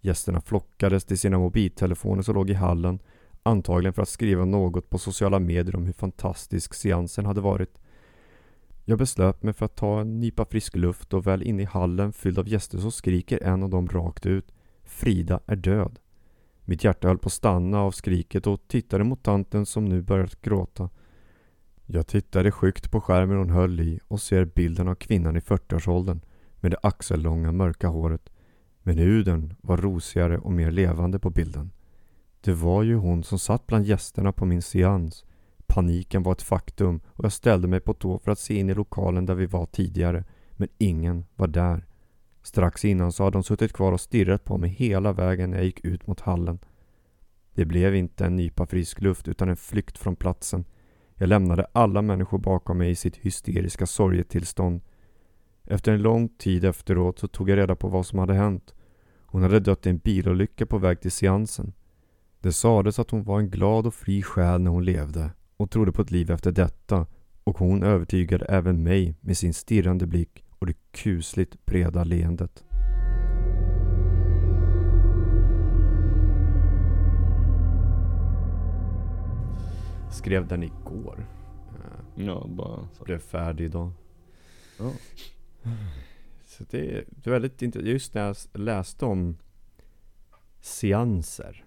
Gästerna 0.00 0.40
flockades 0.40 1.04
till 1.04 1.18
sina 1.18 1.38
mobiltelefoner 1.38 2.22
som 2.22 2.34
låg 2.34 2.50
i 2.50 2.54
hallen, 2.54 2.98
antagligen 3.46 3.94
för 3.94 4.02
att 4.02 4.08
skriva 4.08 4.44
något 4.44 4.90
på 4.90 4.98
sociala 4.98 5.38
medier 5.38 5.76
om 5.76 5.86
hur 5.86 5.92
fantastisk 5.92 6.74
seansen 6.74 7.26
hade 7.26 7.40
varit. 7.40 7.78
Jag 8.84 8.98
beslöt 8.98 9.42
mig 9.42 9.54
för 9.54 9.64
att 9.66 9.76
ta 9.76 10.00
en 10.00 10.20
nypa 10.20 10.44
frisk 10.44 10.76
luft 10.76 11.14
och 11.14 11.26
väl 11.26 11.42
inne 11.42 11.62
i 11.62 11.66
hallen 11.66 12.12
fylld 12.12 12.38
av 12.38 12.48
gäster 12.48 12.78
så 12.78 12.90
skriker 12.90 13.42
en 13.42 13.62
av 13.62 13.70
dem 13.70 13.88
rakt 13.88 14.26
ut 14.26 14.52
Frida 14.84 15.40
är 15.46 15.56
död. 15.56 15.98
Mitt 16.64 16.84
hjärta 16.84 17.08
höll 17.08 17.18
på 17.18 17.26
att 17.26 17.32
stanna 17.32 17.80
av 17.80 17.90
skriket 17.90 18.46
och 18.46 18.68
tittade 18.68 19.04
mot 19.04 19.22
tanten 19.22 19.66
som 19.66 19.84
nu 19.84 20.02
börjat 20.02 20.42
gråta. 20.42 20.90
Jag 21.86 22.06
tittade 22.06 22.52
skyggt 22.52 22.90
på 22.90 23.00
skärmen 23.00 23.38
hon 23.38 23.50
höll 23.50 23.80
i 23.80 24.00
och 24.08 24.20
ser 24.20 24.44
bilden 24.44 24.88
av 24.88 24.94
kvinnan 24.94 25.36
i 25.36 25.40
40-årsåldern 25.40 26.20
med 26.60 26.70
det 26.70 26.78
axellånga 26.82 27.52
mörka 27.52 27.88
håret. 27.88 28.30
Men 28.82 28.98
huden 28.98 29.54
var 29.60 29.76
rosigare 29.76 30.38
och 30.38 30.52
mer 30.52 30.70
levande 30.70 31.18
på 31.18 31.30
bilden. 31.30 31.70
Det 32.46 32.54
var 32.54 32.82
ju 32.82 32.96
hon 32.96 33.24
som 33.24 33.38
satt 33.38 33.66
bland 33.66 33.84
gästerna 33.84 34.32
på 34.32 34.44
min 34.44 34.62
seans. 34.62 35.24
Paniken 35.66 36.22
var 36.22 36.32
ett 36.32 36.42
faktum 36.42 37.00
och 37.06 37.24
jag 37.24 37.32
ställde 37.32 37.68
mig 37.68 37.80
på 37.80 37.94
tå 37.94 38.18
för 38.18 38.30
att 38.30 38.38
se 38.38 38.58
in 38.58 38.70
i 38.70 38.74
lokalen 38.74 39.26
där 39.26 39.34
vi 39.34 39.46
var 39.46 39.66
tidigare. 39.66 40.24
Men 40.52 40.68
ingen 40.78 41.24
var 41.36 41.46
där. 41.46 41.86
Strax 42.42 42.84
innan 42.84 43.12
så 43.12 43.24
hade 43.24 43.34
de 43.34 43.42
suttit 43.42 43.72
kvar 43.72 43.92
och 43.92 44.00
stirrat 44.00 44.44
på 44.44 44.58
mig 44.58 44.70
hela 44.70 45.12
vägen 45.12 45.50
när 45.50 45.56
jag 45.56 45.66
gick 45.66 45.84
ut 45.84 46.06
mot 46.06 46.20
hallen. 46.20 46.58
Det 47.54 47.64
blev 47.64 47.94
inte 47.94 48.26
en 48.26 48.36
nypa 48.36 48.66
frisk 48.66 49.00
luft 49.00 49.28
utan 49.28 49.48
en 49.48 49.56
flykt 49.56 49.98
från 49.98 50.16
platsen. 50.16 50.64
Jag 51.14 51.28
lämnade 51.28 51.66
alla 51.72 52.02
människor 52.02 52.38
bakom 52.38 52.78
mig 52.78 52.90
i 52.90 52.94
sitt 52.94 53.16
hysteriska 53.16 53.86
sorgetillstånd. 53.86 54.80
Efter 55.64 55.92
en 55.92 56.02
lång 56.02 56.28
tid 56.28 56.64
efteråt 56.64 57.18
så 57.18 57.28
tog 57.28 57.50
jag 57.50 57.58
reda 57.58 57.76
på 57.76 57.88
vad 57.88 58.06
som 58.06 58.18
hade 58.18 58.34
hänt. 58.34 58.74
Hon 59.20 59.42
hade 59.42 59.60
dött 59.60 59.86
i 59.86 59.90
en 59.90 59.98
bilolycka 59.98 60.66
på 60.66 60.78
väg 60.78 61.00
till 61.00 61.12
seansen. 61.12 61.72
Det 62.46 62.52
sades 62.52 62.98
att 62.98 63.10
hon 63.10 63.24
var 63.24 63.38
en 63.38 63.50
glad 63.50 63.86
och 63.86 63.94
fri 63.94 64.22
själ 64.22 64.60
när 64.60 64.70
hon 64.70 64.84
levde 64.84 65.30
och 65.56 65.70
trodde 65.70 65.92
på 65.92 66.02
ett 66.02 66.10
liv 66.10 66.30
efter 66.30 66.52
detta 66.52 67.06
och 67.44 67.58
hon 67.58 67.82
övertygade 67.82 68.44
även 68.44 68.82
mig 68.82 69.14
med 69.20 69.36
sin 69.36 69.54
stirrande 69.54 70.06
blick 70.06 70.44
och 70.58 70.66
det 70.66 70.74
kusligt 70.92 71.66
breda 71.66 72.04
leendet. 72.04 72.64
Skrev 80.10 80.46
den 80.46 80.62
igår. 80.62 81.26
Ja, 82.14 82.46
bara 82.48 82.88
så. 82.92 83.04
Blev 83.04 83.18
färdig 83.18 83.64
idag. 83.64 83.90
Ja. 84.78 84.92
Så 86.44 86.64
det 86.70 86.78
är, 86.78 87.04
det 87.08 87.30
är 87.30 87.32
väldigt 87.32 87.62
intressant. 87.62 87.92
Just 87.92 88.14
när 88.14 88.22
jag 88.22 88.36
läste 88.52 89.04
om 89.04 89.36
seanser. 90.60 91.65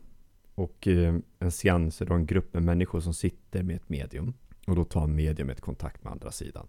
Och 0.60 0.88
eh, 0.88 1.16
en 1.40 1.52
seans 1.52 2.02
är 2.02 2.06
då 2.06 2.14
en 2.14 2.26
grupp 2.26 2.54
med 2.54 2.64
människor 2.64 3.00
som 3.00 3.14
sitter 3.14 3.64
med 3.64 3.76
ett 3.76 3.90
medium. 3.90 4.34
Och 4.68 4.76
då 4.76 4.84
tar 4.84 5.08
mediumet 5.08 5.62
kontakt 5.62 6.04
med 6.04 6.12
andra 6.14 6.32
sidan. 6.32 6.68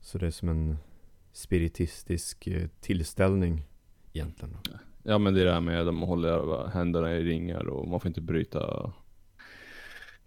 Så 0.00 0.18
det 0.18 0.26
är 0.26 0.30
som 0.30 0.48
en 0.48 0.76
spiritistisk 1.32 2.46
eh, 2.46 2.68
tillställning 2.80 3.66
egentligen. 4.12 4.56
ja 5.02 5.18
men 5.18 5.34
det 5.34 5.40
är 5.40 5.44
det 5.44 5.52
här 5.52 5.60
med 5.60 5.80
att 5.80 5.86
de 5.86 6.02
håller 6.02 6.68
händerna 6.68 7.14
i 7.14 7.24
ringar 7.24 7.66
och 7.68 7.88
man 7.88 8.00
får 8.00 8.08
inte 8.08 8.20
bryta 8.20 8.92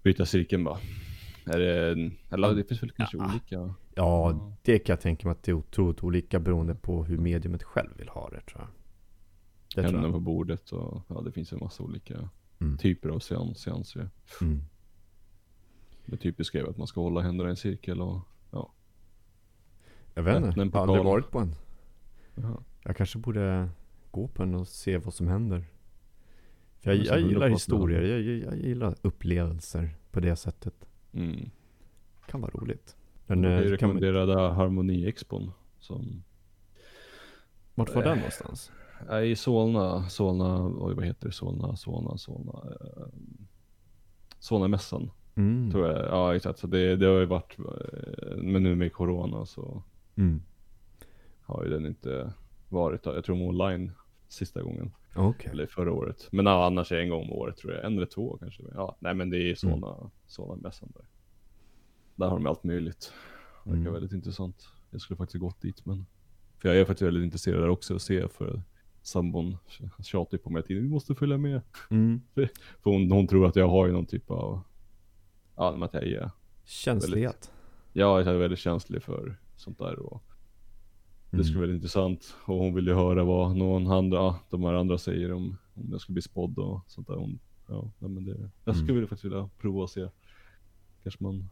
bryta 0.04 0.26
cirkeln 0.26 0.64
bara. 0.64 0.78
Är 1.46 1.60
det, 1.60 2.12
eller 2.32 2.56
det 2.56 2.64
finns 2.64 2.84
väl 2.84 2.92
kanske 2.92 3.18
Ja. 3.18 3.30
olika? 3.32 3.74
Ja, 3.96 4.56
det 4.62 4.80
kan 4.80 4.94
jag 4.94 5.02
tänka 5.02 5.28
mig 5.28 5.32
att 5.32 5.44
det 5.44 5.52
är 5.52 5.56
otroligt 5.56 6.04
olika 6.04 6.40
beroende 6.40 6.76
på 6.76 7.04
hur 7.04 7.18
mediumet 7.18 7.64
själv 7.64 7.90
vill 7.98 8.10
ha 8.10 8.30
det 8.30 8.42
tror 8.42 8.62
jag. 8.62 8.68
Det 9.76 9.82
Händerna 9.82 10.12
på 10.12 10.20
bordet 10.20 10.72
och 10.72 11.02
ja 11.08 11.22
det 11.22 11.32
finns 11.32 11.54
en 11.54 11.60
massa 11.62 11.84
olika 11.84 12.30
Mm. 12.60 12.78
typer 12.78 13.10
av 13.10 13.20
seans, 13.20 13.60
seanser. 13.60 14.10
Mm. 14.42 14.62
Det 16.06 16.18
typiska 16.18 16.60
är 16.60 16.64
att 16.70 16.78
man 16.78 16.88
ska 16.88 17.02
hålla 17.02 17.22
händerna 17.22 17.50
i 17.50 17.52
en 17.52 17.58
cirkel 17.58 18.02
och 18.02 18.20
ja. 18.52 18.74
Jag 20.14 20.24
vet 20.24 20.36
inte, 20.36 20.60
jag 20.60 20.72
har 20.72 20.82
aldrig 20.82 21.04
varit 21.06 21.32
på 21.32 21.40
en. 21.40 21.56
Jaha. 22.36 22.64
Jag 22.84 22.98
kanske 22.98 23.20
borde 23.20 23.70
gå 24.12 24.28
på 24.28 24.44
en 24.44 24.56
och 24.56 24.68
se 24.68 24.98
vad 24.98 25.14
som 25.14 25.28
händer. 25.28 25.66
För 26.80 26.94
jag, 26.94 27.06
jag 27.06 27.20
gillar 27.20 27.50
historier, 27.50 28.02
jag, 28.02 28.22
jag, 28.22 28.54
jag 28.54 28.58
gillar 28.58 28.96
upplevelser 29.02 29.96
på 30.12 30.20
det 30.20 30.36
sättet. 30.36 30.88
Mm. 31.14 31.50
Kan 32.28 32.42
vara 32.42 32.52
roligt. 32.52 32.96
Men 33.26 33.42
Men 33.42 33.52
jag 33.52 33.60
eh, 33.72 33.78
kan 33.78 33.90
man, 33.90 33.98
rekommenderade 33.98 34.34
Harmoni-expon 34.34 35.52
som 35.80 36.24
vart 37.76 37.96
var 37.96 38.04
den 38.04 38.18
någonstans? 38.18 38.72
I 39.24 39.36
Solna, 39.36 40.10
Solna, 40.10 40.66
oj 40.66 40.94
vad 40.96 41.06
heter 41.06 41.28
det, 41.28 41.34
Solna, 41.34 41.76
Solna, 41.76 42.18
Solna, 42.18 42.52
eh, 42.72 43.08
Solnamässan 44.40 45.12
Mm. 45.36 45.72
tror 45.72 45.88
jag. 45.88 46.06
Ja 46.06 46.36
exakt, 46.36 46.60
så 46.60 46.68
det, 46.68 46.96
det 46.96 47.06
har 47.06 47.20
ju 47.20 47.26
varit, 47.26 47.58
eh, 47.60 48.38
men 48.38 48.64
nu 48.64 48.76
med 48.76 48.94
Corona 48.94 49.46
så 49.46 49.84
Mm. 50.16 50.42
har 51.42 51.64
ju 51.64 51.70
den 51.70 51.86
inte 51.86 52.34
varit, 52.70 53.06
jag 53.06 53.24
tror 53.24 53.42
online 53.50 53.92
sista 54.28 54.62
gången. 54.62 54.92
Okej. 55.16 55.52
Eller 55.52 55.66
förra 55.68 55.92
året. 55.94 56.28
Men 56.32 56.46
ja, 56.46 56.66
annars 56.66 56.92
är 56.92 56.96
det 56.96 57.02
en 57.02 57.10
gång 57.10 57.24
om 57.24 57.32
året 57.32 57.58
tror 57.58 57.74
jag. 57.74 57.86
En 57.86 57.98
eller 57.98 58.06
två 58.06 58.38
kanske. 58.40 58.64
Ja, 58.74 58.96
nej 59.00 59.14
men 59.14 59.30
det 59.30 59.38
är 59.38 59.42
Mm. 59.44 59.56
Solna, 59.56 60.10
Solna-mässan 60.28 60.92
där. 60.96 61.06
Där 62.16 62.28
har 62.28 62.38
de 62.38 62.48
allt 62.48 62.64
möjligt. 62.64 63.14
Verkar 63.64 63.80
Mm. 63.82 63.94
väldigt 63.94 64.14
intressant. 64.14 64.68
Jag 64.92 65.02
skulle 65.02 65.18
faktiskt 65.18 65.42
gått 65.42 65.62
dit 65.62 65.86
men. 65.86 66.06
För 66.62 66.70
jag 66.70 66.78
är 66.78 66.86
faktiskt 66.86 67.08
väldigt 67.08 67.24
intresserad 67.24 67.62
där 67.62 67.70
också 67.70 67.96
att 67.96 68.02
se 68.02 68.28
för 68.28 68.62
sambon 69.08 69.58
tjatar 70.04 70.38
på 70.38 70.50
mig 70.50 70.64
tiden, 70.64 70.84
vi 70.84 70.90
måste 70.90 71.16
följa 71.16 71.38
med. 71.38 71.62
Mm. 71.90 72.22
För 72.34 72.50
hon, 72.84 73.12
hon 73.12 73.28
tror 73.28 73.46
att 73.48 73.56
jag 73.56 73.68
har 73.70 73.86
ju 73.88 73.92
någon 73.94 74.06
typ 74.06 74.32
av, 74.32 74.62
ja 75.56 75.86
att 75.86 75.94
jag 75.94 76.04
är, 76.04 76.32
Känslighet. 76.66 77.52
jag 77.94 78.22
är 78.28 78.38
väldigt 78.38 78.60
känslig 78.60 79.04
för 79.04 79.38
sånt 79.56 79.78
där 79.80 80.00
och 80.00 80.24
det 81.32 81.44
skulle 81.44 81.50
Mm. 81.50 81.56
vara 81.56 81.62
väldigt 81.68 81.76
intressant. 81.76 82.36
Och 82.46 82.56
hon 82.56 82.74
vill 82.74 82.88
ju 82.88 82.94
höra 82.94 83.24
vad 83.24 83.56
någon 83.56 83.88
andra, 83.92 84.36
de 84.50 84.64
här 84.64 84.74
andra 84.74 84.98
säger 84.98 85.32
om, 85.34 85.58
om 85.74 85.88
jag 85.92 86.02
skulle 86.02 86.14
bli 86.14 86.22
spådd 86.22 86.60
och 86.60 86.82
sånt 86.88 87.08
där. 87.08 87.16
Hon, 87.16 87.40
ja, 87.68 87.92
men 88.00 88.26
det, 88.26 88.50
jag 88.66 88.76
skulle 88.76 88.94
Mm. 88.94 89.08
faktiskt 89.08 89.26
vilja 89.26 89.50
prova 89.60 89.82
och 89.82 89.90
se. 89.90 90.08
Kanske 91.04 91.24
man 91.24 91.50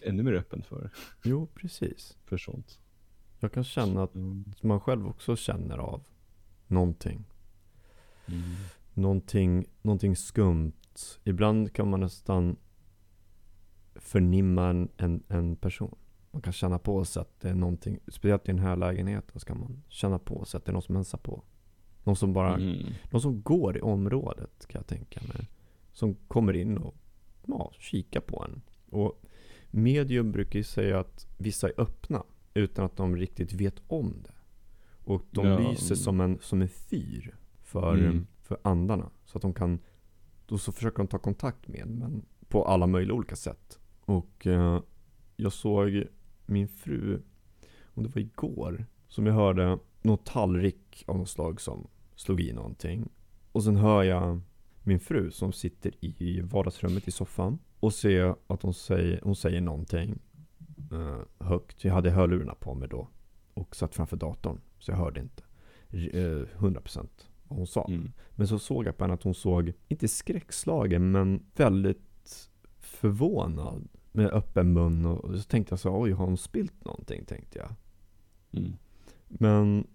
är 0.00 0.08
ännu 0.08 0.22
mer 0.22 0.32
öppen 0.32 0.62
för, 0.62 0.90
Jo, 1.24 1.46
precis. 1.54 2.16
för 2.24 2.38
sånt. 2.38 2.78
Jag 3.40 3.52
kan 3.52 3.64
känna 3.64 4.02
att 4.02 4.14
Mm. 4.14 4.44
man 4.62 4.80
själv 4.80 5.06
också 5.08 5.36
känner 5.36 5.78
av 5.78 6.02
någonting. 6.66 7.24
Mm. 8.26 8.42
Någonting, 8.94 9.66
någonting 9.82 10.16
skumt. 10.16 10.72
Ibland 11.24 11.72
kan 11.72 11.90
man 11.90 12.00
nästan 12.00 12.56
förnimma 13.94 14.68
en, 14.68 14.88
en, 14.96 15.22
en 15.28 15.56
person. 15.56 15.96
Man 16.30 16.42
kan 16.42 16.52
känna 16.52 16.78
på 16.78 17.04
sig 17.04 17.20
att 17.20 17.40
det 17.40 17.48
är 17.48 17.54
någonting, 17.54 17.98
speciellt 18.08 18.48
i 18.48 18.52
den 18.52 18.58
här 18.58 18.76
lägenheten, 18.76 19.40
så 19.40 19.46
kan 19.46 19.60
man 19.60 19.82
känna 19.88 20.18
på 20.18 20.44
sig 20.44 20.58
att 20.58 20.64
det 20.64 20.70
är 20.70 20.72
någon 20.72 20.82
som 20.82 20.96
hälsar 20.96 21.18
på. 21.18 21.42
Någon 22.04 22.16
som 22.16 22.32
bara, 22.32 22.54
Mm. 22.54 22.86
någon 23.10 23.20
som 23.20 23.42
går 23.42 23.76
i 23.76 23.80
området 23.80 24.66
kan 24.68 24.78
jag 24.78 24.86
tänka 24.86 25.20
mig. 25.34 25.48
Som 25.92 26.14
kommer 26.14 26.52
in 26.52 26.78
och 26.78 26.94
ja, 27.46 27.72
kikar 27.78 28.20
på 28.20 28.44
en. 28.44 28.62
Och 28.90 29.22
medium 29.70 30.32
brukar 30.32 30.58
ju 30.58 30.64
säga 30.64 31.00
att 31.00 31.26
vissa 31.38 31.68
är 31.68 31.80
öppna 31.80 32.22
utan 32.54 32.84
att 32.84 32.96
de 32.96 33.16
riktigt 33.16 33.52
vet 33.52 33.74
om 33.86 34.14
det. 34.24 34.32
Och 35.06 35.22
de 35.30 35.46
Ja. 35.46 35.58
lyser 35.70 35.94
som 35.94 36.20
en, 36.20 36.38
som 36.42 36.62
en 36.62 36.68
fyr 36.68 37.36
för, 37.62 37.94
Mm. 37.98 38.26
för 38.42 38.58
andarna. 38.62 39.10
Så 39.24 39.38
att 39.38 39.42
de 39.42 39.54
kan, 39.54 39.78
då 40.46 40.58
så 40.58 40.72
försöker 40.72 40.96
de 40.98 41.06
ta 41.06 41.18
kontakt 41.18 41.68
med 41.68 41.80
en, 41.80 41.98
men 41.98 42.24
på 42.48 42.64
alla 42.64 42.86
möjliga 42.86 43.14
olika 43.14 43.36
sätt. 43.36 43.78
Och 44.00 44.46
eh, 44.46 44.80
jag 45.36 45.52
såg 45.52 46.04
min 46.46 46.68
fru, 46.68 47.22
om 47.94 48.02
det 48.02 48.08
var 48.08 48.20
igår, 48.22 48.86
som 49.08 49.26
jag 49.26 49.34
hörde 49.34 49.78
någon 50.02 50.18
tallrik 50.18 51.04
av 51.06 51.18
något 51.18 51.28
slag 51.28 51.60
som 51.60 51.86
slog 52.14 52.40
i 52.40 52.52
någonting. 52.52 53.08
Och 53.52 53.64
sen 53.64 53.76
hör 53.76 54.02
jag 54.02 54.40
min 54.82 55.00
fru 55.00 55.30
som 55.30 55.52
sitter 55.52 55.92
i 56.04 56.40
vardagsrummet 56.40 57.08
i 57.08 57.10
soffan 57.10 57.58
och 57.80 57.94
ser 57.94 58.34
att 58.46 58.62
hon 58.62 58.74
säger, 58.74 59.20
hon 59.22 59.36
säger 59.36 59.60
någonting 59.60 60.18
eh, 60.92 61.46
högt. 61.46 61.84
Jag 61.84 61.94
hade 61.94 62.10
hörlurarna 62.10 62.54
på 62.54 62.74
mig 62.74 62.88
då 62.88 63.08
och 63.54 63.76
satt 63.76 63.94
framför 63.94 64.16
datorn 64.16 64.60
så 64.78 64.90
jag 64.90 64.96
hörde 64.96 65.20
inte 65.20 65.42
eh, 65.90 66.58
100% 66.58 67.08
vad 67.48 67.58
hon 67.58 67.66
sa. 67.66 67.86
Mm. 67.88 68.12
Men 68.30 68.48
så 68.48 68.58
såg 68.58 68.86
jag 68.86 68.96
på 68.96 69.04
henne 69.04 69.14
att 69.14 69.22
hon 69.22 69.34
såg, 69.34 69.72
inte 69.88 70.08
skräckslagen, 70.08 71.10
men 71.10 71.46
väldigt 71.56 72.50
förvånad. 72.78 73.88
Med 74.12 74.26
öppen 74.26 74.72
mun 74.72 75.06
och 75.06 75.38
så 75.38 75.42
tänkte 75.42 75.72
jag 75.72 75.78
så 75.78 76.00
oj 76.00 76.12
har 76.12 76.26
hon 76.26 76.36
spilt 76.36 76.84
någonting 76.84 77.24
tänkte 77.24 77.58
jag. 77.58 77.74
Mm. 78.52 78.72
Men 79.28 79.86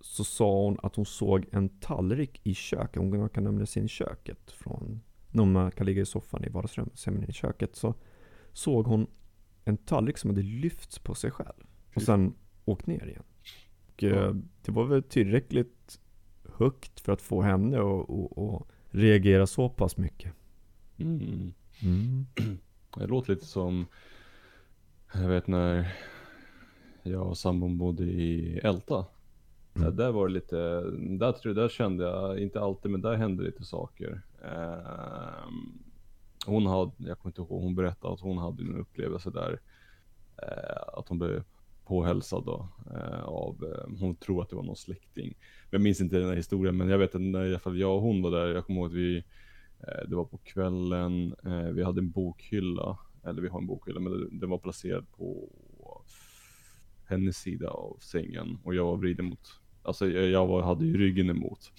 så 0.00 0.24
sa 0.24 0.62
hon 0.62 0.78
att 0.82 0.96
hon 0.96 1.06
såg 1.06 1.46
en 1.52 1.68
tallrik 1.68 2.40
i 2.42 2.54
köket. 2.54 3.02
Hon 3.02 3.28
kan 3.28 3.44
nämligen 3.44 3.66
se 3.66 3.80
in 3.80 3.86
i 3.86 3.88
köket 3.88 4.50
från 4.50 5.00
när 5.30 5.44
man 5.44 5.70
kan 5.70 5.86
ligga 5.86 6.02
i 6.02 6.06
soffan 6.06 6.44
i 6.44 6.48
vardagsrummet. 6.48 7.06
In 7.06 7.24
i 7.28 7.32
köket 7.32 7.76
så 7.76 7.94
såg 8.52 8.86
hon 8.86 9.06
en 9.64 9.76
tallrik 9.76 10.18
som 10.18 10.30
hade 10.30 10.42
lyfts 10.42 10.98
på 10.98 11.14
sig 11.14 11.30
själv. 11.30 11.66
Och 11.94 12.02
sen 12.02 12.34
åkt 12.64 12.86
ner 12.86 13.06
igen. 13.06 13.24
Och 13.96 14.04
eh, 14.04 14.34
det 14.62 14.72
var 14.72 14.84
väl 14.84 15.02
tillräckligt 15.02 16.00
högt 16.52 17.00
för 17.00 17.12
att 17.12 17.22
få 17.22 17.42
henne 17.42 17.78
att 17.78 18.62
reagera 18.90 19.46
så 19.46 19.68
pass 19.68 19.96
mycket. 19.96 20.32
Mm. 20.98 21.52
Mm. 21.82 22.26
Det 22.96 23.06
låter 23.06 23.34
lite 23.34 23.46
som, 23.46 23.86
jag 25.14 25.28
vet 25.28 25.46
när 25.46 25.96
jag 27.02 27.26
och 27.26 27.38
sambon 27.38 27.78
bodde 27.78 28.04
i 28.04 28.58
Älta. 28.58 29.06
Mm. 29.76 29.96
Där, 29.96 30.10
var 30.12 30.28
det 30.28 30.34
lite, 30.34 30.56
där, 31.18 31.32
tror 31.32 31.54
jag, 31.54 31.64
där 31.64 31.68
kände 31.68 32.04
jag, 32.04 32.38
inte 32.38 32.60
alltid, 32.60 32.90
men 32.90 33.00
där 33.00 33.14
hände 33.14 33.42
lite 33.42 33.64
saker. 33.64 34.22
Ehm, 34.44 35.78
hon 36.46 36.66
hade, 36.66 36.92
jag 36.98 37.18
kommer 37.18 37.30
inte 37.30 37.40
ihåg, 37.40 37.62
hon 37.62 37.74
berättade 37.74 38.14
att 38.14 38.20
hon 38.20 38.38
hade 38.38 38.62
en 38.62 38.76
upplevelse 38.80 39.30
där. 39.30 39.60
eh, 40.42 40.98
att 40.98 41.08
hon 41.08 41.18
blev 41.18 41.44
påhälsad 41.86 42.44
då, 42.44 42.68
eh, 42.94 43.22
av, 43.24 43.64
eh, 43.64 43.98
hon 44.00 44.16
tror 44.16 44.42
att 44.42 44.50
det 44.50 44.56
var 44.56 44.62
någon 44.62 44.76
släkting. 44.76 45.34
Jag 45.70 45.80
minns 45.80 46.00
inte 46.00 46.16
den 46.18 46.28
här 46.28 46.36
historien, 46.36 46.76
men 46.76 46.88
jag 46.88 46.98
vet 46.98 47.14
att 47.14 47.20
när 47.20 47.44
i 47.44 47.48
alla 47.48 47.58
fall 47.58 47.78
jag 47.78 47.96
och 47.96 48.02
hon 48.02 48.22
var 48.22 48.30
där, 48.30 48.46
jag 48.54 48.66
kommer 48.66 48.80
ihåg 48.80 48.90
att 48.90 48.96
vi, 48.96 49.16
eh, 49.80 50.08
det 50.08 50.16
var 50.16 50.24
på 50.24 50.38
kvällen, 50.38 51.34
eh, 51.44 51.68
vi 51.72 51.82
hade 51.84 52.00
en 52.00 52.10
bokhylla, 52.10 52.98
eller 53.24 53.42
vi 53.42 53.48
har 53.48 53.58
en 53.60 53.66
bokhylla, 53.66 54.00
men 54.00 54.38
den- 54.38 54.50
var 54.50 54.58
placerad 54.58 55.06
på 55.12 55.48
hennes 57.08 57.36
sida 57.36 57.70
av 57.70 57.96
sängen 58.00 58.58
och 58.64 58.74
jag 58.74 58.84
var 58.84 58.96
vriden 58.96 59.24
mot, 59.26 59.48
alltså 59.82 60.08
jag, 60.08 60.28
jag 60.30 60.46
var, 60.46 60.62
hade 60.62 60.84
ju 60.86 60.96
ryggen 60.98 61.30
emot. 61.30 61.72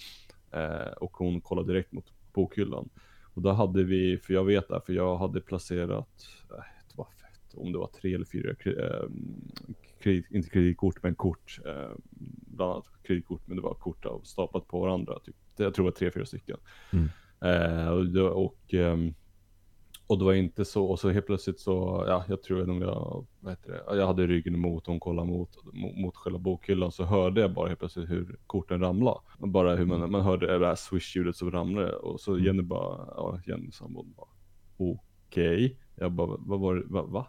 Eh, 0.50 0.92
och 1.00 1.16
hon 1.16 1.40
kollade 1.40 1.72
direkt 1.72 1.92
mot 1.92 2.12
bokhyllan. 2.32 2.88
Och 3.34 3.42
då 3.42 3.50
hade 3.52 3.84
vi, 3.84 4.18
för 4.18 4.34
jag 4.34 4.44
vet 4.44 4.68
det, 4.68 4.80
för 4.86 4.92
jag 4.92 5.16
hade 5.16 5.40
placerat, 5.40 6.26
eh, 6.50 6.64
det 6.88 6.96
var 6.96 7.04
fett, 7.04 7.54
om 7.54 7.72
det 7.72 7.78
var 7.78 7.86
tre 7.86 8.14
eller 8.14 8.24
fyra, 8.24 8.50
eh, 8.50 9.08
kredit, 10.08 10.30
inte 10.30 10.50
kreditkort 10.50 11.02
men 11.02 11.14
kort, 11.14 11.58
eh, 11.66 11.90
bland 12.56 12.72
annat 12.72 12.84
kreditkort, 13.02 13.42
men 13.46 13.56
det 13.56 13.62
var 13.62 13.74
kort 13.74 14.04
av, 14.06 14.20
staplat 14.24 14.68
på 14.68 14.80
varandra. 14.80 15.18
Typ. 15.24 15.36
Det- 15.56 15.62
Jag 15.62 15.74
tror 15.74 15.84
det 15.84 15.90
var 15.90 15.96
tre, 15.96 16.10
fyra 16.10 16.26
stycken. 16.26 16.56
Mm. 16.92 17.08
Eh, 17.40 17.88
och, 17.88 18.44
och, 18.44 18.74
ehm, 18.74 19.14
och 20.06 20.18
det 20.18 20.24
var 20.24 20.32
inte 20.32 20.64
så, 20.64 20.84
och 20.86 20.98
så 21.00 21.10
helt 21.10 21.26
plötsligt 21.26 21.60
så, 21.60 22.04
ja, 22.08 22.24
jag 22.28 22.42
tror 22.42 22.66
nog 22.66 22.82
jag, 22.82 23.26
vad 23.40 23.52
heter 23.52 23.70
det, 23.72 23.96
jag 23.96 24.06
hade 24.06 24.26
ryggen 24.26 24.54
emot 24.54 24.86
hon 24.86 25.00
kollade 25.00 25.28
mot, 25.28 25.64
mot, 25.72 25.96
mot 25.96 26.16
själva 26.16 26.38
bokhyllan 26.38 26.92
så 26.92 27.04
hörde 27.04 27.40
jag 27.40 27.52
bara 27.54 27.68
helt 27.68 27.78
plötsligt 27.78 28.10
hur 28.10 28.36
korten 28.46 28.80
ramlade. 28.80 29.20
Bara 29.38 29.76
hur 29.76 29.86
man, 29.86 30.10
man 30.10 30.20
hörde 30.22 30.58
det 30.58 30.66
här 30.66 30.74
swish-ljudet 30.74 31.36
som 31.36 31.50
ramlade 31.50 31.92
och 31.96 32.20
så 32.20 32.32
Mm. 32.32 32.44
Jenny 32.44 32.62
bara, 32.62 33.08
ja 33.16 33.40
Jenny 33.46 33.70
sambon 33.70 34.12
bara, 34.16 34.28
okej. 34.76 35.78
Jag 35.96 36.12
bara, 36.12 36.36
vad 36.38 36.60
var 36.60 36.74
det, 36.74 36.82
va, 36.86 37.02
va? 37.02 37.26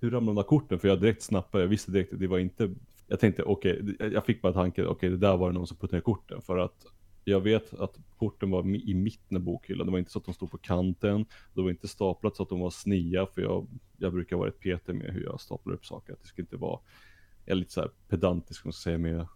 Hur 0.00 0.10
ramlade 0.10 0.34
de 0.34 0.36
där 0.36 0.48
korten? 0.48 0.78
För 0.78 0.88
jag 0.88 1.00
direkt 1.00 1.22
snappade, 1.22 1.64
jag 1.64 1.68
visste 1.68 1.90
direkt 1.90 2.12
att 2.12 2.20
det 2.20 2.26
var 2.26 2.38
inte, 2.38 2.74
jag 3.06 3.20
tänkte 3.20 3.42
okej, 3.42 3.96
jag 3.98 4.24
fick 4.24 4.42
bara 4.42 4.52
tanken, 4.52 4.86
okej 4.86 5.10
det 5.10 5.16
där 5.16 5.36
var 5.36 5.50
det 5.50 5.54
någon 5.54 5.66
som 5.66 5.76
puttade 5.76 5.96
ner 5.96 6.00
korten 6.00 6.42
för 6.42 6.58
att 6.58 6.86
jag 7.28 7.40
vet 7.40 7.74
att 7.74 7.98
korten 8.16 8.50
var 8.50 8.66
i 8.66 8.94
mitten 8.94 9.36
av 9.36 9.42
bokhyllan. 9.42 9.86
Det 9.86 9.92
var 9.92 9.98
inte 9.98 10.10
så 10.10 10.18
att 10.18 10.24
de 10.24 10.34
stod 10.34 10.50
på 10.50 10.58
kanten. 10.58 11.26
Det 11.54 11.62
var 11.62 11.70
inte 11.70 11.88
staplat 11.88 12.36
så 12.36 12.42
att 12.42 12.48
de 12.48 12.60
var 12.60 12.70
snia. 12.70 13.26
För 13.26 13.42
jag, 13.42 13.66
jag 13.96 14.12
brukar 14.12 14.36
vara 14.36 14.48
ett 14.48 14.60
petig 14.60 14.94
med 14.94 15.12
hur 15.12 15.24
jag 15.24 15.40
staplar 15.40 15.74
upp 15.74 15.86
saker. 15.86 16.12
Att 16.12 16.20
det 16.20 16.26
ska 16.26 16.42
inte 16.42 16.56
vara, 16.56 16.80
jag 17.44 17.52
är 17.52 17.56
lite 17.56 17.72
så 17.72 17.80
här 17.80 17.90
pedantisk 18.08 18.64
om 18.64 18.68
man 18.68 18.72
ska 18.72 18.82
säga 18.82 18.98
med 18.98 19.26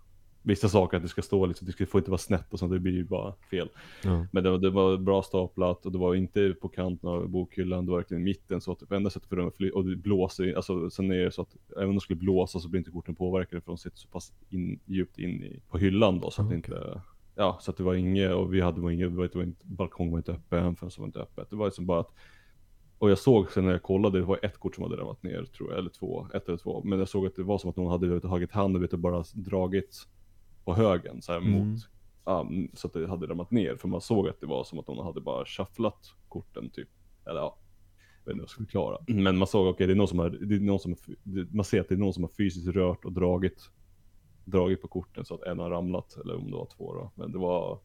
vissa 0.43 0.69
saker. 0.69 0.97
Att 0.97 1.03
det 1.03 1.09
ska 1.09 1.23
stå 1.23 1.47
liksom, 1.47 1.69
det 1.79 1.87
får 1.87 1.99
inte 1.99 2.11
vara 2.11 2.19
snett 2.19 2.53
och 2.53 2.59
sånt. 2.59 2.73
Det 2.73 2.81
blir 2.81 2.93
ju 2.93 3.05
bara 3.05 3.35
fel. 3.51 3.69
Ja. 4.05 4.27
Men 4.33 4.45
det 4.45 4.51
var, 4.51 4.59
det 4.59 4.71
var 4.71 4.97
bra 4.97 5.23
staplat 5.23 5.87
och 5.87 5.93
det 5.93 5.99
var 5.99 6.15
inte 6.15 6.55
på 6.61 6.69
kanten 6.69 7.09
av 7.09 7.29
bokhyllan. 7.29 7.87
Det 7.87 7.91
var 7.91 7.99
verkligen 7.99 8.23
i 8.23 8.25
mitten. 8.25 8.61
Så 8.61 8.73
att 8.73 8.83
det 8.89 8.97
enda 8.97 9.11
sättet 9.11 9.29
för 9.29 9.37
dem 9.37 9.49
att 9.49 9.57
fly, 9.57 9.71
och 9.71 9.85
det 9.85 9.97
blåser, 9.97 10.55
alltså 10.55 10.91
sen 10.91 11.11
är 11.11 11.25
det 11.25 11.33
så 11.33 11.43
att 11.43 11.57
även 11.77 11.89
om 11.89 11.95
det 11.95 12.01
skulle 12.01 12.21
blåsa 12.21 12.61
så 12.61 12.69
blir 12.69 12.79
inte 12.79 12.91
korten 12.91 13.15
påverkade. 13.15 13.63
För 13.63 13.73
de 13.73 13.79
sitter 13.79 13.99
så 13.99 14.09
pass 14.09 14.33
in, 14.51 14.81
djupt 14.85 15.19
in 15.19 15.45
i, 15.45 15.61
på 15.71 15.79
hyllan 15.79 16.21
då. 16.21 16.31
Så 16.31 16.43
att 16.43 16.49
det 16.49 16.55
inte 16.55 17.01
Ja, 17.35 17.59
så 17.61 17.71
att 17.71 17.77
det 17.77 17.83
var 17.83 17.95
inget, 17.95 18.33
och 18.35 18.55
vi 18.55 18.61
hade 18.61 18.81
var 18.81 18.91
inget, 18.91 19.11
det 19.11 19.17
var, 19.17 19.43
inte, 19.43 19.67
balkongen 19.67 20.13
var 20.13 20.19
inte 20.19 20.33
öppen, 20.33 20.77
fönstret 20.77 20.99
var 20.99 21.07
inte 21.07 21.21
öppet. 21.21 21.51
Det 21.51 21.57
var 21.57 21.67
liksom 21.67 21.87
bara 21.87 22.01
att, 22.01 22.15
och 22.99 23.11
jag 23.11 23.19
såg 23.19 23.53
sen 23.53 23.65
när 23.65 23.73
jag 23.73 23.83
kollade, 23.83 24.19
det 24.19 24.25
var 24.25 24.39
ett 24.43 24.59
kort 24.59 24.75
som 24.75 24.85
hade 24.85 24.97
ramlat 24.97 25.23
ner 25.23 25.45
tror 25.45 25.71
jag, 25.71 25.79
eller 25.79 25.91
två, 25.91 26.27
ett 26.35 26.49
eller 26.49 26.59
två. 26.59 26.83
Men 26.85 26.99
jag 26.99 27.09
såg 27.09 27.27
att 27.27 27.37
det 27.37 27.43
var 27.43 27.59
som 27.59 27.71
att 27.71 27.77
någon 27.77 27.91
hade 27.91 28.21
tagit 28.21 28.57
vet, 28.57 28.91
du, 28.91 28.97
bara 28.97 29.25
dragit 29.35 30.07
på 30.75 30.83
högen 30.83 31.23
så 31.23 31.33
här 31.33 31.39
Mm. 31.39 31.53
mot, 31.53 31.81
mm, 32.27 32.71
så 32.75 32.87
att 32.87 32.93
det 32.93 33.07
hade 33.09 33.27
ramlat 33.27 33.51
ner. 33.51 33.77
För 33.77 33.89
man 33.89 34.01
såg 34.01 34.29
att 34.29 34.41
det 34.41 34.47
var 34.47 34.65
som 34.65 34.79
att 34.79 34.89
någon 34.89 35.07
hade 35.07 35.21
bara 35.21 35.45
shufflat 35.45 36.15
korten 36.29 36.71
typ. 36.71 36.89
Eller 37.27 37.41
ja, 37.41 37.59
jag 38.25 38.25
vet 38.25 38.33
inte 38.33 38.41
vad 38.41 38.43
jag 38.43 38.51
ska 38.51 38.63
förklara. 38.63 38.99
Men 39.07 39.37
man 39.37 39.49
såg, 39.49 39.67
okej 39.67 39.87
det 39.87 39.93
är 39.93 39.97
någon 39.97 40.09
som 40.09 40.19
har, 40.19 40.31
det 40.31 40.55
är 40.55 40.61
någon 40.61 40.81
som, 40.81 40.97
man 41.51 41.65
ser 41.65 41.81
att 41.81 41.89
det 41.89 41.95
är 41.95 41.99
någon 41.99 42.15
som 42.15 42.23
har 42.23 42.31
fysiskt 42.31 42.69
rört 42.69 43.05
och 43.05 43.13
dragit 43.13 43.71
dragit 44.45 44.83
på 44.83 44.89
korten 44.89 45.25
så 45.25 45.35
att 45.35 45.43
en 45.43 45.59
har 45.59 45.71
ramlat, 45.71 46.17
eller 46.17 46.37
om 46.37 46.51
det 46.51 46.57
var 46.57 46.69
två 46.77 46.95
då. 46.95 47.11
Men 47.15 47.33
det 47.33 47.39
var, 47.39 47.79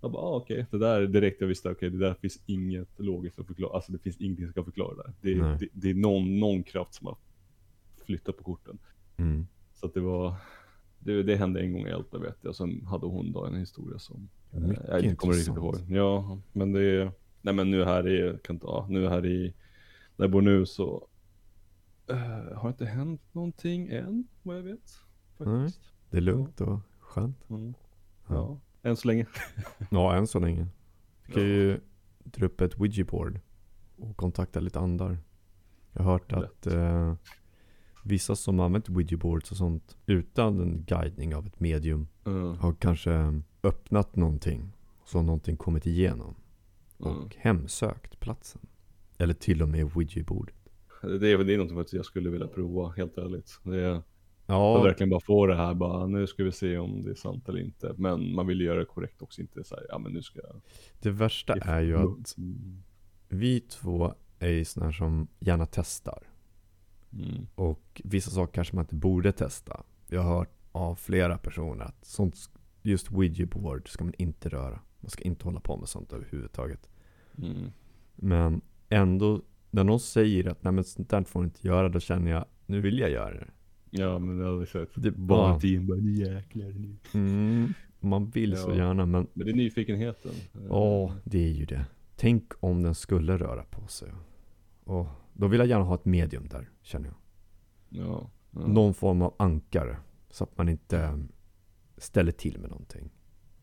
jag 0.00 0.12
bara, 0.12 0.22
ah, 0.22 0.36
okej, 0.36 0.66
det 0.70 0.78
där 0.78 1.06
direkt 1.06 1.40
jag 1.40 1.48
visste, 1.48 1.70
okej, 1.70 1.90
det 1.90 1.98
där 1.98 2.14
finns 2.14 2.42
inget 2.46 2.98
logiskt 2.98 3.38
att 3.38 3.46
förklara, 3.46 3.74
alltså 3.74 3.92
det 3.92 3.98
finns 3.98 4.16
ingenting 4.16 4.46
som 4.46 4.54
kan 4.54 4.64
förklara 4.64 4.94
det. 4.96 5.12
Det, 5.20 5.58
det, 5.58 5.68
det 5.72 5.90
är 5.90 5.94
någon, 5.94 6.40
någon 6.40 6.62
kraft 6.62 6.94
som 6.94 7.06
har 7.06 7.16
flyttat 8.04 8.36
på 8.36 8.44
korten. 8.44 8.78
Mm. 9.16 9.46
Så 9.74 9.86
att 9.86 9.94
det 9.94 10.00
var, 10.00 10.34
det, 11.06 11.22
det 11.22 11.36
hände 11.36 11.60
en 11.60 11.72
gång 11.72 11.86
i 11.86 11.90
Älta 11.90 12.18
vet 12.18 12.38
jag, 12.40 12.54
sen 12.54 12.86
hade 12.86 13.06
hon 13.06 13.32
då 13.32 13.44
en 13.44 13.56
historia 13.56 13.98
som 13.98 14.28
eh, 14.52 14.60
Mycket 14.60 14.84
jag 14.88 15.00
inte 15.00 15.16
kommer 15.16 15.34
riktigt 15.34 15.56
ihåg. 15.56 15.76
Ja, 15.88 16.38
men 16.52 16.72
det 16.72 16.82
är, 16.82 17.12
nej 17.42 17.54
men 17.54 17.70
nu 17.70 17.84
här 17.84 18.08
i, 18.08 18.38
kan 18.38 18.56
inte, 18.56 18.66
ja, 18.66 18.86
nu 18.90 19.08
här 19.08 19.26
i, 19.26 19.54
där 20.16 20.24
jag 20.24 20.30
bor 20.30 20.42
nu 20.42 20.66
så 20.66 21.08
eh, 22.10 22.56
har 22.56 22.68
inte 22.68 22.84
hänt 22.84 23.20
någonting 23.32 23.88
än, 23.88 24.28
vad 24.42 24.56
jag 24.56 24.62
vet. 24.62 25.00
Faktiskt. 25.38 25.80
Det 26.10 26.16
är 26.16 26.20
lugnt 26.20 26.60
och 26.60 26.78
skönt. 27.00 27.50
Mm. 27.50 27.74
Ja, 28.28 28.58
än 28.82 28.96
så 28.96 29.08
länge. 29.08 29.26
Ja, 29.90 30.16
än 30.16 30.26
så 30.26 30.38
länge. 30.38 30.66
Vi 31.26 31.32
kan 31.32 31.42
ju 31.42 31.80
dra 32.24 32.46
upp 32.46 32.60
ett 32.60 32.80
Ouija 32.80 33.04
board 33.04 33.40
och 33.96 34.16
kontakta 34.16 34.60
lite 34.60 34.78
andar. 34.78 35.18
Jag 35.92 36.02
har 36.02 36.12
hört 36.12 36.32
att 36.32 36.66
eh, 36.66 37.14
vissa 38.06 38.36
som 38.36 38.60
använt 38.60 38.88
Ouija 38.88 39.16
boards 39.16 39.50
och 39.50 39.56
sånt 39.56 39.96
utan 40.06 40.60
en 40.60 40.84
guidning 40.84 41.34
av 41.34 41.46
ett 41.46 41.60
medium 41.60 42.08
Mm. 42.24 42.56
har 42.58 42.74
kanske 42.74 43.42
öppnat 43.62 44.16
någonting. 44.16 44.72
Så 45.04 45.18
har 45.18 45.22
någonting 45.22 45.56
kommit 45.56 45.86
igenom 45.86 46.34
och 46.98 47.10
Mm. 47.16 47.28
hemsökt 47.36 48.20
platsen. 48.20 48.60
Eller 49.18 49.34
till 49.34 49.62
och 49.62 49.68
med 49.68 49.84
Ouija 49.96 50.24
bordet. 50.24 50.54
Det 51.02 51.32
är, 51.32 51.44
det 51.44 51.54
är 51.54 51.58
något 51.58 51.68
som 51.88 51.96
jag 51.98 52.04
skulle 52.04 52.30
vilja 52.30 52.46
prova, 52.46 52.88
helt 52.96 53.18
ärligt. 53.18 53.60
Det 53.62 53.80
är, 53.82 54.02
Ja, 54.48 54.78
att 54.78 54.84
verkligen 54.86 55.10
bara 55.10 55.20
få 55.20 55.46
det 55.46 55.56
här 55.56 55.74
bara, 55.74 56.06
nu 56.06 56.26
ska 56.26 56.44
vi 56.44 56.52
se 56.52 56.78
om 56.78 57.02
det 57.02 57.10
är 57.10 57.14
sant 57.14 57.48
eller 57.48 57.60
inte. 57.60 57.94
Men 57.96 58.34
man 58.34 58.46
vill 58.46 58.60
göra 58.60 58.78
det 58.78 58.84
korrekt 58.84 59.22
också, 59.22 59.40
inte 59.40 59.64
så 59.64 59.74
här, 59.74 59.86
ja 59.88 59.98
men 59.98 60.12
nu 60.12 60.22
ska 60.22 60.40
jag... 60.42 60.60
det 61.02 61.10
värsta 61.10 61.52
är 61.54 61.80
ju 61.80 61.96
att 61.96 62.34
vi 63.28 63.60
två 63.60 64.14
är 64.38 64.48
ju 64.50 64.64
sådana 64.64 64.92
som 64.92 65.28
gärna 65.40 65.66
testar. 65.66 66.22
Mm. 67.12 67.46
Och 67.54 68.02
vissa 68.04 68.30
saker 68.30 68.52
kanske 68.54 68.76
man 68.76 68.82
inte 68.84 68.94
borde 68.94 69.32
testa. 69.32 69.82
Jag 70.08 70.22
har 70.22 70.38
hört 70.38 70.52
av 70.72 70.94
flera 70.94 71.38
personer 71.38 71.84
att 71.84 72.04
sånt, 72.04 72.36
just 72.82 73.12
Ouija 73.12 73.46
board 73.46 73.88
ska 73.88 74.04
man 74.04 74.14
inte 74.18 74.48
röra. 74.48 74.80
Man 75.00 75.10
ska 75.10 75.22
inte 75.22 75.44
hålla 75.44 75.60
på 75.60 75.76
med 75.76 75.88
sånt 75.88 76.12
överhuvudtaget. 76.12 76.88
Mm. 77.38 77.70
Men 78.16 78.60
ändå, 78.88 79.42
när 79.70 79.84
någon 79.84 80.00
säger 80.00 80.48
att 80.48 80.62
nej 80.64 80.72
men 80.72 80.84
sånt 80.84 81.10
där 81.10 81.22
får 81.24 81.40
man 81.40 81.44
inte 81.46 81.66
göra, 81.66 81.88
då 81.88 82.00
känner 82.00 82.30
jag, 82.30 82.44
nu 82.66 82.80
vill 82.80 82.98
jag 82.98 83.10
göra 83.10 83.34
det. 83.34 83.46
Ja 83.90 84.18
men 84.18 84.38
det 84.38 84.44
har 84.44 84.56
vi 84.56 84.66
sett. 84.66 84.88
Det- 84.94 85.10
Barnteam 85.10 85.86
bara, 85.86 85.98
nu 85.98 86.12
jäklar 86.12 86.66
nu. 86.66 86.96
Mm, 87.14 87.74
man 88.00 88.30
vill 88.30 88.56
så 88.56 88.70
Ja. 88.70 88.76
gärna, 88.76 89.06
men 89.06 89.26
Men 89.34 89.46
det 89.46 89.52
är 89.52 89.56
nyfikenheten. 89.56 90.32
ja, 90.68 91.12
det 91.24 91.38
är 91.44 91.52
ju 91.52 91.64
det. 91.64 91.86
Tänk 92.16 92.52
om 92.60 92.82
den 92.82 92.94
skulle 92.94 93.38
röra 93.38 93.62
på 93.64 93.86
sig. 93.86 94.08
Och 94.84 95.06
då 95.36 95.46
vill 95.46 95.58
jag 95.60 95.68
gärna 95.68 95.84
ha 95.84 95.94
ett 95.94 96.04
medium 96.04 96.48
där, 96.48 96.70
känner 96.82 97.06
jag. 97.08 97.16
Ja. 97.88 98.30
ja. 98.50 98.66
Någon 98.66 98.94
form 98.94 99.22
av 99.22 99.34
ankare. 99.36 99.96
Så 100.30 100.44
att 100.44 100.58
man 100.58 100.68
inte 100.68 101.26
ställer 101.96 102.32
till 102.32 102.58
med 102.60 102.70
någonting. 102.70 103.10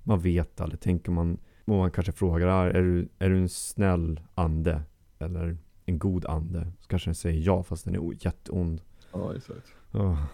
Man 0.03 0.19
vet 0.19 0.61
aldrig. 0.61 0.79
Tänker 0.81 1.11
man, 1.11 1.37
om 1.65 1.77
man 1.77 1.91
kanske 1.91 2.11
frågar, 2.11 2.47
"Ah, 2.47 2.69
är 2.69 2.81
du, 2.81 3.09
är 3.19 3.29
du 3.29 3.37
en 3.37 3.49
snäll 3.49 4.19
ande? 4.35 4.81
Eller 5.19 5.57
en 5.85 5.99
god 5.99 6.25
ande? 6.25 6.71
Så 6.79 6.87
kanske 6.87 7.07
den 7.09 7.15
säger 7.15 7.41
ja, 7.45 7.63
fast 7.63 7.85
den 7.85 7.95
är 7.95 8.25
jätteond. 8.25 8.81
Ja 9.11 9.35
exakt. 9.35 9.67
Oh, 9.93 10.25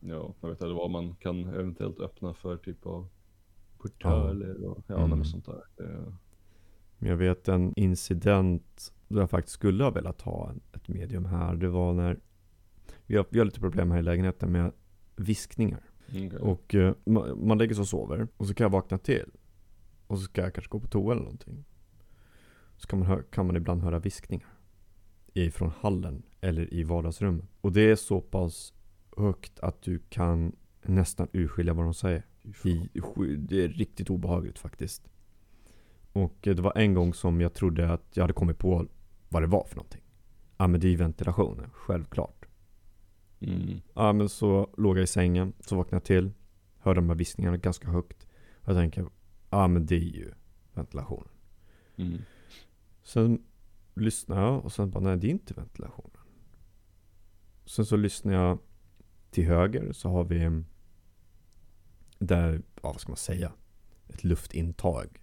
Ja, 0.00 0.34
jag 0.40 0.48
vet 0.48 0.60
inte 0.60 0.74
vad 0.74 0.90
man 0.90 1.14
kan 1.14 1.48
eventuellt 1.48 2.00
öppna 2.00 2.34
för 2.34 2.56
typ 2.56 2.86
av 2.86 3.08
portaler 3.78 4.64
och 4.64 4.84
ja, 4.86 5.04
mm. 5.04 5.24
sånt 5.24 5.46
där. 5.46 5.62
Det, 5.76 6.14
Men 6.98 7.10
jag 7.10 7.16
vet 7.16 7.48
en 7.48 7.72
incident 7.76 8.92
då 9.08 9.20
jag 9.20 9.30
faktiskt 9.30 9.54
skulle 9.54 9.84
ha 9.84 9.90
velat 9.90 10.20
ha 10.20 10.54
ett 10.72 10.88
medium 10.88 11.24
här. 11.24 11.54
Det 11.54 11.68
var 11.68 11.92
när 11.92 12.20
vi 13.06 13.16
har, 13.16 13.26
vi 13.30 13.38
har 13.38 13.46
lite 13.46 13.60
problem 13.60 13.90
här 13.90 13.98
i 13.98 14.02
lägenheten 14.02 14.52
med 14.52 14.72
viskningar. 15.16 15.82
okay. 16.08 16.38
Och 16.38 16.74
eh, 16.74 16.94
man, 17.04 17.46
man 17.46 17.58
lägger 17.58 17.74
sig 17.74 17.82
och 17.82 17.88
sover 17.88 18.28
och 18.36 18.46
så 18.46 18.54
kan 18.54 18.64
jag 18.64 18.70
vakna 18.70 18.98
till. 18.98 19.30
Och 20.06 20.18
så 20.18 20.24
ska 20.24 20.42
jag 20.42 20.54
kanske 20.54 20.70
gå 20.70 20.80
på 20.80 20.88
toa 20.88 21.12
eller 21.12 21.22
någonting. 21.22 21.64
Så 22.76 22.86
kan 22.88 22.98
man, 22.98 23.08
hö- 23.08 23.22
kan 23.30 23.46
man 23.46 23.56
ibland 23.56 23.82
höra 23.82 23.98
viskningar. 23.98 24.48
Ifrån 25.34 25.72
hallen 25.80 26.22
eller 26.40 26.74
i 26.74 26.82
vardagsrummet. 26.82 27.46
Och 27.60 27.72
det 27.72 27.80
är 27.90 27.96
så 27.96 28.20
pass 28.20 28.74
högt 29.16 29.60
att 29.60 29.82
du 29.82 29.98
kan 30.08 30.56
nästan 30.82 31.28
urskilja 31.32 31.74
vad 31.74 31.84
de 31.84 31.94
säger. 31.94 32.26
I, 32.64 32.90
det 33.38 33.64
är 33.64 33.68
riktigt 33.68 34.10
obehagligt 34.10 34.58
faktiskt. 34.58 35.08
Och 36.12 36.36
det 36.40 36.60
var 36.60 36.78
en 36.78 36.94
gång 36.94 37.14
som 37.14 37.40
jag 37.40 37.54
trodde 37.54 37.92
att 37.92 38.16
jag 38.16 38.22
hade 38.22 38.32
kommit 38.32 38.58
på 38.58 38.86
vad 39.28 39.42
det 39.42 39.46
var 39.46 39.64
för 39.64 39.76
någonting. 39.76 40.02
Ja 40.56 40.66
men 40.66 40.80
det 40.80 40.86
är 40.86 40.90
ju 40.90 40.96
ventilationen, 40.96 41.70
självklart. 41.72 42.46
Mm. 43.40 43.80
Ja 43.94 44.12
men 44.12 44.28
så 44.28 44.70
låg 44.76 44.96
jag 44.96 45.02
i 45.02 45.06
sängen, 45.06 45.52
så 45.60 45.76
vaknade 45.76 45.96
jag 45.96 46.04
till. 46.04 46.30
Hörde 46.78 47.00
de 47.00 47.08
här 47.08 47.16
viskningarna 47.16 47.56
ganska 47.56 47.88
högt. 47.88 48.26
Och 48.62 48.68
jag 48.68 48.76
tänker, 48.76 49.06
ja 49.50 49.68
men 49.68 49.86
det 49.86 49.94
är 49.94 50.16
ju 50.16 50.32
ventilationen. 50.72 51.32
Mm. 51.96 52.18
Sen 53.02 53.42
lyssnade 53.94 54.40
jag 54.40 54.64
och 54.64 54.72
sen 54.72 54.90
bara, 54.90 55.04
nej 55.04 55.16
det 55.16 55.26
är 55.26 55.30
inte 55.30 55.54
ventilationen. 55.54 56.10
Sen 57.64 57.86
så 57.86 57.96
lyssnar 57.96 58.32
jag 58.32 58.58
till 59.30 59.44
höger 59.44 59.92
så 59.92 60.08
har 60.08 60.24
vi 60.24 60.42
mm, 60.42 60.66
där, 62.18 62.62
ja 62.82 62.92
vad 62.92 63.00
ska 63.00 63.10
man 63.10 63.16
säga? 63.16 63.52
Ett 64.08 64.24
luftintag 64.24 65.20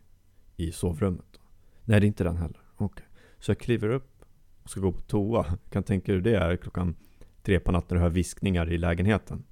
i 0.57 0.71
sovrummet. 0.71 1.39
Nej 1.85 1.99
det 1.99 2.05
är 2.05 2.07
inte 2.07 2.23
den 2.23 2.37
heller. 2.37 2.59
Okej. 2.75 3.05
Så 3.39 3.51
jag 3.51 3.59
kliver 3.59 3.89
upp 3.89 4.25
och 4.63 4.69
ska 4.69 4.79
gå 4.79 4.91
på 4.91 5.01
toa. 5.01 5.57
Kan 5.69 5.83
tänka 5.83 6.11
dig 6.11 6.21
det 6.21 6.35
är 6.37 6.57
klockan 6.57 6.95
tre 7.43 7.59
på 7.59 7.71
natten 7.71 7.95
du 7.97 8.01
hör 8.01 8.09
viskningar 8.09 8.71
i 8.71 8.77
lägenheten. 8.77 9.43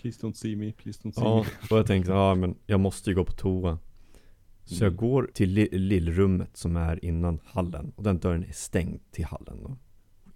Please 0.00 0.26
don't 0.26 0.32
see 0.32 0.56
me, 0.56 0.72
please 0.72 1.00
don't 1.02 1.12
see 1.12 1.24
Ja, 1.24 1.36
me. 1.36 1.66
och 1.70 1.78
jag 1.78 1.86
tänkte, 1.86 2.12
ja 2.12 2.34
men 2.34 2.54
jag 2.66 2.80
måste 2.80 3.10
ju 3.10 3.16
gå 3.16 3.24
på 3.24 3.32
toa. 3.32 3.78
Så 4.64 4.84
jag 4.84 4.92
Mm. 4.92 4.96
går 4.96 5.30
till 5.34 5.50
li- 5.50 5.78
lillrummet 5.78 6.56
som 6.56 6.76
är 6.76 7.04
innan 7.04 7.40
hallen. 7.44 7.92
Och 7.96 8.02
den 8.02 8.18
dörren 8.18 8.44
är 8.44 8.52
stängd 8.52 9.00
till 9.10 9.24
hallen 9.24 9.62
då. 9.62 9.76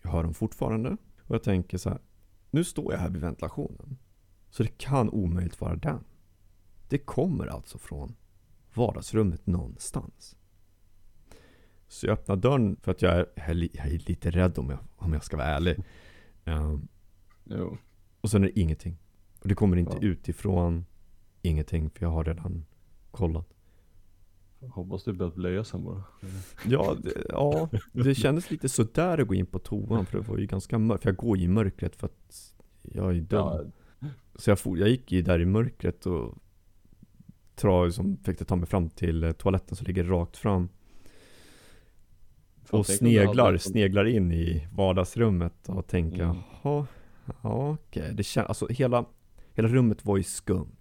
Jag 0.03 0.11
hör 0.11 0.23
dem 0.23 0.35
fortfarande. 0.35 0.97
Och 1.23 1.35
jag 1.35 1.43
tänker 1.43 1.79
så 1.79 1.91
här. 1.91 1.99
Nu 2.51 2.65
står 2.65 2.93
jag 2.93 3.01
här 3.01 3.11
vid 3.11 3.21
ventilationen. 3.21 3.99
Så 4.51 4.63
det 4.63 4.79
kan 4.79 5.11
omöjligt 5.11 5.61
vara 5.61 5.77
den. 5.77 6.05
Det 6.89 6.99
kommer 6.99 7.47
alltså 7.47 7.79
från 7.79 8.15
vardagsrummet 8.75 9.47
någonstans. 9.47 10.37
Så 11.89 12.07
jag 12.07 12.13
öppnar 12.13 12.37
dörren 12.37 12.77
för 12.83 12.91
att 12.91 13.03
jag 13.03 13.13
är, 13.17 13.27
jag 13.35 13.49
är 13.49 13.55
li- 13.55 13.71
jag 13.73 13.87
är 13.87 13.99
lite 14.09 14.31
rädd 14.31 14.59
om 14.59 14.71
jag, 14.71 14.79
om 14.97 15.13
jag 15.13 15.25
ska 15.25 15.37
vara 15.37 15.47
ärlig. 15.47 15.77
Ehm, 16.45 16.89
Jo. 17.45 17.77
och 18.21 18.31
sen 18.31 18.43
är 18.45 18.47
det 18.47 18.61
ingenting. 18.61 18.97
Och 19.41 19.49
det 19.49 19.55
kommer 19.55 19.77
inte 19.77 19.97
Ja. 20.01 20.09
utifrån 20.09 20.85
ingenting 21.43 21.91
för 21.91 22.05
jag 22.07 22.11
har 22.11 22.25
redan 22.25 22.65
kollat. 23.11 23.49
Hoppas 24.61 25.05
du 25.05 25.13
börjat 25.13 25.35
blöja 25.35 25.65
sen 25.65 25.85
bara. 25.85 26.03
Ja, 26.67 26.97
det, 27.03 27.13
ja, 27.29 27.69
det 27.93 28.15
kändes 28.15 28.51
lite 28.51 28.69
sådär 28.69 29.19
att 29.19 29.29
gå 29.29 29.35
in 29.35 29.47
på 29.47 29.59
toan 29.59 30.07
för 30.07 30.19
det 30.19 30.29
var 30.29 30.39
ju 30.39 30.47
ganska 30.47 30.79
mörkt. 30.79 31.03
För 31.03 31.11
jag 31.11 31.17
går 31.17 31.37
ju 31.39 31.45
i 31.45 31.49
mörkret 31.49 31.97
för 31.97 32.07
att 32.07 32.55
jag 32.83 33.11
är 33.17 33.21
dum. 33.21 33.27
Ja, 34.01 34.09
Så 34.35 34.51
jag, 34.51 34.59
for, 34.59 34.79
jag 34.79 34.89
gick 34.89 35.13
ju 35.13 35.23
där 35.23 35.41
i 35.41 35.45
mörkret 35.47 36.07
och 36.07 36.39
tra, 37.63 37.91
som 37.93 38.17
fick 38.17 38.39
det 38.39 38.45
ta 38.45 38.57
mig 38.57 38.67
fram 38.69 38.91
till 38.91 39.25
eh, 39.25 39.33
toaletten 39.33 39.77
som 39.77 39.87
ligger 39.87 40.05
rakt 40.05 40.37
fram. 40.37 40.69
och 42.71 42.87
sneglar, 42.87 43.57
sneglar 43.57 44.05
in 44.05 44.33
i 44.33 44.69
vardagsrummet 44.73 45.69
och 45.69 45.87
tänker 45.87 46.23
Mm. 46.25 46.37
jaha, 46.63 46.87
ja, 47.43 47.71
okej. 47.89 48.11
Det 48.15 48.23
kän, 48.23 48.47
alltså 48.47 48.69
hela, 48.69 49.05
hela 49.55 49.69
rummet 49.69 50.05
var 50.05 50.17
ju 50.17 50.23
skumt. 50.23 50.77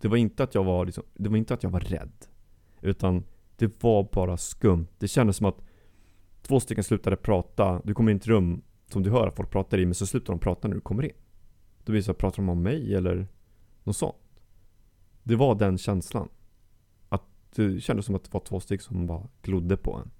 Det 0.00 0.08
var 0.08 0.16
inte 0.16 0.42
att 0.44 0.54
jag 0.54 0.64
var 0.64 0.86
liksom, 0.86 1.04
det 1.14 1.28
var 1.28 1.36
inte 1.36 1.54
att 1.54 1.62
jag 1.62 1.70
var 1.70 1.80
rädd. 1.80 2.12
Utan 2.80 3.24
det 3.56 3.82
var 3.82 4.08
bara 4.12 4.36
skumt. 4.36 4.86
Det 4.98 5.08
kändes 5.08 5.36
som 5.36 5.46
att 5.46 5.60
två 6.42 6.60
stycken 6.60 6.84
slutade 6.84 7.16
prata. 7.16 7.80
Du 7.84 7.94
kommer 7.94 8.12
in 8.12 8.20
till 8.20 8.30
ett 8.30 8.36
rum 8.36 8.62
som 8.92 9.02
du 9.02 9.10
hör 9.10 9.26
att 9.26 9.36
folk 9.36 9.50
pratar 9.50 9.78
i, 9.78 9.84
men 9.86 9.94
så 9.94 10.06
slutar 10.06 10.32
de 10.32 10.40
prata 10.40 10.68
när 10.68 10.74
du 10.74 10.80
kommer 10.80 11.02
in. 11.04 11.12
Då 11.84 11.92
blir 11.92 12.00
det 12.00 12.04
så 12.04 12.12
här, 12.12 12.16
pratar 12.18 12.36
de 12.36 12.48
om 12.48 12.62
mig 12.62 12.94
eller 12.94 13.26
något 13.84 13.96
sånt? 13.96 14.16
Det 15.28 15.36
var 15.36 15.54
den 15.54 15.78
känslan. 15.78 16.28
Att 17.08 17.22
det 17.54 17.80
kändes 17.80 18.06
som 18.06 18.14
att 18.14 18.24
det 18.24 18.32
var 18.34 18.40
två 18.40 18.60
stycken 18.60 18.84
som 18.84 19.06
bara 19.06 19.22
glodde 19.42 19.76
på 19.76 19.94
en. 19.96 20.10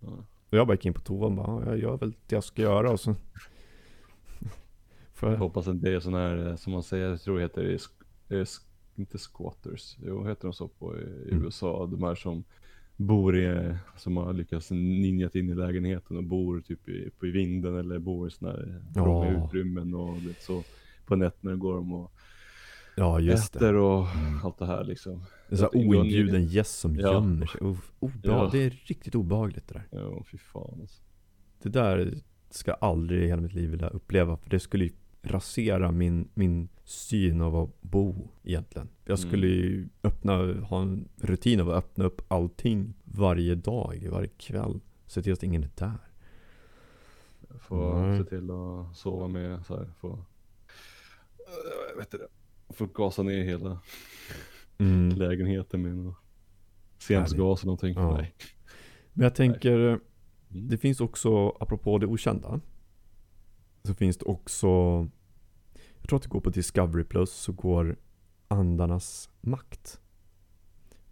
Ja. 0.00 0.08
Och 0.50 0.58
jag 0.58 0.66
bara 0.66 0.74
gick 0.74 0.86
in 0.86 0.94
på 0.94 1.00
toa 1.00 1.26
och 1.26 1.32
bara, 1.32 1.46
"Ja, 1.64 1.66
jag 1.66 1.78
gör 1.78 1.96
väl 1.96 2.10
det 2.26 2.34
jag 2.36 2.44
ska 2.44 2.62
göra 2.62 2.90
och 2.90 3.00
så... 3.00 3.10
Jag 4.40 5.30
För, 5.30 5.36
hoppas 5.36 5.68
att 5.68 5.82
det 5.82 5.94
är 5.94 6.00
sån 6.00 6.14
här, 6.14 6.48
eh, 6.48 6.56
som 6.56 6.72
man 6.72 6.82
säger, 6.82 7.08
jag 7.08 7.20
tror 7.20 7.36
det 7.36 7.42
heter, 7.42 7.78
eh, 8.28 8.44
inte 8.94 9.18
squatters, 9.18 9.96
jo 10.02 10.24
heter 10.26 10.42
de 10.42 10.52
så 10.52 10.68
på 10.68 10.96
i 10.98 11.30
Mm. 11.30 11.44
USA, 11.44 11.86
de 11.86 12.02
här 12.02 12.14
som 12.14 12.44
bor 12.96 13.36
i, 13.38 13.74
som 13.96 14.16
har 14.16 14.32
lyckats 14.32 14.70
ninjat 14.70 15.34
in 15.34 15.50
i 15.50 15.54
lägenheten 15.54 16.16
och 16.16 16.24
bor 16.24 16.60
typ 16.60 16.88
i, 16.88 17.10
på 17.18 17.26
i 17.26 17.30
vinden 17.30 17.76
eller 17.76 17.98
bor 17.98 18.28
i 18.28 18.30
såna 18.30 18.50
här 18.50 18.82
Ja. 18.94 19.30
utrymmen 19.46 19.94
och 19.94 20.16
det, 20.16 20.40
så 20.40 20.62
på 21.06 21.16
nätterna 21.16 21.54
går 21.56 21.74
de 21.74 21.92
och 21.92 22.12
ja 22.96 23.20
just 23.20 23.52
det. 23.52 23.58
äter 23.58 23.74
och 23.74 24.06
Mm. 24.08 24.40
allt 24.44 24.58
det 24.58 24.66
här 24.66 24.84
liksom. 24.84 25.24
En 25.48 25.56
sån 25.58 25.68
här 25.72 25.86
oinbjuden 25.88 26.44
gäst 26.46 26.78
som 26.78 26.96
Ja. 26.96 27.12
gömmer 27.12 27.46
sig. 27.46 27.60
Oh, 27.60 28.10
Ja. 28.22 28.48
Det 28.52 28.58
är 28.64 28.70
riktigt 28.70 29.14
obehagligt 29.14 29.68
det 29.68 29.74
där. 29.74 29.86
Ja, 30.00 30.24
fy 30.30 30.38
fan 30.38 30.78
alltså. 30.80 31.02
Det 31.62 31.68
där 31.68 32.14
ska 32.50 32.70
jag 32.70 32.78
aldrig 32.80 33.22
i 33.22 33.26
hela 33.26 33.40
mitt 33.42 33.52
liv 33.54 33.70
vilja 33.70 33.88
uppleva. 33.88 34.36
För 34.36 34.50
det 34.50 34.60
skulle 34.60 34.84
ju 34.84 34.90
rasera 35.22 35.92
min, 35.92 36.28
min 36.34 36.68
syn 36.84 37.40
av 37.40 37.56
att 37.56 37.82
bo 37.82 38.28
egentligen. 38.42 38.88
Jag 39.04 39.18
Mm. 39.18 39.28
skulle 39.30 39.46
ju 39.46 39.88
öppna, 40.02 40.36
ha 40.62 40.82
en 40.82 41.08
rutin 41.20 41.60
av 41.60 41.70
att 41.70 41.76
öppna 41.84 42.04
upp 42.04 42.22
allting 42.28 42.94
varje 43.04 43.54
dag, 43.54 44.08
varje 44.10 44.28
kväll. 44.28 44.80
Se 45.06 45.22
till 45.22 45.32
att 45.32 45.42
ingen 45.42 45.62
är 45.64 45.70
där. 45.74 45.98
Få 47.58 47.98
Nej. 47.98 48.18
se 48.18 48.24
till 48.24 48.50
att 48.50 48.96
sova 48.96 49.28
med 49.28 49.66
så 49.66 49.76
här, 49.76 49.90
få, 50.00 50.24
jag 51.90 51.96
vet 51.96 52.06
inte 52.14 52.16
det. 52.16 52.28
Får 52.72 52.86
gasa 52.86 53.22
ner 53.22 53.44
hela 53.44 53.80
Mm. 54.78 55.08
lägenheten 55.18 55.82
med 55.82 55.96
någon 55.96 56.14
senapsgas 56.98 57.60
eller 57.62 57.66
någonting. 57.66 57.94
Ja. 57.94 58.16
Nej. 58.16 58.34
Men 59.12 59.24
jag 59.24 59.34
tänker, 59.34 59.78
Mm. 59.78 60.00
det 60.48 60.78
finns 60.78 61.00
också, 61.00 61.48
apropå 61.48 61.98
det 61.98 62.06
okända. 62.06 62.60
Så 63.84 63.94
finns 63.94 64.16
det 64.16 64.24
också, 64.24 64.68
jag 65.98 66.08
tror 66.08 66.16
att 66.16 66.22
det 66.22 66.28
går 66.28 66.40
på 66.40 66.50
Discovery 66.50 67.04
Plus, 67.04 67.30
så 67.32 67.52
går 67.52 67.96
Andarnas 68.48 69.30
makt. 69.40 70.00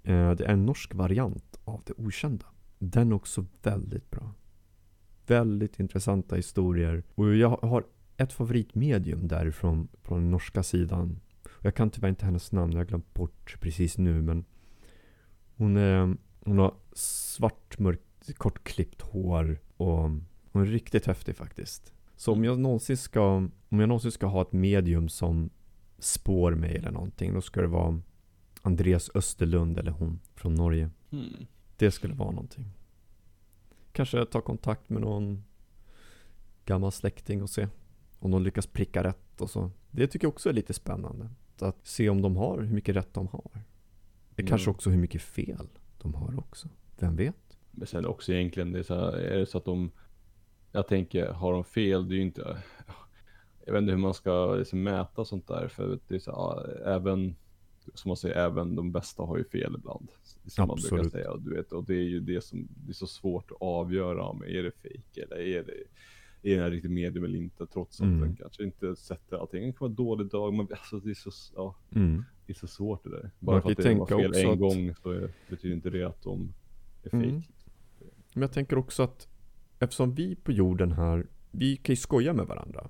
Eh, 0.03 0.31
Det 0.31 0.45
är 0.45 0.53
en 0.53 0.67
norsk 0.67 0.95
variant 0.95 1.61
av 1.65 1.83
det 1.87 1.93
okända. 1.97 2.47
Den 2.79 3.11
är 3.13 3.15
också 3.17 3.47
väldigt 3.63 4.11
bra. 4.11 4.35
Väldigt 5.27 5.81
intressanta 5.81 6.37
historier. 6.37 7.03
Och 7.15 7.35
jag 7.37 7.49
har 7.49 7.85
ett 8.17 8.33
favoritmedium 8.33 9.29
därifrån, 9.29 9.89
från 10.03 10.21
den 10.21 10.31
norska 10.31 10.63
sidan. 10.63 11.21
Jag 11.61 11.75
kan 11.75 11.91
tyvärr 11.91 12.09
inte 12.09 12.25
hennes 12.25 12.53
namn, 12.53 12.73
jag 12.73 12.79
har 12.79 12.85
glömt 12.85 13.15
bort 13.15 13.57
precis 13.61 13.99
nu 13.99 14.23
men 14.23 14.45
Hon, 15.61 15.77
är, 15.77 16.17
hon 16.45 16.59
har 16.59 16.75
svart, 16.93 17.79
mörkt, 17.79 18.39
kortklippt 18.39 19.03
hår 19.03 19.59
och 19.77 20.11
hon 20.53 20.63
är 20.63 20.65
riktigt 20.65 21.07
häftig 21.07 21.37
faktiskt. 21.37 21.93
Så 22.17 22.33
om 22.33 22.45
jag 22.45 22.59
någonsin 22.59 22.97
ska, 22.97 23.23
om 23.69 23.81
jag 23.81 23.89
någonsin 23.89 24.13
ska 24.13 24.27
ha 24.27 24.43
ett 24.43 24.53
medium 24.53 25.09
som 25.09 25.51
spår 25.99 26.55
mig 26.55 26.77
eller 26.77 26.91
någonting, 26.91 27.35
då 27.35 27.41
ska 27.41 27.61
det 27.61 27.67
vara 27.67 28.01
Andreas 28.63 29.11
Österlund 29.15 29.79
eller 29.79 29.93
hon 29.93 30.21
från 30.35 30.55
Norge. 30.55 30.91
Mm. 31.11 31.47
Det 31.77 31.91
skulle 31.91 32.15
vara 32.15 32.31
någonting. 32.31 32.65
Kanske 33.93 34.25
ta 34.25 34.41
kontakt 34.41 34.91
med 34.91 35.03
någon 35.03 35.45
gammal 36.65 36.93
släkting 36.93 37.43
och 37.43 37.51
se 37.51 37.69
om 38.19 38.31
de 38.31 38.43
lyckas 38.43 38.67
pricka 38.67 39.05
rätt 39.05 39.41
och 39.41 39.51
så. 39.51 39.71
Det 39.91 40.07
tycker 40.07 40.25
jag 40.25 40.33
också 40.33 40.49
är 40.49 40.53
lite 40.53 40.75
spännande. 40.75 41.29
Att 41.63 41.87
se 41.87 42.09
om 42.09 42.23
de 42.23 42.37
har, 42.37 42.61
hur 42.61 42.75
mycket 42.75 42.97
rätt 42.97 43.15
de 43.15 43.27
har. 43.27 43.51
Det 44.35 44.43
kanske 44.43 44.69
Ja. 44.69 44.75
också 44.75 44.91
hur 44.91 44.99
mycket 44.99 45.23
fel 45.23 45.69
de 46.03 46.15
har 46.15 46.39
också. 46.39 46.69
Vem 46.99 47.17
vet? 47.17 47.59
Men 47.71 47.87
sen 47.87 48.07
också 48.07 48.33
egentligen, 48.33 48.73
det 48.73 48.79
är, 48.79 48.83
så 48.83 48.95
här, 48.95 49.13
är 49.13 49.39
det 49.39 49.47
så 49.47 49.59
att 49.59 49.65
de, 49.65 49.91
jag 50.73 50.89
tänker, 50.89 51.33
har 51.33 51.53
de 51.53 51.65
fel, 51.65 52.09
det 52.09 52.15
är 52.15 52.17
ju 52.17 52.23
inte, 52.23 52.59
jag 53.67 53.73
vet 53.73 53.81
inte 53.83 53.93
hur 53.93 53.99
man 53.99 54.15
ska 54.15 54.55
liksom 54.55 54.83
mäta 54.83 55.25
sånt 55.25 55.47
där, 55.49 55.69
för 55.69 55.99
det 56.09 56.15
är 56.15 56.19
så, 56.19 56.31
ja, 56.31 56.67
även, 56.85 57.37
som 57.95 58.09
man 58.09 58.17
säger, 58.17 58.37
även 58.37 58.77
de 58.77 58.93
bästa 58.93 59.23
har 59.23 59.39
ju 59.39 59.45
fel 59.45 59.75
ibland. 59.79 60.09
Som 60.47 60.67
man 60.67 60.71
Absolut. 60.75 61.03
brukar 61.03 61.19
säga, 61.19 61.31
och, 61.31 61.43
du 61.43 61.55
vet, 61.57 61.73
och 61.73 61.85
det 61.85 61.95
är 61.95 62.09
ju 62.09 62.21
det 62.21 62.45
som, 62.45 62.69
det 62.77 62.91
är 62.91 62.95
så 62.95 63.07
svårt 63.07 63.51
att 63.51 63.57
avgöra 63.61 64.23
om, 64.25 64.43
är 64.43 64.63
det 64.63 64.71
fake 64.73 65.23
eller 65.23 65.37
är 65.37 65.63
det, 65.65 65.75
är 66.43 66.57
det 66.57 66.63
här 66.63 66.71
riktigt 66.71 66.91
medium 66.91 67.25
eller 67.25 67.39
inte, 67.39 67.67
trots 67.67 68.01
att 68.01 68.07
Mm. 68.07 68.21
den 68.21 68.37
kanske 68.37 68.65
inte 68.65 68.97
sätter 68.97 69.37
allting. 69.37 69.67
Det 69.67 69.73
kan 69.73 69.77
vara 69.81 69.91
en 69.91 69.95
dålig 69.95 70.27
dag, 70.27 70.55
men 70.55 70.69
alltså 70.71 70.99
det 71.01 71.11
är 71.11 71.15
så, 71.15 71.31
ja, 71.57 71.77
Mm. 71.95 72.25
det 72.47 72.53
är 72.53 72.55
så 72.55 72.67
svårt 72.67 73.05
det 73.05 73.11
där. 73.11 73.31
Bara 73.39 73.63
för 73.63 73.71
att 73.71 73.77
det 73.77 73.95
var 73.95 74.07
fel 74.07 74.35
en 74.45 74.51
att- 74.53 74.59
gång 74.59 74.95
så 75.03 75.11
är, 75.11 75.31
betyder 75.51 75.75
inte 75.75 75.91
det 75.91 76.03
att 76.05 76.23
de 76.23 76.53
är 77.03 77.11
fake. 77.11 77.25
Mm. 77.27 77.43
Men 78.35 78.41
jag 78.43 78.53
tänker 78.53 78.79
också 78.79 79.03
att 79.03 79.29
eftersom 79.79 80.15
vi 80.15 80.35
på 80.37 80.53
jorden 80.53 80.93
här, 80.93 81.27
vi 81.51 81.77
kan 81.77 81.93
ju 81.93 81.97
skoja 81.97 82.33
med 82.33 82.47
varandra. 82.47 82.89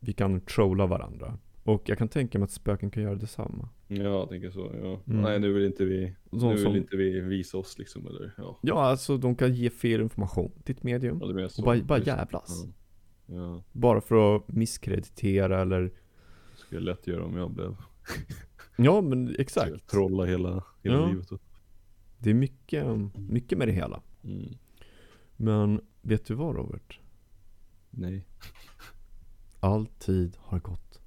Vi 0.00 0.12
kan 0.12 0.40
trolla 0.40 0.86
varandra. 0.86 1.38
Och 1.64 1.82
jag 1.88 1.98
kan 1.98 2.08
tänka 2.08 2.38
mig 2.38 2.44
att 2.44 2.50
spöken 2.50 2.90
kan 2.90 3.02
göra 3.02 3.14
detsamma. 3.14 3.68
Ja, 3.88 4.02
jag 4.02 4.28
tänker 4.28 4.50
så. 4.50 4.70
Ja. 4.82 5.00
Mm. 5.12 5.22
Nej, 5.22 5.40
nu 5.40 5.52
vill 5.52 5.64
inte 5.64 5.84
vi, 5.84 6.14
De 6.30 6.40
nu 6.48 6.48
vill 6.54 6.62
som, 6.62 6.76
inte 6.76 6.96
vi 6.96 7.20
visa 7.20 7.58
oss 7.58 7.78
liksom, 7.78 8.06
eller 8.06 8.34
ja. 8.36 8.58
ja, 8.62 8.82
alltså 8.84 9.16
de 9.16 9.34
kan 9.34 9.54
ge 9.54 9.70
fel 9.70 10.00
information 10.00 10.52
till 10.64 10.74
ett 10.76 10.82
medium. 10.82 11.18
ja. 11.22 11.48
Och 11.58 11.64
bara, 11.64 11.82
bara 11.82 11.98
jävlas. 11.98 12.64
Ja. 12.66 12.72
Ja, 13.30 13.62
Bara 13.72 14.00
för 14.00 14.36
att 14.36 14.48
misskreditera 14.48 15.60
eller 15.60 15.80
det 15.82 15.92
skulle 16.58 16.80
lätt 16.80 17.06
göra 17.06 17.24
om 17.24 17.36
jag 17.36 17.50
blev. 17.50 17.76
Ja 18.76 19.00
men 19.00 19.36
exakt. 19.38 19.86
Trolla 19.90 20.24
hela, 20.24 20.64
hela 20.82 20.96
Ja. 20.96 21.06
livet. 21.06 21.28
Det 22.18 22.30
är 22.30 22.34
mycket, 22.34 22.86
mycket 23.14 23.58
med 23.58 23.68
det 23.68 23.72
hela. 23.72 24.02
Mm. 24.24 24.54
Men 25.36 25.80
vet 26.02 26.26
du 26.26 26.34
vad 26.34 26.56
Robert? 26.56 27.00
Nej, 27.90 28.26
All 29.60 29.86
tid 29.86 30.36
har 30.40 30.58
gått. 30.60 31.00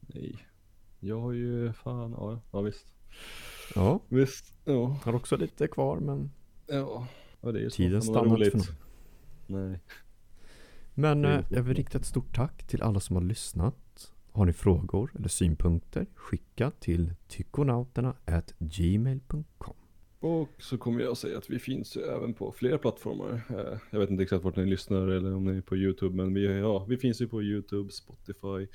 nej. 0.00 0.44
Jag 1.00 1.20
har 1.20 1.32
ju 1.32 1.72
fan, 1.72 2.10
ja, 2.12 2.40
ja 2.52 2.60
visst. 2.60 2.92
Ja, 3.74 4.00
Visst, 4.08 4.54
ja. 4.64 4.98
har 5.04 5.14
också 5.14 5.36
lite 5.36 5.68
kvar 5.68 6.00
men 6.00 6.30
Ja, 6.66 7.06
ja 7.40 7.52
det 7.52 7.58
är 7.58 7.62
ju 7.62 7.70
tiden 7.70 8.02
stannar 8.02 8.44
inte 8.44 8.50
för 8.50 8.72
någon. 9.46 9.68
Nej. 9.70 9.80
Men 10.98 11.24
är 11.24 11.38
eh, 11.38 11.44
jag 11.50 11.62
vill 11.62 11.76
rikta 11.76 11.98
ett 11.98 12.04
stort 12.04 12.36
tack 12.36 12.66
till 12.66 12.82
alla 12.82 13.00
som 13.00 13.16
har 13.16 13.22
lyssnat. 13.22 14.12
Har 14.32 14.46
ni 14.46 14.52
frågor 14.52 15.10
eller 15.18 15.28
synpunkter? 15.28 16.06
Skicka 16.14 16.70
till 16.70 17.14
tykonauterna@gmail.com. 17.28 19.74
Och 20.20 20.48
så 20.58 20.78
kommer 20.78 21.00
jag 21.00 21.16
säga 21.16 21.38
att 21.38 21.50
vi 21.50 21.58
finns 21.58 21.96
ju 21.96 22.00
även 22.00 22.34
på 22.34 22.52
flera 22.52 22.78
plattformar. 22.78 23.42
Eh, 23.50 23.78
Jag 23.90 24.00
vet 24.00 24.10
inte 24.10 24.22
exakt 24.22 24.44
vart 24.44 24.56
ni 24.56 24.66
lyssnar 24.66 25.08
eller 25.08 25.34
om 25.34 25.44
ni 25.44 25.56
är 25.56 25.60
på 25.60 25.76
YouTube, 25.76 26.16
men 26.16 26.34
vi, 26.34 26.58
ja, 26.58 26.84
vi 26.88 26.96
finns 26.96 27.20
ju 27.20 27.28
på 27.28 27.42
YouTube, 27.42 27.92
Spotify, 27.92 28.66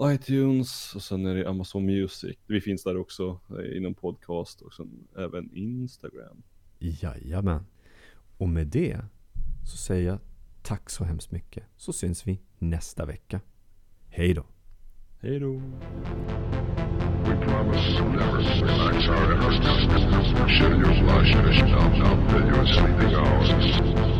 iTunes 0.00 0.94
och 0.94 1.02
sen 1.02 1.26
är 1.26 1.34
det 1.34 1.48
Amazon 1.48 1.86
Music. 1.86 2.36
Vi 2.46 2.60
finns 2.60 2.84
där 2.84 2.96
också 2.96 3.40
eh, 3.58 3.76
inom 3.76 3.94
podcast 3.94 4.62
och 4.62 4.74
sen 4.74 5.08
även 5.16 5.50
Instagram. 5.56 6.42
Jajamän. 6.78 7.64
Och 8.36 8.48
med 8.48 8.66
det 8.66 9.00
så 9.64 9.76
säger 9.76 10.06
jag 10.10 10.18
Tack 10.68 10.90
så 10.90 11.04
hemskt 11.04 11.30
mycket, 11.30 11.64
så 11.76 11.92
syns 11.92 12.26
vi 12.26 12.40
nästa 12.58 13.06
vecka. 13.06 13.40
Hej 14.08 14.34
då! 14.34 14.46
Hej 15.20 15.40
då! 15.40 15.52
We 17.24 17.36
promise 17.46 17.98
to 17.98 18.04
never 18.04 18.38
relax 18.62 19.08
our 19.08 19.32
efforts. 19.32 19.66
Share 20.58 20.76
your 20.76 20.94
flash 20.94 21.34
and 21.36 21.54
shut 21.54 21.70
up 21.70 21.92
now 21.92 22.16
that 22.28 22.46
you're 22.48 22.66
sleeping 22.66 23.14
hours. 23.14 24.17